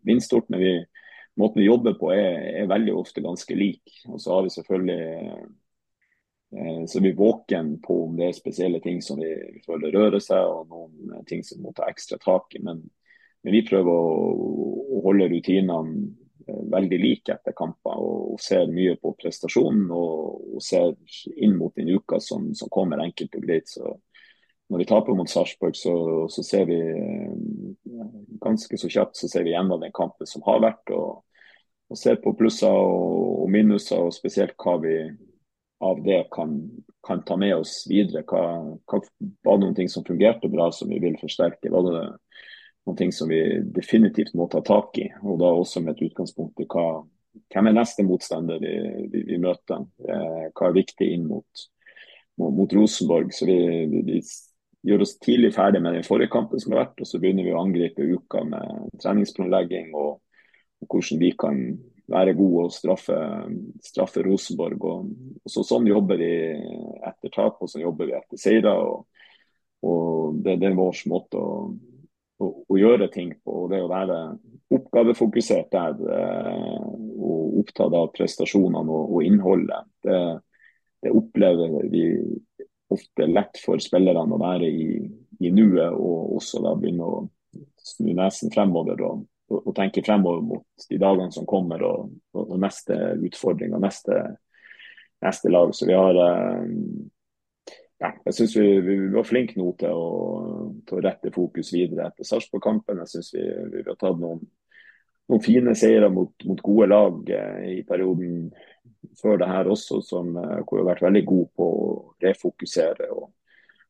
vinner 0.06 0.26
stort. 0.26 0.50
Men 0.54 0.62
vi, 0.62 0.74
måten 1.40 1.64
vi 1.64 1.70
jobber 1.70 1.98
på 2.00 2.12
er, 2.14 2.38
er, 2.62 2.70
veldig 2.70 2.94
ofte 3.00 3.24
ganske 3.26 3.58
lik. 3.58 3.82
Og 4.12 4.22
så 4.22 4.36
har 4.36 4.46
vi 4.46 4.54
selvfølgelig 4.54 5.00
eh, 5.00 5.44
så 6.88 7.00
vi 7.00 7.10
er 7.10 7.16
våken 7.16 7.76
på 7.82 8.04
om 8.06 8.16
det 8.18 8.30
er 8.30 8.38
spesielle 8.38 8.80
ting 8.82 9.04
som 9.06 9.20
vi, 9.22 9.30
vi 9.54 9.62
føler 9.66 9.94
rører 9.94 10.24
seg, 10.24 10.42
og 10.42 10.72
noen 10.72 11.28
ting 11.30 11.44
som 11.46 11.62
må 11.62 11.74
ta 11.78 11.86
ekstra 11.90 12.18
tak 12.24 12.56
i. 12.58 12.64
Men, 12.66 12.82
men 13.46 13.54
vi 13.54 13.62
prøver 13.68 13.92
å, 13.94 14.16
å 14.98 15.04
holde 15.06 15.30
rutinene 15.30 16.08
eh, 16.48 16.64
veldig 16.74 17.00
like 17.04 17.36
etter 17.36 17.54
kamper 17.58 18.02
og, 18.02 18.34
og, 18.34 18.42
ser 18.42 18.66
mye 18.74 18.98
på 18.98 19.14
prestasjonen 19.22 19.94
og, 19.94 20.42
og 20.56 20.66
ser 20.66 20.96
inn 21.38 21.54
mot 21.60 21.76
den 21.78 21.94
uka 21.94 22.18
som, 22.24 22.50
som, 22.58 22.72
kommer 22.74 23.06
enkelt 23.06 23.38
og 23.38 23.46
greit. 23.46 23.70
Så 23.70 23.94
når 24.74 24.84
vi 24.84 24.90
taper 24.90 25.18
mot 25.18 25.30
Sarpsborg, 25.30 25.78
så, 25.78 25.96
så, 26.34 26.46
ser 26.46 26.66
vi 26.70 26.82
eh, 26.82 28.12
ganske 28.42 28.82
så 28.82 28.90
kjapt 28.90 29.22
så 29.22 29.30
ser 29.30 29.46
vi 29.46 29.54
gjennom 29.54 29.86
den 29.86 29.94
kampen 29.94 30.30
som 30.30 30.46
har 30.50 30.66
vært. 30.66 30.98
og 30.98 31.26
og 31.90 31.98
ser 31.98 32.20
på 32.22 32.36
plusser 32.38 32.70
og 32.70 33.48
minuser, 33.50 33.98
og 33.98 34.14
spesielt 34.14 34.54
hva 34.62 34.76
vi 34.78 34.92
av 35.80 36.04
det 36.04 36.28
kan, 36.32 36.72
kan 37.08 37.24
ta 37.24 37.38
med 37.38 37.56
oss 37.56 37.86
videre. 37.90 38.24
Hva, 38.28 38.42
hva, 38.86 39.00
var 39.44 39.60
det 39.60 39.64
noen 39.64 39.78
ting 39.78 39.92
som 39.92 40.06
fungerte 40.08 40.52
bra 40.52 40.70
som 40.76 40.92
vi 40.92 41.00
vil 41.00 41.16
forsterke? 41.22 41.72
Var 41.72 41.88
det 41.88 42.04
noen 42.04 43.00
ting 43.00 43.14
som 43.16 43.32
vi 43.32 43.40
definitivt 43.64 44.36
må 44.36 44.50
ta 44.52 44.62
tak 44.66 45.00
i? 45.00 45.08
Og 45.24 45.40
da 45.40 45.54
også 45.56 45.84
med 45.84 45.96
et 45.96 46.10
utgangspunkt 46.10 46.60
i 46.60 46.68
hva, 46.68 47.02
hvem 47.54 47.72
er 47.72 47.78
neste 47.80 48.04
motstander 48.04 48.60
vi, 48.60 48.76
vi, 49.14 49.24
vi 49.32 49.42
møter? 49.42 49.88
Eh, 50.04 50.46
hva 50.52 50.70
er 50.70 50.80
viktig 50.82 51.12
inn 51.16 51.28
mot, 51.30 51.68
mot, 52.42 52.54
mot 52.60 52.76
Rosenborg? 52.76 53.32
Så 53.36 53.48
vi, 53.48 53.60
vi, 54.04 54.22
gjør 54.88 55.04
oss 55.04 55.18
tidlig 55.20 55.52
ferdig 55.56 55.82
med 55.84 55.98
den 55.98 56.06
forrige 56.08 56.32
kampen 56.32 56.60
som 56.62 56.72
har 56.72 56.86
vært, 56.86 57.02
og 57.04 57.08
så 57.08 57.20
begynner 57.20 57.44
vi 57.44 57.52
å 57.52 57.60
angripe 57.60 58.06
uka 58.16 58.46
med 58.48 58.94
treningsplanlegging 59.04 59.90
og 59.92 60.22
hvordan 60.88 61.20
vi 61.20 61.32
kan 61.36 61.58
være 62.10 62.36
gode 62.38 62.66
og 62.68 62.74
straffe, 62.74 63.18
straffe 63.84 64.24
Rosenborg. 64.26 64.86
Og, 64.86 65.14
og 65.44 65.54
så, 65.54 65.64
sånn 65.68 65.88
jobber 65.90 66.20
vi 66.22 66.32
etter 67.06 67.34
tap, 67.34 67.62
og 67.62 67.72
så 67.72 67.82
jobber 67.84 68.10
vi 68.10 68.18
etter 68.18 68.42
seire. 68.42 68.74
Og, 68.74 69.06
og 69.88 70.42
det, 70.44 70.58
det, 70.62 70.72
er 70.72 70.78
vår 70.80 71.04
måte 71.12 71.40
å, 71.40 71.54
å, 72.40 72.52
å, 72.66 72.80
gjøre 72.80 73.10
ting 73.14 73.34
på. 73.44 73.64
og 73.64 73.74
Det 73.74 73.82
å 73.84 73.92
være 73.92 74.20
oppgavefokusert 74.80 75.72
der 75.74 76.04
eh, 76.18 76.92
og 77.20 77.64
opptatt 77.64 77.98
av 77.98 78.12
prestasjonene 78.16 79.00
og, 79.00 79.16
og 79.18 79.26
innholdet. 79.26 79.90
Det, 80.06 80.20
det, 81.06 81.16
opplever 81.16 81.90
vi 81.92 82.06
ofte 82.90 83.28
lett 83.30 83.60
for 83.62 83.82
spillerne 83.82 84.34
å 84.34 84.42
være 84.42 84.70
i, 84.70 84.94
i 85.46 85.52
nuet, 85.54 85.94
og 85.94 86.40
også 86.40 86.64
da 86.66 86.74
begynne 86.78 87.06
å 87.06 87.28
snu 87.82 88.14
nesen 88.18 88.52
fremover. 88.54 89.02
og 89.06 89.28
og, 89.50 89.72
tenke 89.76 90.04
fremover 90.06 90.44
mot 90.46 90.90
de 90.90 91.00
dagene 91.02 91.34
som 91.34 91.48
kommer 91.50 91.84
og, 91.88 92.12
og, 92.36 92.44
og 92.46 92.60
neste 92.62 92.98
utfordring 93.18 93.74
og 93.76 93.84
neste, 93.84 94.20
neste, 95.26 95.52
lag. 95.52 95.74
Så 95.76 95.88
vi 95.90 95.98
har 95.98 96.20
eh, 96.24 96.70
ja, 98.00 98.14
jeg 98.30 98.38
syns 98.38 98.56
vi, 98.56 98.68
vi, 98.86 98.98
var 99.12 99.28
flinke 99.28 99.60
nå 99.60 99.74
til 99.80 99.92
å, 99.92 100.10
til 100.88 101.00
å 101.00 101.04
rette 101.04 101.34
fokus 101.36 101.74
videre 101.76 102.08
etter 102.08 102.28
Sarpsborg-kampen. 102.28 103.02
Jeg 103.04 103.14
syns 103.16 103.34
vi, 103.36 103.46
vi, 103.74 103.84
har 103.88 104.00
tatt 104.00 104.22
noen, 104.22 104.44
noen 105.30 105.44
fine 105.44 105.76
seire 105.78 106.12
mot, 106.14 106.32
mot, 106.48 106.64
gode 106.64 106.90
lag 106.92 107.34
eh, 107.36 107.66
i 107.80 107.82
perioden 107.88 108.48
før 109.20 109.40
det 109.42 109.50
her 109.52 109.68
også, 109.72 110.00
som, 110.06 110.32
eh, 110.40 110.62
hvor 110.64 110.80
vi 110.80 110.84
har 110.84 110.92
vært 110.94 111.06
veldig 111.10 111.26
gode 111.28 111.52
på 111.60 111.70
å 111.76 111.92
refokusere 112.24 113.12
og, 113.16 113.30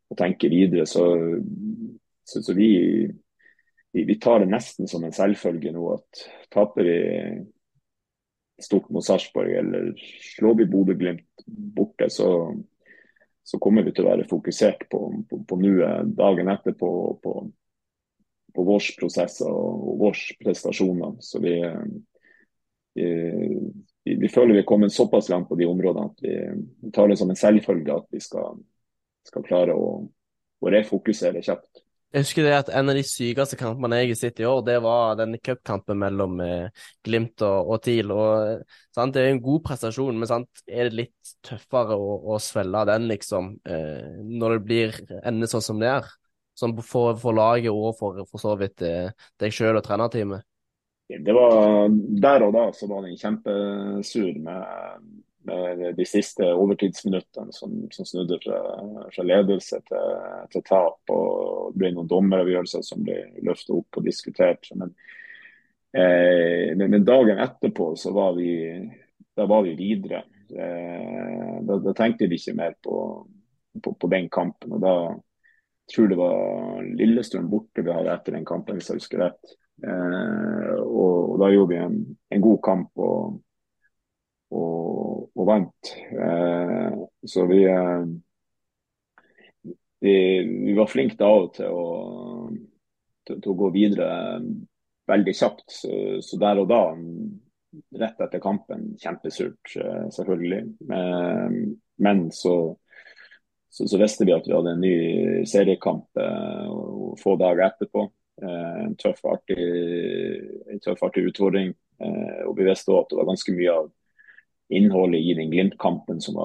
og 0.09 0.17
tenke 0.17 0.49
videre. 0.49 0.87
Så, 0.89 1.05
så, 2.25 2.41
så 2.41 2.57
vi 2.57 2.71
vi, 3.91 4.03
vi, 4.03 4.15
tar 4.15 4.39
det 4.39 4.51
nesten 4.51 4.87
som 4.87 5.03
en 5.03 5.15
selvfølge 5.15 5.71
nå 5.73 5.85
at 5.95 6.25
taper 6.53 6.85
vi 6.85 6.99
stort 8.63 8.89
mot 8.89 9.05
Sarpsborg 9.05 9.55
eller 9.55 9.93
slår 10.35 10.55
vi 10.59 10.65
Bodø-Glimt 10.65 11.45
borte, 11.47 12.09
så, 12.09 12.55
så, 13.43 13.59
kommer 13.59 13.83
vi 13.83 13.93
til 13.95 14.05
å 14.05 14.11
være 14.11 14.27
fokusert 14.29 14.85
på, 14.91 15.01
på, 15.29 15.41
på 15.47 15.59
nuet 15.61 16.11
dagen 16.17 16.51
etter 16.51 16.75
på, 16.77 16.91
på, 17.23 17.35
våre 18.59 18.95
prosesser 18.99 19.47
og, 19.47 19.85
og 19.93 20.03
våre 20.03 20.37
prestasjoner. 20.43 21.15
Så 21.23 21.39
vi, 21.39 21.55
vi, 22.99 23.09
vi, 24.03 24.29
føler 24.29 24.57
vi 24.57 24.63
er 24.65 24.69
kommet 24.69 24.93
såpass 24.93 25.31
langt 25.31 25.49
på 25.49 25.57
de 25.59 25.69
områdene 25.69 26.11
at 26.11 26.25
vi, 26.25 26.35
vi 26.83 26.91
tar 26.91 27.07
det 27.09 27.17
som 27.21 27.31
en 27.31 27.39
selvfølge 27.39 27.95
at 27.95 28.09
vi 28.11 28.21
skal, 28.23 28.59
skal 29.27 29.47
klare 29.47 29.77
å, 29.77 29.93
å 30.59 30.73
refokusere 30.75 31.45
kjapt. 31.45 31.85
Jeg 32.09 32.25
husker 32.25 32.45
det 32.47 32.53
at 32.57 32.69
En 32.73 32.89
av 32.89 32.97
de 32.97 33.03
sykeste 33.05 33.57
kampene 33.59 33.99
jeg 33.99 34.09
har 34.09 34.17
sett 34.17 34.39
i 34.41 34.45
år, 34.49 34.63
det 34.65 34.79
var 34.81 35.17
den 35.19 35.35
cupkampen 35.45 35.99
mellom 36.01 36.39
eh, 36.41 36.87
Glimt 37.05 37.43
og, 37.45 37.69
og 37.69 37.83
TIL. 37.85 38.09
Og, 38.15 38.63
sant, 38.95 39.13
det 39.13 39.21
er 39.21 39.35
en 39.35 39.43
god 39.45 39.61
prestasjon, 39.67 40.17
men 40.17 40.29
sant, 40.29 40.63
er 40.65 40.89
det 40.89 40.97
litt 41.03 41.33
tøffere 41.45 41.93
å, 41.93 42.15
å 42.33 42.39
svelge 42.41 42.81
den, 42.89 43.05
liksom, 43.11 43.51
eh, 43.61 44.17
når 44.25 44.55
det 44.55 44.65
blir 44.65 44.97
ender 45.21 45.51
sånn 45.51 45.65
som 45.67 45.81
det 45.81 45.91
er? 45.99 46.09
Sånn 46.57 46.73
for, 46.81 47.13
for 47.21 47.37
laget 47.37 47.71
og 47.71 47.93
for, 47.99 48.23
for 48.27 48.41
så 48.41 48.57
vidt 48.59 48.81
eh, 48.83 49.13
deg 49.39 49.53
sjøl 49.53 49.77
og 49.77 49.85
trenerteamet? 49.85 50.45
Det 51.09 51.33
var 51.33 51.87
Der 52.21 52.43
og 52.45 52.51
da 52.53 52.67
så 52.73 52.89
var 52.89 53.05
den 53.05 53.17
kjempesur 53.17 54.33
med 54.45 54.97
de 55.95 56.05
siste 56.05 56.43
overtidsminuttene 56.43 57.53
som, 57.55 57.87
som 57.91 58.05
snudde 58.05 58.39
fra, 58.43 58.59
fra 59.13 59.23
ledelse 59.23 59.79
til, 59.87 60.17
til, 60.51 60.63
tap. 60.67 60.99
og 61.13 61.71
Det 61.71 61.79
ble 61.79 61.93
noen 61.95 62.09
dommeravgjørelser 62.11 62.83
som 62.85 63.05
ble 63.05 63.21
løftet 63.45 63.75
opp 63.77 64.01
og 64.01 64.05
diskutert. 64.05 64.69
Men, 64.75 64.93
eh, 65.95 66.75
men, 66.75 66.89
men, 66.91 67.07
dagen 67.07 67.39
etterpå 67.39 67.93
så 67.99 68.13
var 68.15 68.35
vi, 68.37 68.51
da 69.35 69.47
var 69.49 69.63
vi 69.67 69.77
videre. 69.79 70.25
Eh, 70.51 71.55
da, 71.63 71.79
da, 71.79 71.95
tenkte 71.95 72.27
vi 72.27 72.39
ikke 72.41 72.57
mer 72.59 72.75
på, 72.83 72.99
på, 73.81 73.95
på, 73.95 74.11
den 74.11 74.29
kampen. 74.29 74.75
og 74.75 74.83
da 74.83 74.95
tror 75.89 76.09
det 76.11 76.19
var 76.19 76.83
Lillestrøm 76.99 77.47
borte 77.49 77.81
vi 77.81 77.93
hadde 77.95 78.13
etter 78.13 78.35
den 78.37 78.45
kampen, 78.45 78.77
hvis 78.77 78.91
jeg 78.91 79.01
husker 79.01 79.23
rett. 79.23 79.59
Eh, 79.79 80.73
og, 80.83 81.31
og, 81.31 81.37
da 81.41 81.53
gjorde 81.53 81.71
vi 81.73 81.79
en, 81.79 82.01
en 82.35 82.43
god 82.43 82.59
kamp. 82.65 82.91
og 82.99 83.39
og, 84.55 85.29
og 85.35 85.45
vant. 85.47 85.93
Eh, 86.11 86.97
så 87.27 87.45
vi, 87.49 87.61
eh, 87.69 88.03
vi, 89.99 90.15
vi 90.65 90.75
var 90.77 90.91
flinke 90.91 91.19
da 91.19 91.31
til 91.55 92.65
til, 93.29 93.37
til 93.43 93.53
å 93.53 93.59
gå 93.59 93.69
videre 93.75 94.09
veldig 95.09 95.35
kjapt. 95.37 95.65
Så, 95.69 95.93
så, 96.25 96.39
der 96.41 96.61
og 96.61 96.69
da 96.71 96.83
rett 98.01 98.21
etter 98.25 98.41
kampen 98.41 98.95
kjempesurt, 98.97 99.75
selvfølgelig. 100.15 100.61
Men 100.89 102.23
så, 102.33 102.53
så, 103.69 103.85
så, 103.85 103.99
visste 104.01 104.25
vi 104.25 104.33
at 104.33 104.47
vi 104.49 104.55
hadde 104.55 104.73
en 104.73 104.81
ny 104.81 104.95
seriekamp 105.49 106.21
få 107.21 107.35
dager 107.41 107.67
etterpå. 107.67 108.07
En 108.41 108.95
tøff, 108.97 109.21
artig, 109.29 109.69
en 110.71 110.81
tøff, 110.81 111.03
artig 111.05 111.27
utfordring. 111.29 111.75
Og 112.47 112.57
vi 112.57 112.65
visste 112.65 112.93
òg 112.93 113.03
at 113.03 113.13
det 113.13 113.19
var 113.19 113.29
ganske 113.29 113.53
mye 113.53 113.75
av 113.75 113.89
innholdet 114.69 115.21
i 115.21 115.33
den 115.33 115.49
Glimt-kampen 115.51 116.21
som, 116.21 116.35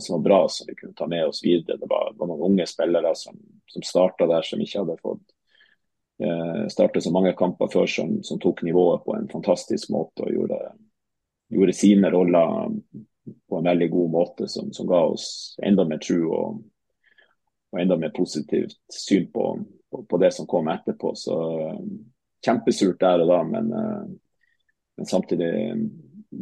som, 0.00 0.16
var 0.16 0.22
bra, 0.22 0.48
som 0.48 0.66
vi 0.68 0.74
kunne 0.74 0.94
ta 0.96 1.06
med 1.06 1.26
oss 1.26 1.44
videre. 1.44 1.76
Det 1.76 1.86
var, 1.88 2.14
var 2.16 2.30
noen 2.30 2.52
unge 2.52 2.66
spillere 2.66 3.12
som, 3.14 3.36
som 3.66 3.84
starta 3.84 4.26
der, 4.26 4.42
som 4.42 4.62
ikke 4.64 4.80
hadde 4.80 5.00
fått 5.02 5.34
eh, 6.24 6.62
starte 6.72 7.02
så 7.04 7.12
mange 7.12 7.34
kamper 7.36 7.68
før, 7.72 7.86
som, 7.86 8.22
som, 8.24 8.40
tok 8.40 8.62
nivået 8.64 9.04
på 9.04 9.16
en 9.16 9.28
fantastisk 9.28 9.92
måte 9.92 10.24
og 10.24 10.32
gjorde, 10.32 10.60
gjorde, 11.52 11.76
sine 11.76 12.10
roller 12.12 12.72
på 13.48 13.58
en 13.58 13.68
veldig 13.68 13.90
god 13.92 14.14
måte, 14.16 14.48
som, 14.48 14.72
som 14.72 14.88
ga 14.88 15.02
oss 15.12 15.26
enda 15.64 15.84
mer 15.88 16.00
tro 16.00 16.22
og, 16.24 16.62
og, 17.72 17.80
enda 17.80 18.00
mer 18.00 18.14
positivt 18.16 18.78
syn 18.92 19.28
på, 19.32 19.50
på, 19.90 20.06
på, 20.08 20.22
det 20.24 20.32
som 20.32 20.48
kom 20.48 20.72
etterpå. 20.72 21.12
Så 21.20 21.36
eh, 21.68 21.84
kjempesurt 22.44 23.00
der 23.04 23.26
og 23.26 23.34
da, 23.34 23.42
men, 23.44 23.70
eh, 23.76 24.08
men 24.96 25.12
samtidig 25.12 25.52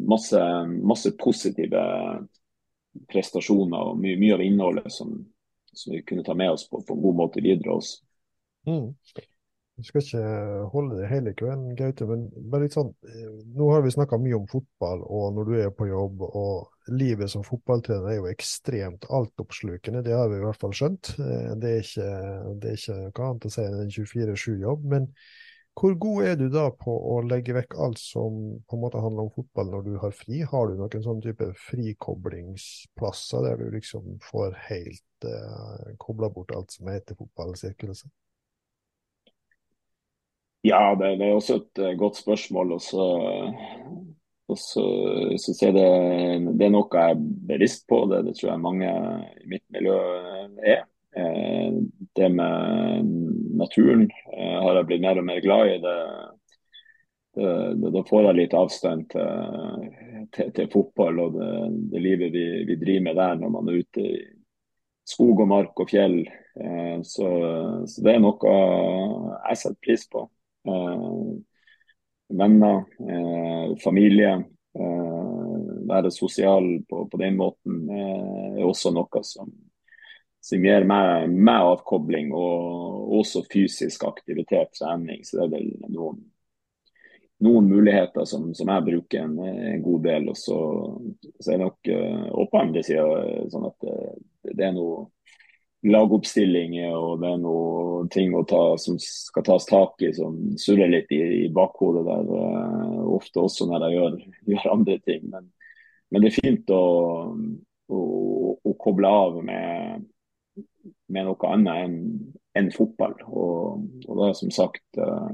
masse, 0.09 0.41
masse 0.83 1.13
positive 1.21 1.83
prestasjoner 3.13 3.93
og 3.93 4.01
mye, 4.01 4.19
mye 4.21 4.37
av 4.37 4.45
innholdet 4.45 4.93
som, 4.93 5.13
som, 5.73 5.93
vi 5.95 6.03
kunne 6.07 6.25
ta 6.27 6.37
med 6.39 6.55
oss 6.55 6.67
på, 6.69 6.83
på 6.87 6.97
en 6.97 7.05
god 7.05 7.21
måte 7.25 7.45
videre 7.45 7.77
også. 7.79 8.03
Mm. 8.69 8.93
Jeg 9.81 9.89
skal 9.89 10.03
ikke 10.03 10.27
holde 10.75 10.99
det 11.01 11.09
hele 11.11 11.33
kvelden, 11.35 11.73
Gaute, 11.75 12.07
men 12.07 12.27
bare 12.53 12.67
litt 12.67 12.75
sånn 12.77 12.91
eh, 13.09 13.31
Nå 13.57 13.71
har 13.73 13.81
vi 13.83 13.95
snakka 13.95 14.19
mye 14.21 14.37
om 14.37 14.45
fotball 14.51 15.01
og 15.03 15.33
når 15.35 15.49
du 15.49 15.55
er 15.59 15.73
på 15.75 15.89
jobb, 15.89 16.21
og 16.29 16.93
livet 16.93 17.33
som 17.33 17.45
fotballtrener 17.47 18.13
er 18.13 18.19
jo 18.21 18.29
ekstremt 18.31 19.07
altoppslukende. 19.11 20.03
Det 20.05 20.15
har 20.15 20.29
vi 20.31 20.39
i 20.39 20.45
hvert 20.45 20.61
fall 20.61 20.77
skjønt. 20.77 21.15
Eh, 21.17 21.55
det 21.63 21.73
er 21.73 21.87
ikke, 21.87 22.11
det 22.61 22.71
er 22.71 22.79
ikke 22.79 22.99
noe 23.01 23.31
annet 23.31 23.49
å 23.49 23.55
si 23.55 23.65
enn 23.65 23.81
en 23.81 23.95
24-7-jobb. 23.97 24.87
Men 24.93 25.09
hvor 25.81 25.95
god 25.99 26.25
er 26.29 26.35
du 26.37 26.49
da 26.53 26.67
på 26.77 26.93
å 26.93 27.21
legge 27.25 27.55
vekk 27.57 27.77
alt 27.81 28.01
som 28.01 28.41
på 28.69 28.77
en 28.77 28.83
måte 28.83 29.01
handler 29.01 29.25
om 29.25 29.33
fotball 29.33 29.71
når 29.73 29.87
du 29.87 29.95
har 30.03 30.13
fri? 30.17 30.43
Har 30.45 30.69
du 30.69 30.77
noen 30.77 31.05
sånn 31.05 31.23
type 31.25 31.49
frikoblingsplasser 31.71 33.47
der 33.47 33.63
du 33.63 33.73
liksom 33.73 34.19
får 34.27 34.59
helt 34.69 35.29
eh, 35.29 35.95
kobla 36.03 36.29
bort 36.35 36.53
alt 36.53 36.77
som 36.77 36.93
heter 36.93 37.17
fotballsirkulet? 37.17 38.05
Ja, 40.63 40.93
det, 40.95 41.17
det, 41.19 41.27
er 41.27 41.41
også 41.41 41.59
et 41.59 41.81
uh, 41.83 41.91
godt 41.99 42.21
spørsmål. 42.21 42.77
Og 42.77 42.85
så, 42.85 43.07
og 44.53 44.61
jeg 44.61 45.75
det, 45.75 45.89
det, 46.53 46.69
er 46.69 46.75
noe 46.77 46.87
jeg 46.93 47.17
er 47.17 47.27
bevisst 47.49 47.89
på. 47.91 48.05
Det, 48.13 48.23
det 48.29 48.37
tror 48.39 48.53
jeg 48.53 48.67
mange 48.69 48.93
i 49.41 49.55
mitt 49.57 49.65
miljø 49.75 49.97
er. 50.61 50.85
Eh, 51.17 51.73
det 52.17 52.29
med 52.33 53.09
naturen 53.63 54.05
eh, 54.11 54.59
har 54.59 54.79
jeg 54.79 54.89
blitt 54.91 55.05
mer 55.05 55.21
og 55.21 55.27
mer 55.29 55.41
glad 55.45 55.75
i. 55.75 55.81
det 55.83 55.97
da 57.33 58.03
får 58.05 58.27
jeg 58.27 58.37
litt 58.37 58.55
avstand 58.55 59.07
til, 59.15 59.85
til, 60.37 60.51
til 60.53 60.67
fotball 60.73 61.21
og 61.23 61.39
det, 61.39 61.53
det 61.95 62.03
livet 62.05 62.35
vi, 62.35 62.43
vi, 62.69 62.77
driver 62.77 63.07
med 63.07 63.17
der 63.17 63.39
når 63.41 63.55
man 63.55 63.71
er 63.71 63.79
ute 63.81 64.05
i 64.05 64.19
skog 65.09 65.41
og 65.41 65.49
mark 65.49 65.81
og 65.81 65.89
fjell. 65.89 66.19
Eh, 66.61 66.99
så, 67.09 67.31
så, 67.89 68.05
det 68.05 68.13
er 68.13 68.21
noe 68.21 68.53
jeg 68.53 69.63
setter 69.63 69.81
pris 69.87 70.05
på. 70.13 70.27
Venner, 72.33 72.85
familie. 73.83 74.37
Være 75.93 76.13
sosial 76.15 76.69
på, 76.89 77.03
på 77.11 77.19
den 77.21 77.35
måten 77.37 77.83
er 77.93 78.63
også 78.65 78.93
noe 78.95 79.25
som, 79.27 79.51
som 80.43 80.65
gir 80.65 80.87
meg, 80.89 81.31
meg 81.31 81.69
avkobling 81.71 82.33
og 82.35 83.15
også 83.21 83.45
fysisk 83.53 84.03
aktivitet, 84.09 84.73
trening. 84.75 85.23
Så 85.23 85.39
det 85.39 85.45
er 85.45 85.53
vel 85.55 85.69
noen, 85.95 86.19
noen 87.47 87.69
muligheter 87.71 88.27
som, 88.27 88.49
som, 88.57 88.73
jeg 88.75 88.87
bruker 88.89 89.23
en, 89.23 89.39
en 89.39 89.85
god 89.85 90.05
del. 90.09 90.29
Og 90.33 90.39
så, 90.39 90.59
så 91.39 91.53
er 91.53 91.61
det 91.61 91.69
nok 91.69 91.93
uh, 91.95 92.45
på 92.51 92.63
andre 92.63 92.83
sida 92.87 93.07
sånn 93.55 93.69
at 93.71 93.87
det, 93.87 93.99
det 94.51 94.67
er 94.67 94.75
noe 94.75 95.07
lagoppstillinger 95.83 96.95
og 96.95 97.23
det 97.23 97.31
er 97.33 97.41
noe 97.43 98.05
ting 98.15 98.35
ta, 98.47 98.61
som 98.79 98.99
skal 99.03 99.47
tas 99.47 99.67
tak 99.67 100.03
i 100.07 100.13
som 100.15 100.37
surrer 100.59 100.91
litt 100.91 101.11
i, 101.15 101.23
i 101.47 101.49
bakhodet 101.55 102.05
der. 102.07 102.31
Ofte 103.15 103.43
også 103.43 103.67
når 103.71 103.87
jeg 103.87 103.99
gjør, 103.99 104.23
gjør 104.55 104.73
andre 104.75 104.99
ting. 105.07 105.27
Men, 105.31 105.51
men, 106.11 106.23
det 106.23 106.33
er 106.33 106.39
fint 106.39 106.75
å, 106.75 106.87
å, 107.95 108.03
å 108.59 108.75
koble 108.83 109.11
av 109.23 109.39
med 109.47 110.11
med 111.13 111.29
noe 111.29 111.51
annet 111.53 111.85
enn 111.87 111.99
en 112.59 112.71
fotball. 112.73 113.15
Og, 113.29 113.85
og 114.09 114.25
er 114.27 114.35
som 114.37 114.53
sagt 114.53 115.01
uh, 115.01 115.31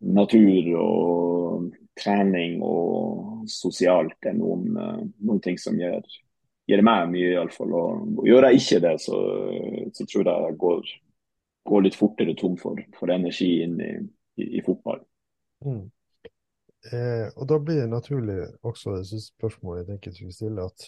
natur 0.00 0.72
og 0.80 1.68
trening 2.00 2.60
og 2.64 3.46
sosialt 3.50 4.28
er 4.28 4.36
noen, 4.36 4.66
uh, 4.76 5.04
noen 5.24 5.40
ting 5.44 5.60
som 5.60 5.78
gjør, 5.80 6.04
gjør 6.70 6.84
meg 6.86 7.12
mye, 7.14 7.30
iallfall. 7.36 7.76
Og, 7.76 8.18
og 8.20 8.28
gjør 8.28 8.48
jeg 8.48 8.60
ikke 8.62 8.82
det, 8.86 8.96
så, 9.06 9.20
så 9.96 10.08
tror 10.08 10.32
jeg 10.32 10.48
jeg 10.48 10.58
går, 10.66 10.92
går, 11.72 11.86
litt 11.86 12.00
fortere 12.00 12.36
tom 12.38 12.58
for, 12.60 12.82
for 12.98 13.14
energi 13.14 13.54
inn 13.64 13.80
i, 13.80 13.94
i, 14.40 14.50
i 14.60 14.66
fotball. 14.66 15.02
Mm. 15.64 15.88
Eh, 16.92 17.26
og 17.36 17.44
da 17.48 17.58
blir 17.60 17.82
det 17.82 17.90
naturlig 17.92 18.38
også 18.64 18.96
det 18.96 19.08
siste 19.10 19.34
spørsmålet 19.34 19.82
jeg 19.82 19.88
tenker 19.90 20.22
jeg 20.24 20.32
stille, 20.32 20.64
at 20.64 20.86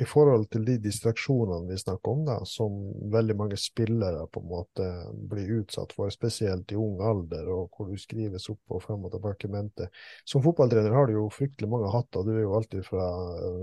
i 0.00 0.06
forhold 0.08 0.46
til 0.52 0.64
de 0.64 0.76
distraksjonene 0.80 1.68
vi 1.68 1.76
snakker 1.78 2.12
om, 2.14 2.22
da, 2.24 2.36
som 2.48 2.76
veldig 3.12 3.36
mange 3.36 3.58
spillere 3.60 4.24
på 4.32 4.40
en 4.40 4.48
måte 4.48 4.86
blir 5.30 5.58
utsatt 5.60 5.92
for, 5.96 6.12
spesielt 6.14 6.72
i 6.72 6.78
ung 6.80 7.02
alder, 7.04 7.50
og 7.52 7.68
hvor 7.74 7.90
du 7.90 8.00
skrives 8.00 8.48
opp 8.52 8.76
og 8.76 8.84
frem 8.86 9.04
og 9.04 9.12
tilbake 9.14 9.50
mente. 9.52 9.90
Som 10.28 10.44
fotballtrener 10.46 10.96
har 10.96 11.10
du 11.10 11.18
jo 11.18 11.26
fryktelig 11.34 11.68
mange 11.70 11.92
hatter. 11.92 12.24
Du 12.24 12.32
er 12.32 12.44
jo 12.46 12.56
alltid 12.56 12.86
fra 12.86 13.06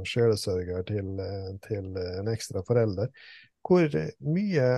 sjelesørger 0.05 0.85
til, 0.91 1.23
til 1.65 2.01
en 2.03 2.31
ekstra 2.33 2.61
forelder. 2.67 3.09
Hvor 3.67 3.97
mye 4.29 4.69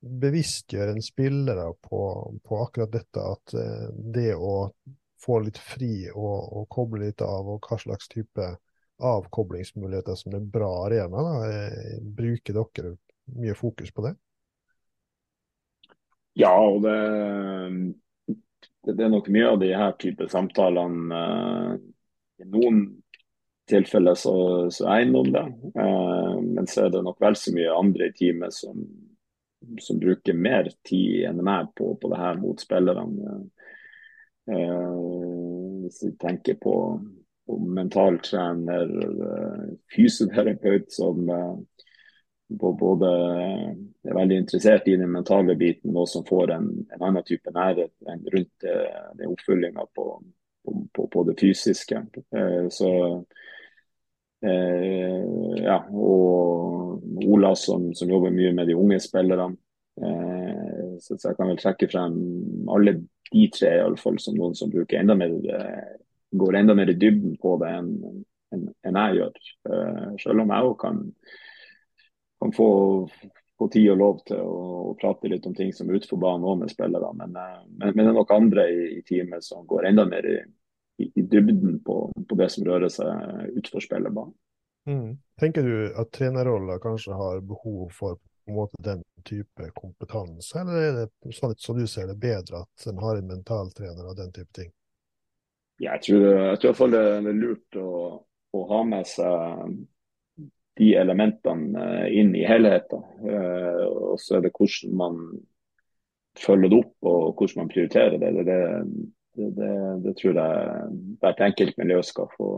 bevisstgjør 0.00 0.94
en 0.94 1.02
spillere 1.04 1.70
på, 1.84 2.00
på, 2.44 2.62
akkurat 2.64 2.92
dette, 2.92 3.20
at 3.24 3.54
eh, 3.56 3.86
det 4.14 4.32
å 4.36 4.72
få 5.20 5.42
litt 5.44 5.60
fri 5.60 6.08
og, 6.14 6.36
og 6.56 6.68
koble 6.72 7.04
litt 7.04 7.24
av, 7.24 7.48
og 7.48 7.66
hva 7.68 7.76
slags 7.80 8.08
type 8.08 8.46
avkoblingsmuligheter 9.00 10.14
som 10.14 10.34
en 10.34 10.50
bra 10.50 10.86
arena. 10.86 11.22
Da. 11.22 11.50
Eh, 11.50 12.02
bruker 12.02 12.56
dere 12.56 12.96
mye 13.36 13.54
fokus 13.54 13.92
på 13.92 14.06
det? 14.06 14.14
Ja, 16.38 16.54
og 16.54 16.82
det, 16.84 16.96
det 18.86 19.04
er 19.04 19.12
nok 19.12 19.28
mye 19.32 19.50
av 19.50 19.60
de 19.60 19.72
her 19.74 19.94
type 20.00 20.28
samtalene. 20.30 21.20
Eh, 21.20 21.76
I 22.44 22.48
noen 22.48 22.82
tilfeller 23.70 24.16
så, 24.18 24.34
så 24.72 24.88
er 24.88 25.00
jeg 25.00 25.10
innom 25.10 25.30
det, 25.34 25.46
eh, 25.74 26.34
men 26.42 26.66
så 26.70 26.86
er 26.86 26.94
det 26.94 27.04
nok 27.06 27.20
vel 27.22 27.38
så 27.38 27.54
mye 27.54 27.76
andre 27.76 28.10
i 28.10 28.14
teamet 28.16 28.56
som, 28.56 28.82
som 29.82 30.00
bruker 30.00 30.34
mer 30.34 30.70
tid 30.86 31.28
enn 31.30 31.42
meg 31.46 31.70
på, 31.78 31.92
på 32.00 32.10
det 32.10 32.20
her 32.20 32.40
mot 32.42 32.62
spillerne. 32.62 33.40
Hvis 34.50 36.00
vi 36.02 36.08
tenker 36.18 36.56
på 36.58 36.72
mentaltrener, 37.58 38.86
trener 38.86 39.76
fysioterapeut 39.96 40.92
som 40.92 41.28
eh, 41.28 41.54
både 42.48 43.10
er 44.08 44.16
veldig 44.16 44.40
interessert 44.42 44.88
i 44.88 44.96
den 44.98 45.12
mentale 45.12 45.54
biten, 45.58 45.92
men 45.92 46.02
også 46.02 46.24
får 46.28 46.54
en, 46.56 46.68
en 46.90 47.06
annen 47.06 47.26
type 47.26 47.52
nærhet 47.54 47.92
rundt 48.34 48.66
eh, 48.66 49.06
den 49.18 49.30
oppfølginga 49.30 49.86
på, 49.94 50.06
på, 50.92 51.06
på, 51.06 51.24
det 51.28 51.38
fysiske. 51.40 52.02
Så 52.70 52.90
ja, 54.40 55.76
og 55.92 57.26
Ola 57.28 57.50
som, 57.60 57.90
som, 57.94 58.08
jobber 58.08 58.32
mye 58.32 58.54
med 58.56 58.70
de 58.70 58.76
unge 58.78 58.96
spillerne. 59.04 59.52
Så 61.00 61.18
jeg 61.20 61.36
kan 61.36 61.50
vel 61.50 61.58
trekke 61.60 61.88
frem 61.92 62.14
alle 62.72 62.94
de 63.32 63.42
tre 63.52 63.74
i 63.76 63.82
alle 63.84 64.00
fall, 64.00 64.16
som 64.18 64.38
noen 64.38 64.56
som 64.56 64.72
bruker 64.72 64.96
enda 64.96 65.16
mer 65.18 65.36
går 66.30 66.56
enda 66.56 66.74
mer 66.74 66.90
i 66.90 66.98
dybden 66.98 67.36
på 67.42 67.56
det 67.62 67.70
enn 67.78 67.92
en, 68.54 68.64
en 68.86 68.98
jeg 69.02 69.18
gjør. 69.20 69.36
Uh, 69.68 70.08
selv 70.20 70.44
om 70.44 70.54
jeg 70.54 70.70
òg 70.70 70.76
kan, 70.80 71.02
kan 72.42 72.54
få, 72.54 72.70
få, 73.58 73.68
tid 73.72 73.90
og 73.92 74.00
lov 74.00 74.22
til 74.26 74.40
å, 74.42 74.54
å, 74.90 74.94
prate 75.00 75.30
litt 75.30 75.46
om 75.46 75.54
ting 75.56 75.72
som 75.74 75.90
er 75.90 76.00
utenfor 76.00 76.22
banen 76.22 76.48
òg 76.50 76.62
med 76.62 76.72
spillere. 76.72 77.12
Men, 77.18 77.36
uh, 77.36 77.60
men, 77.68 77.92
men, 77.92 78.04
det 78.04 78.08
er 78.12 78.18
nok 78.18 78.34
andre 78.34 78.66
i, 78.70 78.88
i 78.98 79.04
teamet 79.06 79.46
som 79.46 79.66
går 79.70 79.90
enda 79.90 80.06
mer 80.10 80.26
i, 80.26 80.38
i, 81.02 81.10
i 81.10 81.26
dybden 81.26 81.78
på, 81.86 82.00
på, 82.14 82.40
det 82.40 82.50
som 82.54 82.66
rører 82.66 82.92
seg 82.92 83.54
utenfor 83.56 83.86
spillerbanen. 83.86 84.34
Mm. 84.88 85.12
Tenker 85.38 85.62
du 85.62 85.92
at 86.00 86.08
trenerroller 86.16 86.80
kanskje 86.82 87.14
har 87.14 87.42
behov 87.44 87.90
for 87.94 88.18
måte 88.50 88.80
den 88.82 89.02
type 89.22 89.70
kompetanse, 89.76 90.60
eller 90.60 90.80
er 90.80 90.94
det 90.96 91.34
sånn 91.36 91.54
som 91.60 91.78
du 91.78 91.84
ser 91.86 92.08
det 92.10 92.16
bedre 92.18 92.64
at 92.64 92.86
en 92.90 92.98
har 92.98 93.20
en 93.20 93.28
mentaltrener 93.28 94.08
og 94.08 94.16
den 94.18 94.32
type 94.34 94.50
ting? 94.56 94.72
Jeg 95.80 96.02
tror, 96.04 96.26
jeg 96.26 96.58
tror 96.58 96.66
i 96.66 96.70
hvert 96.70 96.80
fall 96.80 96.94
det 96.94 97.04
er 97.04 97.38
lurt 97.38 97.78
å, 97.80 97.92
å 98.52 98.64
ha 98.72 98.80
med 98.88 99.08
seg 99.08 99.78
de 100.80 100.90
elementene 100.96 101.84
eh, 101.84 102.18
inn 102.20 102.34
i 102.36 102.44
helheten. 102.48 103.06
Eh, 103.24 103.86
og 103.88 104.20
så 104.20 104.38
er 104.38 104.46
det 104.46 104.54
hvordan 104.56 104.96
man 105.00 105.20
følger 106.40 106.72
det 106.72 106.78
opp 106.80 107.08
og 107.10 107.40
hvordan 107.40 107.64
man 107.64 107.72
prioriterer 107.72 108.20
det. 108.20 108.30
Det, 108.38 108.44
det, 108.48 109.50
det, 109.58 109.72
det 110.04 110.16
tror 110.20 110.40
jeg 110.40 110.88
hvert 111.20 111.44
enkelt 111.48 111.80
miljø 111.80 112.00
skal 112.06 112.30
få, 112.36 112.50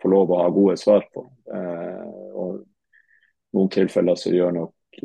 få, 0.00 0.12
lov 0.12 0.32
å 0.32 0.42
ha 0.42 0.48
gode 0.54 0.76
svar 0.80 1.08
på. 1.12 1.24
Og 2.38 2.58
og 3.48 3.56
noen 3.56 3.70
tilfeller 3.72 4.18
så 4.20 4.32
gjør 4.34 4.52
nok 4.52 4.98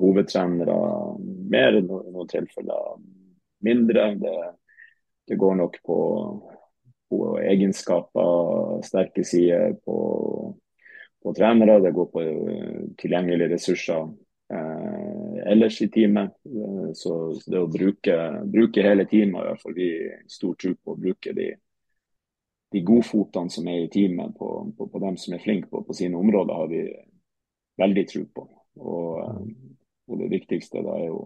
hovedtrenere 0.00 0.76
mer, 1.52 1.78
noen 1.84 2.30
tilfeller 2.30 2.96
mindre. 3.66 4.08
Det, 4.18 4.34
det 5.30 5.38
går 5.38 5.54
nok 5.60 5.78
på, 5.86 5.98
på 7.10 7.20
egenskaper, 7.40 8.80
sterke 8.86 9.24
sider, 9.24 9.76
på 9.84 9.96
på 11.26 11.32
trenere, 11.34 11.80
det 11.80 11.90
går 11.90 12.06
på 12.06 12.22
uh, 12.22 12.82
tilgjengelige 13.02 13.48
ressurser 13.50 14.02
eh, 14.54 15.38
ellers 15.50 15.80
i 15.82 15.88
teamet. 15.90 16.36
Så, 16.94 17.14
så, 17.34 17.50
det 17.50 17.58
å 17.58 17.70
bruke, 17.70 18.18
bruke 18.46 18.84
hele 18.86 19.08
teamet, 19.10 19.40
i 19.40 19.48
hvert 19.48 19.62
fall 19.64 19.74
vi 19.74 19.88
stor 20.30 20.54
tro 20.54 20.70
på 20.78 20.94
å 20.94 21.00
bruke 21.00 21.32
de, 21.34 21.48
de 22.70 22.82
godfotene 22.86 23.50
som 23.50 23.66
er 23.72 23.88
i 23.88 23.90
teamet, 23.90 24.36
på, 24.38 24.50
på, 24.78 24.86
på 24.92 25.02
dem 25.02 25.18
som 25.18 25.34
er 25.34 25.42
flinke 25.42 25.66
på, 25.72 25.82
på, 25.88 25.96
sine 25.98 26.14
områder, 26.20 26.60
har 26.62 26.70
vi 26.70 26.84
veldig 27.82 28.06
tro 28.12 28.22
på. 28.38 28.46
Og, 28.86 29.42
og 30.06 30.22
det 30.22 30.30
viktigste 30.30 30.84
da 30.86 30.94
er 31.00 31.08
jo 31.08 31.20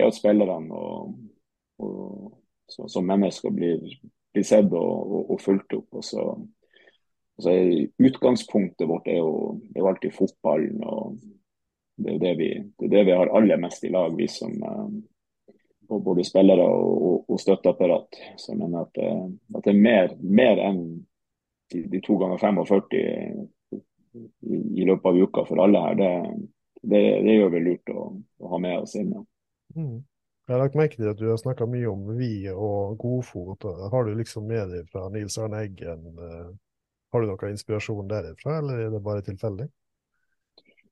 er 0.00 0.08
at 0.08 0.16
spillerne 0.16 0.72
og, 0.72 1.18
og 1.84 2.32
så, 2.64 2.88
som 2.88 3.04
mennesker 3.04 3.52
blir, 3.52 3.84
blir 4.34 4.46
sett 4.46 4.72
og, 4.72 5.12
og, 5.18 5.30
og 5.34 5.40
fulgt 5.42 5.76
opp. 5.78 6.00
og 6.00 6.06
så 6.06 6.24
Altså, 7.40 7.54
utgangspunktet 8.04 8.84
vårt 8.84 9.06
er 9.08 9.16
jo, 9.16 9.54
er 9.72 9.80
jo 9.80 9.86
alltid 9.88 10.12
fotballen. 10.12 10.82
og 10.84 11.14
det 11.96 12.14
er, 12.14 12.18
det, 12.18 12.32
vi, 12.36 12.48
det 12.78 12.84
er 12.84 12.90
det 12.92 13.04
vi 13.08 13.14
har 13.16 13.32
aller 13.36 13.56
mest 13.56 13.84
i 13.84 13.88
lag, 13.88 14.12
vi 14.16 14.26
som 14.28 14.52
uh, 14.60 15.98
både 16.04 16.24
spillere 16.24 16.64
og, 16.64 17.24
og, 17.30 17.40
støtteapparat. 17.40 18.20
Så 18.36 18.52
jeg 18.52 18.58
mener 18.60 18.84
at, 18.84 19.00
uh, 19.00 19.56
at 19.56 19.64
det 19.64 19.72
er 19.72 19.80
mer, 19.86 20.12
mer 20.20 20.60
enn 20.68 20.82
de, 21.72 21.86
de, 21.88 22.02
to 22.04 22.18
ganger 22.20 22.40
45 22.40 23.00
i, 23.00 23.06
i, 23.72 24.84
løpet 24.84 25.08
av 25.08 25.24
uka 25.24 25.46
for 25.48 25.64
alle 25.64 25.84
her. 25.86 25.96
Det, 26.00 26.12
det, 26.92 27.36
gjør 27.38 27.52
vi 27.54 27.64
lurt 27.70 27.92
å, 27.94 28.06
å, 28.40 28.52
ha 28.52 28.60
med 28.60 28.84
oss 28.84 28.96
inn. 29.00 29.12
Mm. 29.76 30.00
Jeg 30.50 30.56
har 30.56 30.64
lagt 30.64 30.78
merke 30.78 30.98
til 30.98 31.06
at 31.06 31.20
du 31.20 31.28
har 31.30 31.38
snakka 31.38 31.68
mye 31.70 31.86
om 31.86 32.08
vi 32.18 32.32
og 32.50 32.98
godfot. 32.98 33.68
Har 33.92 34.08
du 34.08 34.16
liksom 34.18 34.48
med 34.50 34.72
deg 34.74 34.90
fra 34.90 35.06
Nils 35.14 35.38
Arne 35.38 35.62
Eggen? 35.62 36.10
Uh 36.18 36.50
har 37.12 37.20
du 37.20 37.26
noe 37.26 37.50
inspirasjon 37.50 38.08
derifra, 38.08 38.58
eller 38.60 38.86
er 38.86 38.94
det 38.94 39.02
bare 39.02 39.24
tilfeldig? 39.26 39.66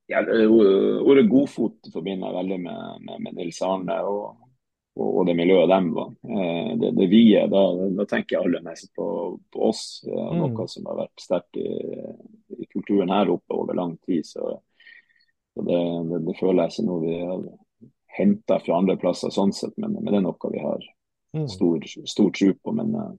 Ja, 0.09 0.23
Ordet 0.25 1.29
godfot 1.31 1.91
forbinder 1.93 2.31
jeg 2.31 2.39
veldig 2.39 2.61
med, 2.65 3.03
med, 3.07 3.25
med 3.27 3.37
Nils 3.37 3.61
Arne 3.63 3.99
og, 4.09 4.39
og, 4.97 5.09
og, 5.11 5.21
det 5.29 5.37
miljøet 5.39 5.71
dem 5.71 5.91
var. 5.95 6.15
Det, 6.81 6.91
det, 6.97 7.09
vi 7.13 7.23
er, 7.39 7.47
da, 7.53 7.63
da, 8.01 8.07
tenker 8.09 8.35
jeg 8.39 8.49
aller 8.49 8.65
mest 8.65 8.91
på, 8.97 9.07
på 9.53 9.69
oss. 9.69 9.85
Mm. 10.09 10.41
Noe 10.41 10.67
som 10.73 10.89
har 10.91 11.03
vært 11.05 11.23
sterkt 11.23 11.61
i, 11.61 11.69
i, 12.57 12.65
kulturen 12.73 13.13
her 13.15 13.31
oppe 13.37 13.61
over 13.61 13.79
lang 13.79 13.95
tid. 14.09 14.27
Så, 14.27 14.57
så 15.55 15.67
det, 15.69 15.83
det, 16.09 16.23
det, 16.25 16.39
føler 16.41 16.65
jeg 16.65 16.75
ikke 16.75 16.89
noe 16.89 17.05
vi 17.05 17.21
har 17.21 17.47
henta 18.19 18.59
fra 18.65 18.81
andre 18.81 18.99
plasser, 19.01 19.33
sånn 19.35 19.55
sett, 19.55 19.77
men, 19.79 19.95
men, 19.97 20.11
det 20.11 20.21
er 20.21 20.27
noe 20.27 20.53
vi 20.53 20.63
har 20.63 20.85
mm. 21.37 21.49
stor, 21.53 21.87
stor 21.87 22.31
tro 22.35 22.53
på. 22.59 22.75
men 22.77 22.95
uh, 22.99 23.13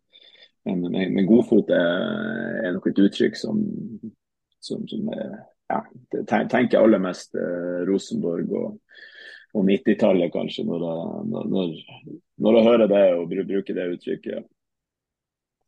men, 0.63 0.91
men, 0.91 1.13
men 1.13 1.27
godfot 1.27 1.71
er, 1.73 2.65
er 2.67 2.75
nok 2.75 2.89
et 2.91 2.99
uttrykk 2.99 3.37
som, 3.39 3.61
som, 4.63 4.83
som 4.89 5.07
er, 5.15 5.31
ja, 5.71 5.79
det 6.13 6.25
tenker 6.29 6.81
aller 6.81 7.01
mest 7.01 7.37
eh, 7.37 7.79
Rosenborg 7.87 8.51
og, 8.57 8.77
og 9.55 9.65
90-tallet, 9.65 10.31
kanskje, 10.33 10.65
når 10.67 10.85
jeg, 10.85 11.25
når, 11.31 11.73
når 12.43 12.57
jeg, 12.59 12.67
hører 12.67 12.91
det 12.91 13.03
og 13.15 13.31
bruker 13.31 13.77
det 13.77 13.87
uttrykket. 13.95 14.49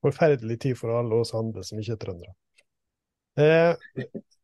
Forferdelig 0.02 0.60
tid 0.62 0.78
for 0.78 0.94
alle 0.98 1.22
oss 1.22 1.34
andre 1.38 1.64
som 1.66 1.82
ikke 1.82 1.96
er 1.96 2.04
trøndere. 2.04 2.36
Eh, 3.40 3.76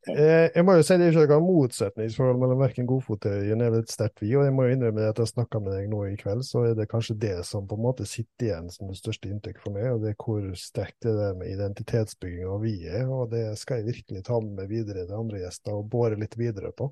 Eh, 0.08 0.48
jeg 0.56 0.64
må 0.64 0.78
jo 0.78 0.84
si 0.86 0.96
det 1.00 1.10
er 1.10 1.16
ikke 1.16 1.36
noe 1.36 1.44
motsetningsforhold 1.44 2.40
mellom 2.40 2.62
verken 2.62 2.88
Godfotøyen 2.88 3.60
eller 3.64 3.84
et 3.84 3.92
sterkt. 3.92 4.22
Og 4.24 4.46
jeg 4.46 4.54
må 4.56 4.68
jo 4.68 4.76
innrømme 4.76 5.08
at 5.10 5.20
jeg 5.20 5.32
snakka 5.34 5.60
med 5.64 5.76
deg 5.76 5.90
nå 5.92 6.04
i 6.08 6.16
kveld, 6.20 6.46
så 6.48 6.64
er 6.70 6.78
det 6.78 6.88
kanskje 6.92 7.18
det 7.20 7.34
som 7.48 7.68
på 7.68 7.76
en 7.76 7.84
måte 7.84 8.08
sitter 8.08 8.48
igjen 8.48 8.70
som 8.72 8.92
det 8.92 9.00
største 9.00 9.32
inntrykket 9.32 9.66
for 9.66 9.76
meg. 9.76 9.90
Og 9.92 10.04
det 10.04 10.14
er 10.14 10.20
hvor 10.22 10.46
sterkt 10.60 11.10
det 11.10 11.16
er 11.28 11.36
med 11.40 11.52
identitetsbygging 11.52 12.48
og 12.48 12.62
vi 12.64 12.78
er. 12.88 13.10
Og 13.12 13.34
det 13.34 13.44
skal 13.60 13.82
jeg 13.82 13.90
virkelig 13.92 14.24
ta 14.30 14.40
med 14.44 14.72
videre 14.72 15.04
til 15.04 15.20
andre 15.20 15.44
gjester 15.44 15.76
og 15.76 15.90
båre 15.92 16.20
litt 16.20 16.40
videre 16.40 16.72
på. 16.72 16.92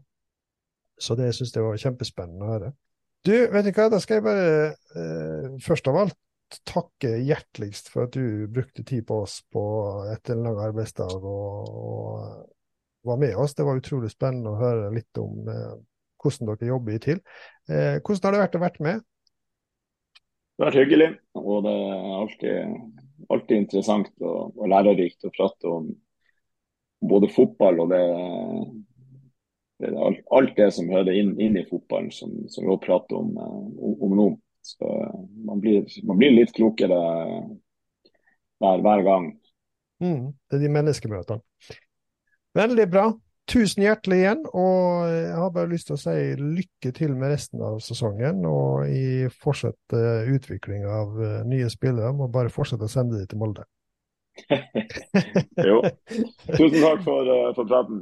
Så 0.99 1.15
det 1.19 1.31
syns 1.35 1.55
jeg 1.55 1.63
var 1.63 1.79
kjempespennende 1.79 2.43
å 2.43 2.51
høre. 2.51 2.75
Du, 3.25 3.33
vet 3.51 3.65
du 3.65 3.71
hva, 3.73 3.87
da 3.89 3.99
skal 4.03 4.19
jeg 4.19 4.27
bare 4.27 4.49
eh, 4.99 5.55
først 5.63 5.87
av 5.89 6.03
alt 6.03 6.19
takke 6.67 7.15
hjerteligst 7.25 7.89
for 7.91 8.05
at 8.05 8.15
du 8.15 8.45
brukte 8.51 8.85
tid 8.85 9.05
på 9.07 9.23
oss 9.25 9.39
på 9.51 9.63
etter 10.13 10.35
en 10.35 10.45
lang 10.45 10.59
arbeidsdag. 10.67 11.23
og, 11.23 11.71
og 11.75 12.51
var 13.05 13.17
med 13.17 13.35
oss. 13.35 13.55
Det 13.55 13.63
var 13.63 13.77
utrolig 13.77 14.11
spennende 14.11 14.51
å 14.51 14.59
høre 14.59 14.93
litt 14.95 15.21
om 15.21 15.49
eh, 15.49 15.75
hvordan 16.21 16.49
dere 16.51 16.71
jobber 16.71 16.95
i 16.95 17.01
TIL. 17.03 17.19
Eh, 17.69 17.97
hvordan 17.99 18.25
har 18.27 18.35
det 18.35 18.43
vært 18.45 18.57
å 18.57 18.63
være 18.63 18.87
med? 18.87 19.03
Det 20.55 20.63
har 20.63 20.71
vært 20.71 20.81
hyggelig, 20.81 21.09
og 21.35 21.65
det 21.65 21.75
er 21.75 22.09
alltid, 22.15 22.75
alltid 23.35 23.57
interessant 23.59 24.11
og, 24.23 24.55
og, 24.55 24.65
lærerikt 24.71 25.27
å 25.27 25.33
prate 25.35 25.71
om 25.71 25.89
både 27.05 27.29
fotball 27.29 27.81
og 27.83 27.91
det, 27.91 28.03
det 29.83 29.91
alt, 29.99 30.21
alt, 30.31 30.53
det 30.55 30.69
som 30.73 30.89
hører 30.89 31.11
inn, 31.11 31.33
inn 31.43 31.59
i 31.59 31.65
fotballen, 31.67 32.07
som, 32.15 32.31
som 32.49 32.63
vi 32.63 32.71
også 32.71 32.85
prater 32.87 33.19
om, 33.19 33.35
om, 33.35 33.97
om 34.07 34.15
nå. 34.21 34.29
Så 34.65 34.91
man 35.45 35.61
blir, 35.61 35.85
man 36.07 36.17
blir, 36.17 36.33
litt 36.33 36.53
klokere 36.55 36.97
hver, 38.61 38.81
hver 38.81 39.03
gang. 39.05 39.29
Mm, 40.01 40.33
det 40.49 40.57
er 40.57 40.63
de 40.63 40.71
menneskemøtene. 40.73 41.77
Veldig 42.55 42.87
bra. 42.89 43.05
Tusen 43.45 43.83
hjertelig 43.85 44.17
igjen, 44.23 44.39
og 44.57 45.05
jeg 45.11 45.35
har 45.37 45.51
bare 45.53 45.69
lyst 45.69 45.91
til 45.91 45.93
å 45.93 46.01
si 46.01 46.15
lykke 46.39 46.91
til 46.97 47.13
med 47.13 47.29
resten 47.35 47.61
av 47.61 47.77
sesongen 47.85 48.41
og 48.49 48.89
i 48.89 49.27
fortsatt 49.29 49.93
utvikling 50.33 50.87
av 50.89 51.13
eh, 51.21 51.43
nye 51.45 51.69
spillere. 51.69 52.09
Må 52.17 52.25
bare 52.33 52.49
fortsette 52.49 52.89
å 52.89 52.91
sende 52.91 53.19
dem 53.19 53.29
til 53.29 53.43
Molde. 53.43 53.67
jo. 55.69 55.77
Tusen 56.57 56.81
takk 56.81 57.05
for, 57.05 57.29
eh, 57.29 57.51
for 57.55 57.69
praten. 57.69 58.01